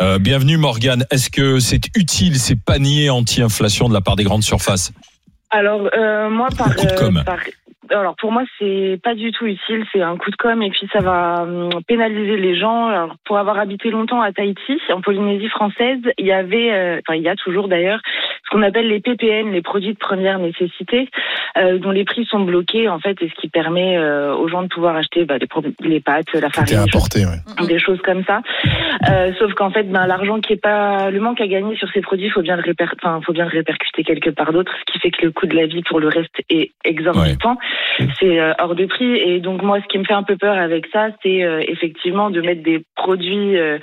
Euh, 0.02 0.20
bienvenue 0.20 0.58
Morgane. 0.58 1.06
Est-ce 1.12 1.30
que 1.30 1.60
c'est 1.60 1.82
utile 1.96 2.38
ces 2.40 2.56
paniers 2.56 3.10
anti-inflation 3.10 3.88
de 3.88 3.94
la 3.94 4.02
part 4.02 4.16
des 4.18 4.24
grandes 4.24 4.44
surfaces? 4.44 4.92
Alors 5.52 5.82
euh, 5.98 6.30
moi 6.30 6.50
par, 6.58 6.70
euh, 6.72 7.24
par- 7.24 7.38
alors 7.92 8.16
pour 8.16 8.32
moi 8.32 8.44
c'est 8.60 9.00
pas 9.04 9.16
du 9.16 9.32
tout 9.32 9.46
utile, 9.46 9.86
c'est 9.92 10.02
un 10.02 10.18
coup 10.18 10.32
de 10.32 10.36
com 10.36 10.62
et 10.62 10.70
puis 10.70 10.88
ça 10.92 11.00
va 11.00 11.44
hum, 11.44 11.70
pénaliser 11.88 12.38
les 12.38 12.58
gens. 12.58 12.88
Alors 12.88 13.16
pour 13.26 13.38
avoir 13.38 13.60
habité 13.60 13.90
longtemps 13.90 14.22
à 14.22 14.32
Tahiti, 14.32 14.80
en 14.92 15.02
Polynésie 15.02 15.50
française, 15.50 16.00
il 16.18 16.26
y 16.26 16.32
avait, 16.32 16.74
euh, 16.74 17.00
enfin 17.00 17.16
il 17.16 17.24
y 17.24 17.30
a 17.30 17.36
toujours 17.36 17.68
d'ailleurs 17.68 18.00
ce 18.46 18.50
qu'on 18.52 18.62
appelle 18.62 18.88
les 18.88 19.00
PPN, 19.00 19.52
les 19.52 19.62
produits 19.62 19.94
de 19.94 19.98
première 19.98 20.40
nécessité, 20.40 21.10
euh, 21.58 21.78
dont 21.78 21.92
les 21.92 22.06
prix 22.06 22.26
sont 22.26 22.40
bloqués 22.40 22.90
en 22.90 23.00
fait 23.00 23.22
et 23.22 23.30
ce 23.30 23.42
qui 23.42 23.50
permet 23.50 23.98
euh, 23.98 24.36
aux 24.36 24.48
gens 24.48 24.64
de 24.64 24.68
pouvoir 24.68 24.96
acheter 24.96 25.26
bah, 25.26 25.36
les, 25.82 26.00
pâtes, 26.00 26.34
la 26.34 26.50
farine, 26.50 26.68
choses 26.68 26.88
importé, 26.88 27.26
ouais. 27.26 27.68
des 27.68 27.80
choses 27.80 28.02
comme 28.02 28.24
ça. 28.26 28.42
Sauf 29.40 29.54
qu'en 29.54 29.72
fait, 29.72 29.84
ben, 29.84 30.08
l'argent 30.08 30.40
qui 30.40 30.54
est 30.54 30.62
pas, 30.62 31.10
le 31.10 31.20
manque 31.20 31.42
à 31.42 31.48
gagner 31.48 31.76
sur 31.76 31.90
ces 31.92 32.02
produits, 32.02 32.30
faut 32.30 32.42
bien 32.42 32.56
le 32.56 32.62
réper, 32.62 32.86
enfin, 33.02 33.20
faut 33.26 33.34
bien 33.34 33.46
le 33.46 33.52
répercuter 33.52 34.04
quelque 34.04 34.30
part 34.30 34.52
d'autre, 34.54 34.72
ce 34.80 34.94
qui 34.94 35.00
fait 35.00 35.12
que 35.12 35.26
le 35.26 35.32
coût 35.32 35.48
de 35.48 35.56
la 35.56 35.66
vie 35.66 35.84
pour 35.84 36.00
le 36.00 36.08
reste 36.08 36.36
est 36.50 36.72
exorbitant. 36.84 37.58
C'est 38.20 38.40
euh, 38.40 38.54
hors 38.60 38.76
de 38.76 38.86
prix. 38.86 39.16
Et 39.16 39.40
donc 39.40 39.62
moi, 39.62 39.80
ce 39.82 39.88
qui 39.88 39.98
me 39.98 40.04
fait 40.04 40.14
un 40.14 40.24
peu 40.24 40.38
peur 40.38 40.58
avec 40.58 40.88
ça, 40.88 41.10
c'est 41.24 41.44
euh, 41.44 41.62
effectivement 41.68 42.30
de 42.30 42.42
mettre 42.42 42.64
des 42.64 42.84
produits. 42.96 43.58
euh, 43.58 43.78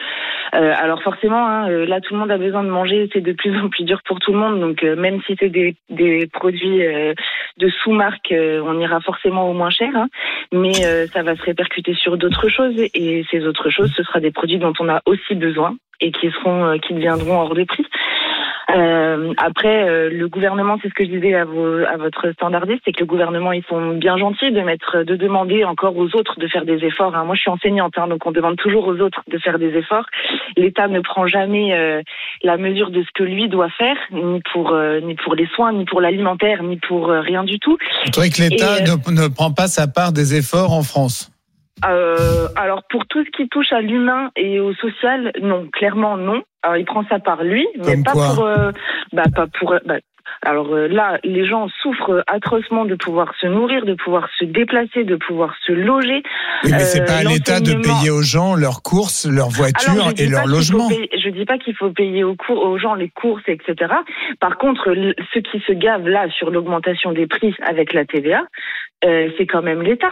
alors 0.52 1.02
forcément, 1.02 1.46
hein, 1.46 1.68
là, 1.68 2.00
tout 2.00 2.14
le 2.14 2.20
monde 2.20 2.30
a 2.30 2.38
besoin 2.38 2.62
de 2.62 2.68
manger. 2.68 3.08
C'est 3.12 3.20
de 3.20 3.32
plus 3.32 3.58
en 3.58 3.68
plus 3.68 3.84
dur 3.84 4.00
pour 4.04 4.20
tout 4.20 4.32
le 4.32 4.38
monde. 4.38 4.60
Donc 4.60 4.82
même 4.82 5.20
si 5.26 5.36
c'est 5.40 5.48
des, 5.48 5.74
des 5.88 6.26
produits 6.26 6.82
de 7.58 7.68
sous-marque, 7.82 8.32
on 8.32 8.78
ira 8.78 9.00
forcément 9.00 9.48
au 9.48 9.54
moins 9.54 9.70
cher. 9.70 9.90
hein 9.94 10.08
mais 10.52 10.74
ça 10.74 11.22
va 11.22 11.36
se 11.36 11.42
répercuter 11.42 11.94
sur 11.94 12.18
d'autres 12.18 12.48
choses 12.48 12.74
et 12.76 13.24
ces 13.30 13.46
autres 13.46 13.70
choses, 13.70 13.92
ce 13.96 14.02
sera 14.02 14.20
des 14.20 14.30
produits 14.30 14.58
dont 14.58 14.74
on 14.80 14.88
a 14.88 15.00
aussi 15.06 15.34
besoin 15.34 15.76
et 16.00 16.12
qui 16.12 16.30
seront, 16.30 16.78
qui 16.78 16.94
deviendront 16.94 17.40
hors 17.40 17.54
de 17.54 17.64
prix. 17.64 17.86
Euh, 18.70 19.32
après, 19.36 19.88
euh, 19.88 20.08
le 20.10 20.28
gouvernement, 20.28 20.78
c'est 20.82 20.88
ce 20.88 20.94
que 20.94 21.04
je 21.04 21.10
disais 21.10 21.34
à, 21.34 21.44
vos, 21.44 21.78
à 21.84 21.96
votre 21.96 22.32
standardiste, 22.32 22.82
c'est 22.84 22.92
que 22.92 23.00
le 23.00 23.06
gouvernement, 23.06 23.52
ils 23.52 23.64
sont 23.64 23.94
bien 23.94 24.16
gentils 24.16 24.52
de 24.52 24.60
mettre, 24.60 25.02
de 25.02 25.16
demander 25.16 25.64
encore 25.64 25.96
aux 25.96 26.14
autres 26.16 26.38
de 26.38 26.46
faire 26.48 26.64
des 26.64 26.84
efforts. 26.84 27.14
hein. 27.14 27.24
Moi, 27.24 27.34
je 27.34 27.40
suis 27.42 27.50
enseignante, 27.50 27.94
hein, 27.96 28.08
donc 28.08 28.24
on 28.26 28.30
demande 28.32 28.56
toujours 28.56 28.86
aux 28.86 28.98
autres 29.00 29.22
de 29.28 29.38
faire 29.38 29.58
des 29.58 29.74
efforts. 29.76 30.06
L'État 30.56 30.88
ne 30.88 31.00
prend 31.00 31.26
jamais 31.26 31.74
euh, 31.74 32.02
la 32.42 32.56
mesure 32.56 32.90
de 32.90 33.02
ce 33.02 33.08
que 33.14 33.24
lui 33.24 33.48
doit 33.48 33.70
faire, 33.70 33.96
ni 34.12 34.40
pour 34.52 34.72
euh, 34.72 35.00
ni 35.00 35.14
pour 35.14 35.34
les 35.34 35.46
soins, 35.46 35.72
ni 35.72 35.84
pour 35.84 36.00
l'alimentaire, 36.00 36.62
ni 36.62 36.76
pour 36.76 37.10
euh, 37.10 37.20
rien 37.20 37.44
du 37.44 37.58
tout. 37.58 37.76
Vous 38.04 38.10
trouvez 38.10 38.30
que 38.30 38.42
l'État 38.42 38.76
euh, 38.76 39.12
ne, 39.12 39.22
ne 39.22 39.28
prend 39.28 39.52
pas 39.52 39.66
sa 39.66 39.86
part 39.86 40.12
des 40.12 40.36
efforts 40.36 40.72
en 40.72 40.82
France 40.82 41.31
Euh, 41.88 42.48
alors 42.56 42.82
pour 42.88 43.06
tout 43.06 43.24
ce 43.24 43.30
qui 43.30 43.48
touche 43.48 43.72
à 43.72 43.80
l'humain 43.80 44.30
et 44.36 44.60
au 44.60 44.72
social, 44.74 45.32
non, 45.40 45.68
clairement 45.72 46.16
non. 46.16 46.42
Alors 46.62 46.76
il 46.76 46.84
prend 46.84 47.04
ça 47.08 47.18
par 47.18 47.42
lui, 47.42 47.66
mais 47.78 47.94
Comme 47.94 48.04
pas 48.04 48.12
quoi 48.12 48.34
pour, 48.34 48.44
euh, 48.46 48.70
bah 49.12 49.24
pas 49.34 49.46
pour. 49.58 49.74
bah, 49.84 49.96
alors 50.42 50.72
euh, 50.74 50.86
là, 50.88 51.18
les 51.24 51.44
gens 51.44 51.68
souffrent 51.82 52.22
atrocement 52.28 52.84
de 52.84 52.94
pouvoir 52.94 53.32
se 53.40 53.46
nourrir, 53.48 53.84
de 53.84 53.94
pouvoir 53.94 54.28
se 54.38 54.44
déplacer, 54.44 55.02
de 55.04 55.16
pouvoir 55.16 55.54
se 55.66 55.72
loger. 55.72 56.22
Oui, 56.62 56.70
mais 56.70 56.74
Euh, 56.76 56.78
c'est 56.84 57.04
pas 57.04 57.14
à 57.18 57.24
l'État 57.24 57.58
de 57.60 57.74
payer 57.74 58.10
aux 58.10 58.22
gens 58.22 58.54
leurs 58.54 58.82
courses, 58.82 59.26
leurs 59.28 59.50
voitures 59.50 60.12
et 60.16 60.28
leur 60.28 60.46
logement. 60.46 60.88
payer- 60.88 61.10
je 61.20 61.28
dis 61.30 61.44
pas 61.44 61.58
qu'il 61.58 61.74
faut 61.74 61.90
payer 61.90 62.22
aux, 62.22 62.36
cours, 62.36 62.64
aux 62.64 62.78
gens 62.78 62.94
les 62.94 63.08
courses, 63.10 63.42
etc. 63.48 63.92
Par 64.40 64.56
contre, 64.58 64.94
ceux 65.34 65.40
qui 65.40 65.60
se 65.66 65.72
gavent 65.72 66.08
là 66.08 66.28
sur 66.30 66.50
l'augmentation 66.50 67.12
des 67.12 67.26
prix 67.26 67.54
avec 67.62 67.92
la 67.92 68.04
TVA, 68.04 68.42
euh, 69.04 69.28
c'est 69.36 69.46
quand 69.46 69.62
même 69.62 69.82
l'État. 69.82 70.10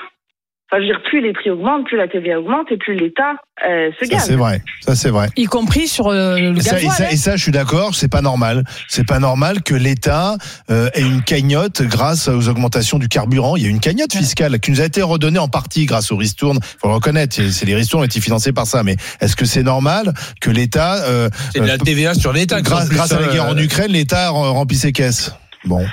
Enfin, 0.72 0.82
je 0.82 0.86
veux 0.86 0.92
dire, 0.94 1.02
plus 1.08 1.20
les 1.20 1.32
prix 1.32 1.50
augmentent, 1.50 1.84
plus 1.84 1.96
la 1.96 2.06
TVA 2.06 2.38
augmente 2.38 2.66
et 2.70 2.76
plus 2.76 2.94
l'État 2.94 3.32
euh, 3.68 3.90
se 3.98 4.04
Ça, 4.04 4.12
gave. 4.12 4.20
c'est 4.24 4.36
vrai. 4.36 4.62
Ça, 4.82 4.94
c'est 4.94 5.10
vrai. 5.10 5.28
Y 5.36 5.46
compris 5.46 5.88
sur 5.88 6.06
euh, 6.06 6.38
le 6.38 6.56
Et 6.56 6.60
ça, 6.60 6.76
gasoil. 6.76 6.84
et, 6.84 6.90
ça, 6.94 7.04
hein. 7.04 7.08
et 7.10 7.16
ça, 7.16 7.36
je 7.36 7.42
suis 7.42 7.50
d'accord, 7.50 7.94
c'est 7.96 8.06
pas 8.10 8.20
normal. 8.22 8.62
C'est 8.86 9.04
pas 9.06 9.18
normal 9.18 9.62
que 9.64 9.74
l'État 9.74 10.36
euh, 10.70 10.88
ait 10.94 11.00
une 11.02 11.22
cagnotte 11.22 11.82
grâce 11.82 12.28
aux 12.28 12.48
augmentations 12.48 12.98
du 13.00 13.08
carburant. 13.08 13.56
Il 13.56 13.64
y 13.64 13.66
a 13.66 13.68
une 13.68 13.80
cagnotte 13.80 14.12
fiscale 14.14 14.60
qui 14.60 14.70
nous 14.70 14.80
a 14.80 14.84
été 14.84 15.02
redonnée 15.02 15.40
en 15.40 15.48
partie 15.48 15.86
grâce 15.86 16.12
aux 16.12 16.16
ristournes. 16.16 16.60
Faut 16.80 16.86
le 16.86 16.94
reconnaître, 16.94 17.34
c'est 17.50 17.66
les 17.66 17.74
ristournes 17.74 18.02
ont 18.02 18.06
été 18.06 18.20
financées 18.20 18.52
par 18.52 18.66
ça. 18.66 18.84
Mais 18.84 18.94
est-ce 19.20 19.34
que 19.34 19.46
c'est 19.46 19.64
normal 19.64 20.12
que 20.40 20.50
l'État, 20.50 21.02
euh, 21.04 21.28
C'est 21.52 21.60
de 21.60 21.66
la 21.66 21.78
TVA 21.78 22.14
sur 22.14 22.32
l'État. 22.32 22.62
grâce, 22.62 22.88
grâce 22.90 23.10
à 23.10 23.18
la 23.20 23.26
hein, 23.26 23.32
guerre 23.32 23.44
en 23.46 23.56
euh, 23.56 23.60
Ukraine, 23.62 23.90
l'État 23.90 24.30
rem- 24.30 24.52
remplit 24.52 24.76
ses 24.76 24.92
caisses? 24.92 25.34
Bon. 25.64 25.84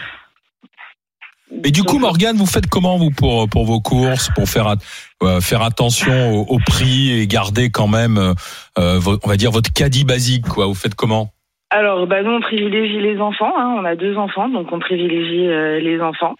Et 1.63 1.71
du 1.71 1.83
coup, 1.83 1.97
Morgane, 1.97 2.36
vous 2.36 2.45
faites 2.45 2.67
comment 2.67 2.97
vous 2.97 3.10
pour 3.10 3.47
pour 3.49 3.65
vos 3.65 3.79
courses, 3.79 4.29
pour 4.36 4.49
faire 4.49 4.75
euh, 5.23 5.41
faire 5.41 5.62
attention 5.62 6.45
au, 6.47 6.60
prix 6.60 7.19
et 7.19 7.25
garder 7.25 7.69
quand 7.71 7.88
même, 7.88 8.17
euh, 8.17 8.33
euh, 8.77 8.99
on 9.23 9.29
va 9.29 9.38
dire 9.38 9.51
votre 9.51 9.71
caddie 9.73 10.05
basique, 10.05 10.45
quoi? 10.47 10.67
Vous 10.67 10.75
faites 10.75 10.95
comment? 10.95 11.29
Alors, 11.69 12.05
bah, 12.05 12.21
nous, 12.21 12.31
on 12.31 12.41
privilégie 12.41 13.01
les 13.01 13.19
enfants. 13.19 13.51
Hein. 13.57 13.75
On 13.79 13.86
a 13.86 13.95
deux 13.95 14.15
enfants, 14.17 14.47
donc 14.49 14.71
on 14.71 14.79
privilégie 14.79 15.47
les 15.81 15.99
enfants. 16.01 16.36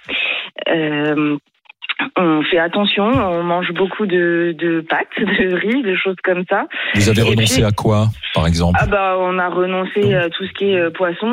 On 2.15 2.41
fait 2.43 2.60
attention, 2.60 3.06
on 3.06 3.43
mange 3.43 3.71
beaucoup 3.73 4.06
de, 4.06 4.56
de 4.58 4.82
pâtes, 4.82 5.08
de 5.17 5.56
riz, 5.56 5.82
de 5.84 5.95
choses 5.95 6.15
comme 6.23 6.43
ça. 6.50 6.65
Vous 6.95 7.10
avez 7.10 7.21
Et 7.21 7.23
renoncé 7.32 7.56
puis- 7.56 7.63
à 7.63 7.71
quoi, 7.71 8.08
par 8.34 8.45
exemple 8.47 8.78
Ah 8.82 8.86
bah 8.88 9.15
on 9.19 9.38
a 9.39 9.50
renoncé 9.50 10.13
à 10.13 10.30
tout 10.30 10.45
ce 10.45 10.52
qui 10.54 10.71
est 10.71 10.80
euh, 10.80 10.89
poisson, 10.91 11.28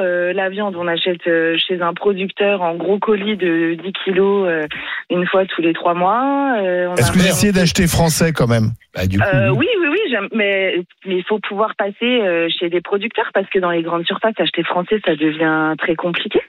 euh, 0.00 0.32
la 0.32 0.48
viande 0.48 0.74
on 0.76 0.86
achète 0.88 1.26
euh, 1.26 1.56
chez 1.58 1.80
un 1.80 1.94
producteur 1.94 2.62
en 2.62 2.74
gros 2.74 2.98
colis 2.98 3.36
de 3.36 3.74
10 3.82 3.92
kilos 4.04 4.48
euh, 4.48 4.66
une 5.10 5.26
fois 5.26 5.44
tous 5.46 5.62
les 5.62 5.72
trois 5.72 5.94
mois. 5.94 6.56
Euh, 6.58 6.88
on 6.88 6.94
Est-ce 6.96 7.12
que 7.12 7.18
vous 7.18 7.26
essayez 7.26 7.52
d'acheter 7.52 7.86
français 7.86 8.32
quand 8.32 8.48
même? 8.48 8.70
Bah, 8.94 9.06
du 9.06 9.18
coup, 9.18 9.24
Euh, 9.32 9.50
oui, 9.50 9.68
oui, 9.80 9.86
oui, 9.90 9.98
j'aime- 10.10 10.28
mais 10.34 10.82
il 11.06 11.22
faut 11.24 11.38
pouvoir 11.38 11.74
passer 11.76 11.94
euh, 12.22 12.48
chez 12.58 12.68
des 12.70 12.80
producteurs 12.80 13.30
parce 13.34 13.48
que 13.48 13.58
dans 13.58 13.70
les 13.70 13.82
grandes 13.82 14.04
surfaces, 14.06 14.34
acheter 14.38 14.62
français, 14.64 15.00
ça 15.04 15.14
devient 15.14 15.74
très 15.78 15.94
compliqué. 15.94 16.40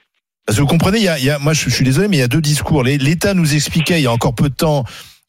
Vous 0.48 0.66
comprenez, 0.66 0.98
il 0.98 1.04
y 1.04 1.08
a, 1.08 1.18
il 1.18 1.24
y 1.24 1.30
a- 1.30 1.38
moi 1.38 1.52
je, 1.52 1.68
suis 1.68 1.84
désolé, 1.84 2.08
mais 2.08 2.16
il 2.16 2.20
y 2.20 2.24
a 2.24 2.28
deux 2.28 2.40
discours. 2.40 2.82
L'État 2.82 3.34
nous 3.34 3.54
expliquait 3.54 4.00
il 4.00 4.04
y 4.04 4.06
a 4.06 4.12
encore 4.12 4.34
peu 4.34 4.48
de 4.48 4.54
temps 4.54 4.84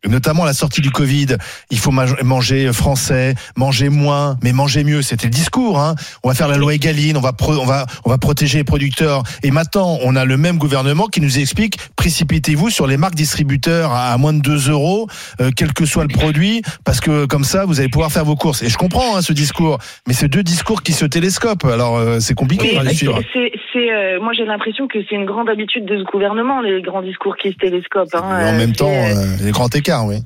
notamment 0.07 0.43
à 0.43 0.45
la 0.47 0.53
sortie 0.53 0.81
du 0.81 0.91
Covid, 0.91 1.27
il 1.69 1.77
faut 1.79 1.91
ma- 1.91 2.05
manger 2.23 2.71
français, 2.73 3.35
manger 3.55 3.89
moins, 3.89 4.37
mais 4.43 4.51
manger 4.51 4.83
mieux. 4.83 5.01
C'était 5.01 5.27
le 5.27 5.31
discours. 5.31 5.79
Hein. 5.79 5.95
On 6.23 6.29
va 6.29 6.35
faire 6.35 6.47
la 6.47 6.57
loi 6.57 6.73
Egaline, 6.73 7.17
on 7.17 7.21
va, 7.21 7.33
pro- 7.33 7.57
on 7.57 7.65
va, 7.65 7.85
on 8.05 8.09
va 8.09 8.17
protéger 8.17 8.57
les 8.59 8.63
producteurs. 8.63 9.23
Et 9.43 9.51
maintenant, 9.51 9.97
on 10.03 10.15
a 10.15 10.25
le 10.25 10.37
même 10.37 10.57
gouvernement 10.57 11.07
qui 11.07 11.21
nous 11.21 11.39
explique 11.39 11.77
précipitez-vous 11.95 12.69
sur 12.69 12.87
les 12.87 12.97
marques 12.97 13.15
distributeurs 13.15 13.93
à, 13.93 14.17
moins 14.17 14.33
de 14.33 14.39
2 14.41 14.69
euros, 14.71 15.07
euh, 15.39 15.51
quel 15.55 15.73
que 15.73 15.85
soit 15.85 16.03
le 16.03 16.09
produit, 16.09 16.61
parce 16.83 16.99
que 16.99 17.25
comme 17.25 17.43
ça, 17.43 17.65
vous 17.65 17.79
allez 17.79 17.89
pouvoir 17.89 18.11
faire 18.11 18.25
vos 18.25 18.35
courses. 18.35 18.63
Et 18.63 18.69
je 18.69 18.77
comprends 18.77 19.15
hein, 19.17 19.21
ce 19.21 19.33
discours, 19.33 19.77
mais 20.07 20.13
c'est 20.13 20.27
deux 20.27 20.43
discours 20.43 20.81
qui 20.81 20.93
se 20.93 21.05
télescopent. 21.05 21.65
Alors 21.65 21.97
euh, 21.97 22.19
c'est 22.19 22.33
compliqué. 22.33 22.79
Mais 22.83 22.89
à 22.89 22.93
suivre. 22.93 23.19
c'est, 23.33 23.51
c'est, 23.73 23.91
euh, 23.91 24.19
moi 24.19 24.33
j'ai 24.35 24.45
l'impression 24.45 24.87
que 24.87 24.99
c'est 25.07 25.15
une 25.15 25.25
grande 25.25 25.49
habitude 25.49 25.85
de 25.85 25.97
ce 25.99 26.03
gouvernement, 26.11 26.61
les 26.61 26.81
grands 26.81 27.01
discours 27.03 27.35
qui 27.37 27.51
se 27.51 27.57
télescopent. 27.57 28.15
hein. 28.15 28.39
Et 28.41 28.43
en 28.49 28.53
Euh, 28.53 28.57
même 28.57 28.69
c'est, 28.71 28.77
temps, 28.77 28.89
euh, 28.89 29.15
euh, 29.15 29.37
les 29.41 29.51
grands 29.51 29.69
écarts, 29.69 29.90
oui. 29.99 30.23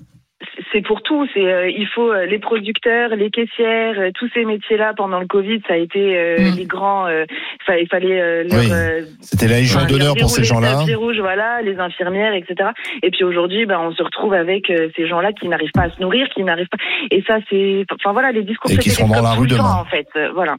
C'est 0.72 0.82
pour 0.82 1.02
tout. 1.02 1.28
C'est 1.34 1.46
euh, 1.46 1.70
il 1.70 1.88
faut 1.88 2.12
euh, 2.12 2.26
les 2.26 2.40
producteurs, 2.40 3.10
les 3.16 3.30
caissières, 3.30 3.96
euh, 4.00 4.12
tous 4.16 4.30
ces 4.34 4.46
métiers-là 4.46 4.94
pendant 4.96 5.20
le 5.20 5.28
Covid, 5.28 5.62
ça 5.68 5.74
a 5.74 5.78
été 5.78 6.18
euh, 6.18 6.36
Mm. 6.52 6.56
les 6.58 6.66
grands. 6.66 7.08
euh, 7.08 7.26
il 7.70 7.88
fallait 7.90 8.22
euh, 8.22 8.44
leur, 8.44 8.60
Oui. 8.60 8.68
euh, 8.72 9.02
C'était 9.22 9.48
la 9.48 9.58
légion 9.60 9.84
d'honneur 9.86 10.16
pour 10.16 10.30
ces 10.30 10.44
gens-là. 10.44 10.76
tapis 10.80 10.96
rouge, 10.96 11.20
voilà, 11.20 11.62
les 11.64 11.78
infirmières, 11.80 12.34
etc. 12.34 12.70
Et 13.04 13.10
puis 13.12 13.24
aujourd'hui, 13.24 13.66
ben, 13.66 13.80
on 13.80 13.92
se 13.94 14.04
retrouve 14.04 14.34
avec 14.34 14.70
euh, 14.70 14.90
ces 14.96 15.08
gens-là 15.08 15.32
qui 15.34 15.48
n'arrivent 15.48 15.72
pas 15.74 15.84
à 15.84 15.90
se 15.90 16.02
nourrir, 16.02 16.28
qui 16.36 16.44
n'arrivent 16.44 16.68
pas. 16.70 16.78
Et 17.12 17.24
ça, 17.28 17.38
c'est, 17.50 17.86
enfin 17.94 18.12
voilà, 18.14 18.32
les 18.32 18.44
discours 18.44 18.72
Et 18.72 18.78
qui 18.78 18.90
seront 18.92 19.08
dans 19.08 19.22
la 19.22 19.32
rue 19.32 19.44
le 19.48 19.56
temps, 19.56 19.64
demain. 19.64 19.82
en 19.82 19.86
fait, 19.86 20.08
euh, 20.16 20.30
voilà. 20.34 20.56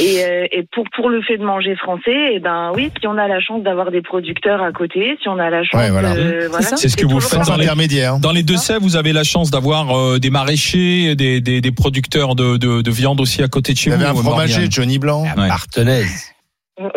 Et, 0.00 0.24
euh, 0.24 0.46
et 0.52 0.64
pour 0.72 0.84
pour 0.94 1.08
le 1.10 1.22
fait 1.22 1.36
de 1.38 1.44
manger 1.44 1.74
français, 1.76 2.34
et 2.34 2.38
ben 2.40 2.72
oui, 2.74 2.90
si 3.00 3.06
on 3.06 3.16
a 3.18 3.28
la 3.28 3.40
chance 3.40 3.62
d'avoir 3.62 3.90
des 3.90 4.02
producteurs 4.02 4.62
à 4.62 4.72
côté, 4.72 5.16
si 5.22 5.28
on 5.28 5.38
a 5.38 5.48
la 5.50 5.62
chance, 5.64 5.80
Ouais, 5.80 5.90
voilà. 5.90 6.14
de- 6.14 6.46
voilà. 6.48 6.66
C'est 6.76 6.88
ce 6.88 6.96
que 6.96 7.06
vous 7.06 7.20
faites 7.20 7.44
Sans 7.44 7.52
dans 7.52 7.56
les- 7.56 7.64
intermédiaire. 7.66 8.18
Dans 8.18 8.32
les 8.32 8.42
Deux-Sèvres, 8.42 8.82
vous 8.82 8.96
avez 8.96 9.12
la 9.12 9.21
chance 9.24 9.50
d'avoir 9.50 9.96
euh, 9.96 10.18
des 10.18 10.30
maraîchers, 10.30 11.14
des, 11.14 11.40
des, 11.40 11.60
des 11.60 11.72
producteurs 11.72 12.34
de, 12.34 12.56
de, 12.56 12.82
de 12.82 12.90
viande 12.90 13.20
aussi 13.20 13.42
à 13.42 13.48
côté 13.48 13.72
de 13.72 13.78
chez 13.78 13.90
Il 13.90 13.94
y 13.94 13.96
vous. 13.96 14.02
avait 14.02 14.10
un 14.10 14.14
fromager, 14.22 14.52
Morgane. 14.54 14.70
Johnny 14.72 14.98
Blanc. 14.98 15.22
Ouais. 15.36 15.48
Partenaise. 15.48 16.32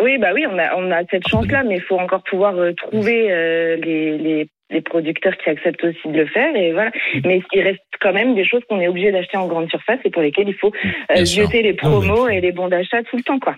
Oui, 0.02 0.18
bah 0.20 0.28
oui, 0.34 0.44
on 0.50 0.58
a, 0.58 0.74
on 0.76 0.90
a 0.90 1.02
cette 1.10 1.28
chance-là, 1.28 1.62
mais 1.62 1.76
il 1.76 1.82
faut 1.82 1.98
encore 1.98 2.22
pouvoir 2.28 2.54
euh, 2.56 2.72
trouver 2.72 3.30
euh, 3.30 3.76
les, 3.76 4.16
les, 4.18 4.48
les 4.70 4.80
producteurs 4.80 5.34
qui 5.36 5.50
acceptent 5.50 5.84
aussi 5.84 5.98
de 6.12 6.16
le 6.18 6.26
faire. 6.26 6.56
Et 6.56 6.72
voilà. 6.72 6.90
Mais 7.24 7.40
il 7.52 7.60
reste 7.60 7.80
quand 8.00 8.12
même 8.12 8.34
des 8.34 8.44
choses 8.48 8.62
qu'on 8.68 8.80
est 8.80 8.88
obligé 8.88 9.12
d'acheter 9.12 9.36
en 9.36 9.46
grande 9.46 9.68
surface 9.68 9.98
et 10.04 10.10
pour 10.10 10.22
lesquelles 10.22 10.48
il 10.48 10.54
faut 10.54 10.72
euh, 11.10 11.24
jeter 11.24 11.62
les 11.62 11.76
Non, 11.82 12.00
promos 12.00 12.28
et 12.28 12.40
les 12.40 12.52
bons 12.52 12.68
d'achat 12.68 13.02
tout 13.08 13.16
le 13.16 13.22
temps, 13.22 13.38
quoi. 13.38 13.54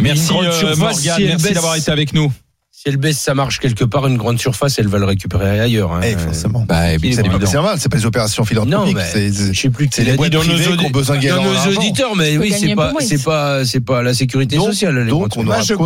Merci 0.00 0.32
euh, 0.36 0.50
surface, 0.52 0.78
Morgane, 0.78 0.94
si 0.94 1.24
merci 1.24 1.44
baisse- 1.48 1.54
d'avoir 1.54 1.76
été 1.76 1.90
avec 1.90 2.12
nous. 2.12 2.30
Si 2.82 2.88
elle 2.88 2.96
baisse 2.96 3.20
sa 3.20 3.32
marge 3.34 3.60
quelque 3.60 3.84
part, 3.84 4.08
une 4.08 4.16
grande 4.16 4.40
surface, 4.40 4.76
elle 4.80 4.88
va 4.88 4.98
le 4.98 5.04
récupérer 5.04 5.60
ailleurs. 5.60 5.92
hein. 5.92 6.00
Eh, 6.02 6.16
forcément. 6.16 6.64
Bah, 6.68 6.88
C'est 7.00 7.12
c'est 7.12 7.52
normal, 7.54 7.76
c'est 7.78 7.88
pas 7.88 7.96
des 7.96 8.06
opérations 8.06 8.42
Non, 8.42 8.46
philanthropiques. 8.46 8.96
mais 8.96 9.04
c'est- 9.04 9.30
c'est- 9.32 9.52
je 9.54 9.60
sais 9.60 9.70
plus 9.70 9.84
c'est 9.92 10.00
qui 10.00 10.04
les 10.06 10.10
l'a 10.10 10.16
boîtes 10.16 10.32
dans 10.32 10.42
nos 10.42 10.56
qui 10.76 10.84
ont 10.86 10.90
besoin 10.90 11.16
de 11.16 11.22
gagner 11.22 11.44
dans 11.44 11.52
nos 11.70 11.76
auditeurs, 11.76 12.16
mais 12.16 12.36
oui, 12.38 12.52
c'est 12.58 12.74
pas, 12.74 12.92
c'est 13.00 13.22
pas, 13.22 13.64
c'est 13.64 13.80
pas 13.80 14.02
la 14.02 14.14
sécurité 14.14 14.56
Donc- 14.56 14.66
sociale. 14.70 14.98
les 14.98 15.10
donc, 15.10 15.28
on 15.36 15.44
j'ai 15.62 15.76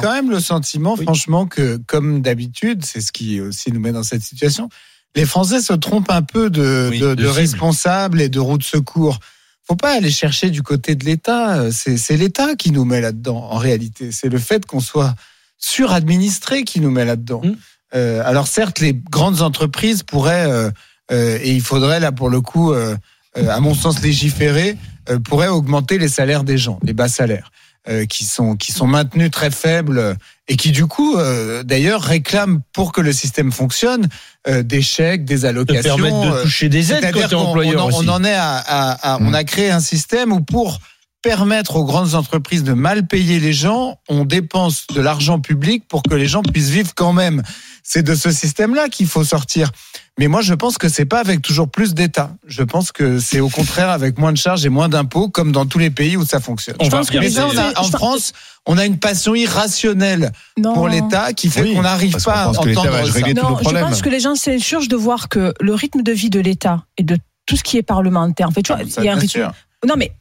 quand 0.00 0.12
même 0.12 0.30
le 0.30 0.38
sentiment, 0.38 0.94
franchement, 0.94 1.46
que 1.46 1.80
comme 1.88 2.22
d'habitude, 2.22 2.84
c'est 2.84 3.00
ce 3.00 3.10
qui 3.10 3.40
aussi 3.40 3.72
nous 3.72 3.80
met 3.80 3.90
dans 3.90 4.04
cette 4.04 4.22
situation. 4.22 4.68
Les 5.16 5.24
Français 5.24 5.60
se 5.60 5.72
trompent 5.72 6.10
un 6.12 6.22
peu 6.22 6.50
de, 6.50 6.86
Oui, 6.92 7.00
de, 7.00 7.06
de 7.08 7.14
de 7.16 7.22
cible. 7.24 7.32
responsables 7.36 8.20
et 8.20 8.28
de 8.28 8.38
routes 8.38 8.60
de 8.60 8.64
secours. 8.66 9.18
Faut 9.66 9.74
pas 9.74 9.96
aller 9.96 10.10
chercher 10.12 10.50
du 10.50 10.62
côté 10.62 10.94
de 10.94 11.04
l'État. 11.04 11.72
C'est 11.72 11.96
c'est 11.96 12.16
l'État 12.16 12.54
qui 12.54 12.70
nous 12.70 12.84
met 12.84 13.00
là-dedans. 13.00 13.48
En 13.50 13.56
réalité, 13.58 14.10
c'est 14.12 14.28
le 14.28 14.38
fait 14.38 14.64
qu'on 14.66 14.78
soit 14.80 15.14
suradministré 15.58 16.64
qui 16.64 16.80
nous 16.80 16.90
met 16.90 17.04
là-dedans. 17.04 17.42
Mm. 17.44 17.56
Euh, 17.94 18.22
alors 18.24 18.46
certes, 18.48 18.80
les 18.80 18.92
grandes 18.94 19.40
entreprises 19.42 20.02
pourraient 20.02 20.46
euh, 20.50 20.70
euh, 21.10 21.38
et 21.42 21.52
il 21.52 21.62
faudrait 21.62 22.00
là 22.00 22.12
pour 22.12 22.28
le 22.28 22.40
coup, 22.40 22.72
euh, 22.72 22.96
euh, 23.36 23.48
à 23.48 23.60
mon 23.60 23.74
sens, 23.74 24.02
légiférer 24.02 24.76
euh, 25.08 25.18
pourraient 25.18 25.48
augmenter 25.48 25.96
les 25.98 26.08
salaires 26.08 26.44
des 26.44 26.58
gens, 26.58 26.78
les 26.82 26.92
bas 26.92 27.08
salaires 27.08 27.50
euh, 27.88 28.04
qui 28.04 28.24
sont 28.26 28.56
qui 28.56 28.72
sont 28.72 28.86
maintenus 28.86 29.30
très 29.30 29.50
faibles 29.50 30.16
et 30.48 30.56
qui 30.56 30.70
du 30.70 30.84
coup 30.86 31.16
euh, 31.16 31.62
d'ailleurs 31.62 32.02
réclament 32.02 32.60
pour 32.74 32.92
que 32.92 33.00
le 33.00 33.12
système 33.14 33.52
fonctionne 33.52 34.08
euh, 34.48 34.62
des 34.62 34.82
chèques, 34.82 35.24
des 35.24 35.46
allocations. 35.46 35.96
permettre 35.96 36.20
de 36.36 36.42
toucher 36.42 36.68
des 36.68 36.92
aides 36.92 37.10
quand 37.12 37.32
employeur 37.32 37.86
on 37.86 37.86
en, 37.86 37.88
aussi. 37.88 38.06
on 38.06 38.12
en 38.12 38.22
est 38.24 38.34
à, 38.34 38.56
à- 38.58 39.14
à- 39.14 39.18
on 39.22 39.32
a 39.32 39.44
créé 39.44 39.70
un 39.70 39.80
système 39.80 40.30
où 40.32 40.40
pour 40.42 40.78
permettre 41.22 41.76
aux 41.76 41.84
grandes 41.84 42.14
entreprises 42.14 42.62
de 42.62 42.72
mal 42.74 43.06
payer 43.06 43.40
les 43.40 43.52
gens, 43.52 43.98
on 44.08 44.24
dépense 44.24 44.86
de 44.94 45.00
l'argent 45.00 45.40
public 45.40 45.86
pour 45.88 46.02
que 46.02 46.14
les 46.14 46.26
gens 46.26 46.42
puissent 46.42 46.70
vivre 46.70 46.92
quand 46.94 47.12
même. 47.12 47.42
C'est 47.82 48.02
de 48.02 48.14
ce 48.14 48.30
système-là 48.30 48.88
qu'il 48.88 49.06
faut 49.06 49.24
sortir. 49.24 49.70
Mais 50.18 50.28
moi, 50.28 50.42
je 50.42 50.54
pense 50.54 50.78
que 50.78 50.88
c'est 50.88 51.06
pas 51.06 51.20
avec 51.20 51.42
toujours 51.42 51.68
plus 51.70 51.94
d'État. 51.94 52.30
Je 52.46 52.62
pense 52.62 52.92
que 52.92 53.18
c'est 53.18 53.40
au 53.40 53.48
contraire 53.48 53.90
avec 53.90 54.18
moins 54.18 54.32
de 54.32 54.36
charges 54.38 54.64
et 54.64 54.68
moins 54.68 54.88
d'impôts, 54.88 55.28
comme 55.28 55.52
dans 55.52 55.66
tous 55.66 55.78
les 55.78 55.90
pays 55.90 56.16
où 56.16 56.24
ça 56.24 56.38
fonctionne. 56.40 56.76
On 56.80 56.84
Je 56.84 56.90
va 56.90 56.98
pense 56.98 57.10
que 57.10 57.28
ça, 57.30 57.46
on 57.46 57.56
a- 57.56 57.80
en 57.80 57.84
France, 57.84 58.32
on 58.66 58.78
a 58.78 58.84
une 58.84 58.98
passion 58.98 59.34
irrationnelle 59.34 60.32
Non. 60.56 60.74
pour 60.74 60.88
l'État 60.88 61.32
qui 61.32 61.48
fait 61.50 61.62
Oui, 61.62 61.74
qu'on 61.74 61.82
n'arrive 61.82 62.16
pas 62.22 62.32
à 62.32 62.44
va 62.44 62.60
entendre 62.60 62.74
ça. 63.06 63.12
régler 63.12 63.34
tous 63.34 63.42
Non, 63.42 63.50
nos 63.50 63.58
je 63.58 63.70
pense 63.78 64.02
que 64.02 64.08
les 64.08 64.20
gens 64.20 64.34
s'insurgent 64.34 64.88
de 64.88 64.96
voir 64.96 65.28
que 65.28 65.52
le 65.60 65.74
rythme 65.74 66.02
de 66.02 66.12
vie 66.12 66.30
de 66.30 66.40
l'État 66.40 66.84
et 66.96 67.02
de 67.02 67.16
tout 67.46 67.56
ce 67.56 67.62
qui 67.64 67.76
est 67.78 67.82
parlementaire, 67.82 68.48
en 68.48 68.52
fait, 68.52 68.62
tu 68.62 68.72
vois, 68.72 68.82
Ça, 68.88 69.00
il 69.02 69.04
y 69.06 69.08
a 69.08 69.12
un 69.12 69.16
rythme. 69.16 69.28
sûr. 69.40 69.52
Non, 69.86 69.94
mais 69.96 70.12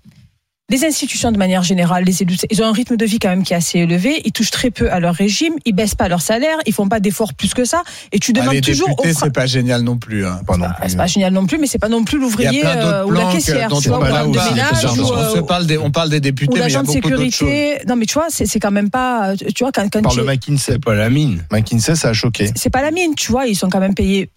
les 0.70 0.84
institutions 0.84 1.32
de 1.32 1.38
manière 1.38 1.64
générale, 1.64 2.04
les 2.04 2.22
élus, 2.24 2.36
ils 2.50 2.62
ont 2.62 2.66
un 2.66 2.74
rythme 2.74 2.98
de 2.98 3.06
vie 3.06 3.20
quand 3.20 3.30
même 3.30 3.44
qui 3.44 3.54
est 3.54 3.56
assez 3.56 3.80
élevé. 3.80 4.22
Ils 4.26 4.34
touchent 4.34 4.52
très 4.52 4.70
peu 4.70 4.92
à 4.92 5.00
leur 5.00 5.16
régime, 5.16 5.54
ils 5.64 5.72
baissent 5.74 5.96
pas 5.96 6.10
leur 6.10 6.22
salaire, 6.22 6.58
ils 6.66 6.74
font 6.74 6.90
pas 6.90 7.00
d'efforts 7.00 7.34
plus 7.34 7.54
que 7.54 7.64
ça. 7.64 7.84
Et 8.12 8.20
tu 8.20 8.34
Ah, 8.36 8.40
demandes 8.42 8.54
les 8.56 8.62
toujours. 8.62 8.90
députés, 8.90 9.14
fra- 9.14 9.26
c'est 9.28 9.34
pas 9.34 9.46
génial 9.46 9.82
non 9.84 9.98
plus. 9.98 10.26
hein. 10.26 10.42
Pas 10.46 10.58
non 10.58 10.66
Ah, 10.70 10.74
plus. 10.82 10.90
c'est 10.90 10.98
pas 10.98 11.08
génial 11.08 11.32
non 11.32 11.46
plus, 11.46 11.58
mais 11.58 11.68
c'est 11.68 11.80
pas 11.80 11.88
non 11.88 12.04
plus 12.04 12.20
l'ouvrier 12.20 12.66
euh, 12.66 13.06
ou 13.06 13.12
la 13.12 13.32
caissière, 13.32 13.70
dont 13.70 13.80
tu 13.80 13.90
on 13.90 13.98
vois, 13.98 14.10
ou 14.10 14.12
parle 14.12 14.32
de 14.34 14.38
On 14.40 15.32
se 15.32 15.38
euh, 15.38 15.42
parle 15.44 15.66
des, 15.68 15.78
on 15.78 15.90
parle 15.92 16.10
des 16.10 16.20
députés, 16.20 16.60
mais 16.60 16.66
il 16.68 16.74
y 16.74 16.76
a 16.76 16.82
de 16.82 16.86
beaucoup 16.86 16.94
sécurité. 17.08 17.78
Non, 17.88 17.96
mais 17.96 18.06
tu 18.06 18.16
vois, 18.16 18.28
c'est 18.30 18.46
c'est 18.46 18.60
quand 18.60 18.72
même 18.72 18.90
pas. 18.90 19.36
Tu 19.38 19.64
vois, 19.64 19.72
quand, 19.72 19.88
quand 19.90 20.02
Par 20.02 20.12
tu- 20.12 20.20
le 20.20 20.26
McKinsey. 20.26 20.80
Pas 20.80 20.96
la 20.96 21.10
mine. 21.10 21.44
McKinsey, 21.50 21.96
ça 21.96 22.10
a 22.10 22.14
choqué. 22.14 22.52
c'est 22.56 22.70
pas 22.70 22.82
la 22.82 22.92
mine, 22.92 23.16
tu 23.16 23.32
vois, 23.32 23.46
ils 23.48 23.56
sont 23.56 23.70
quand 23.70 23.80
même 23.80 23.96
payés 23.96 24.30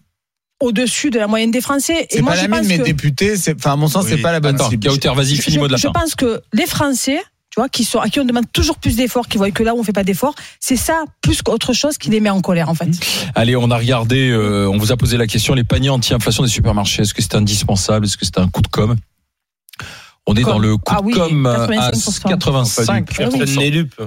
au-dessus 0.61 1.11
de 1.11 1.19
la 1.19 1.27
moyenne 1.27 1.51
des 1.51 1.61
Français. 1.61 2.07
Et 2.11 2.17
C'est 2.17 2.23
moi, 2.23 2.33
pas 2.33 2.37
je 2.39 2.43
la 2.43 2.49
mine, 2.49 2.59
pense 2.61 2.69
mais 2.69 2.79
que- 2.79 2.85
député, 2.85 3.35
enfin, 3.57 3.73
à 3.73 3.77
mon 3.77 3.89
sens, 3.89 4.05
Oui. 4.05 4.11
c'est 4.15 4.23
pas 4.23 4.33
la 4.33 4.41
bonne 4.41 4.59
cible. 4.59 4.89
Vas-y, 4.89 5.35
je, 5.37 5.43
finis 5.43 5.59
mot 5.59 5.67
de 5.67 5.73
la 5.73 5.79
je 5.79 5.87
fin. 5.89 5.93
pense 5.93 6.15
que 6.15 6.41
les 6.53 6.67
Français, 6.67 7.19
tu 7.51 7.59
vois, 7.59 7.69
qui 7.69 7.83
sont, 7.85 7.99
à 7.99 8.09
qui 8.09 8.21
on 8.21 8.25
demande 8.25 8.45
toujours 8.53 8.77
plus 8.77 8.95
d'efforts, 8.97 9.27
qui 9.27 9.39
voient 9.39 9.51
que 9.51 9.63
là 9.63 9.75
où 9.75 9.79
on 9.81 9.83
fait 9.83 9.93
pas 9.93 10.05
d'efforts, 10.05 10.35
c'est 10.61 10.77
ça 10.77 11.03
plus 11.23 11.43
qu'autre 11.43 11.73
chose 11.73 11.99
qui 11.99 12.11
les 12.11 12.21
met 12.21 12.31
en 12.31 12.41
colère, 12.41 12.69
en 12.69 12.75
fait. 12.75 12.91
Allez, 13.35 13.57
on 13.57 13.71
a 13.71 13.77
regardé, 13.77 14.31
euh, 14.31 14.69
on 14.69 14.77
vous 14.79 14.93
a 14.93 14.97
posé 14.97 15.17
la 15.17 15.27
question, 15.27 15.55
les 15.55 15.65
paniers 15.65 15.89
anti-inflation 15.91 16.43
des 16.45 16.49
supermarchés, 16.49 17.03
est-ce 17.03 17.15
que 17.15 17.23
c'est 17.23 17.35
indispensable 17.35 18.07
Est-ce 18.07 18.17
que 18.17 18.25
c'est 18.25 18.39
un 18.39 18.49
coup 18.49 18.63
de 18.63 18.69
com? 18.69 18.97
On 20.27 20.35
est 20.37 20.43
Com. 20.43 20.53
dans 20.53 20.59
le 20.59 20.77
coup 20.77 20.83
Ah 20.95 21.01
oui, 21.03 21.13
de 21.15 21.19
com 21.19 21.47
à 21.47 21.67
85%. 21.67 22.29
85%. 22.29 23.05
Personne 23.17 23.57
n'est 23.59 23.71
dupe. 23.71 24.01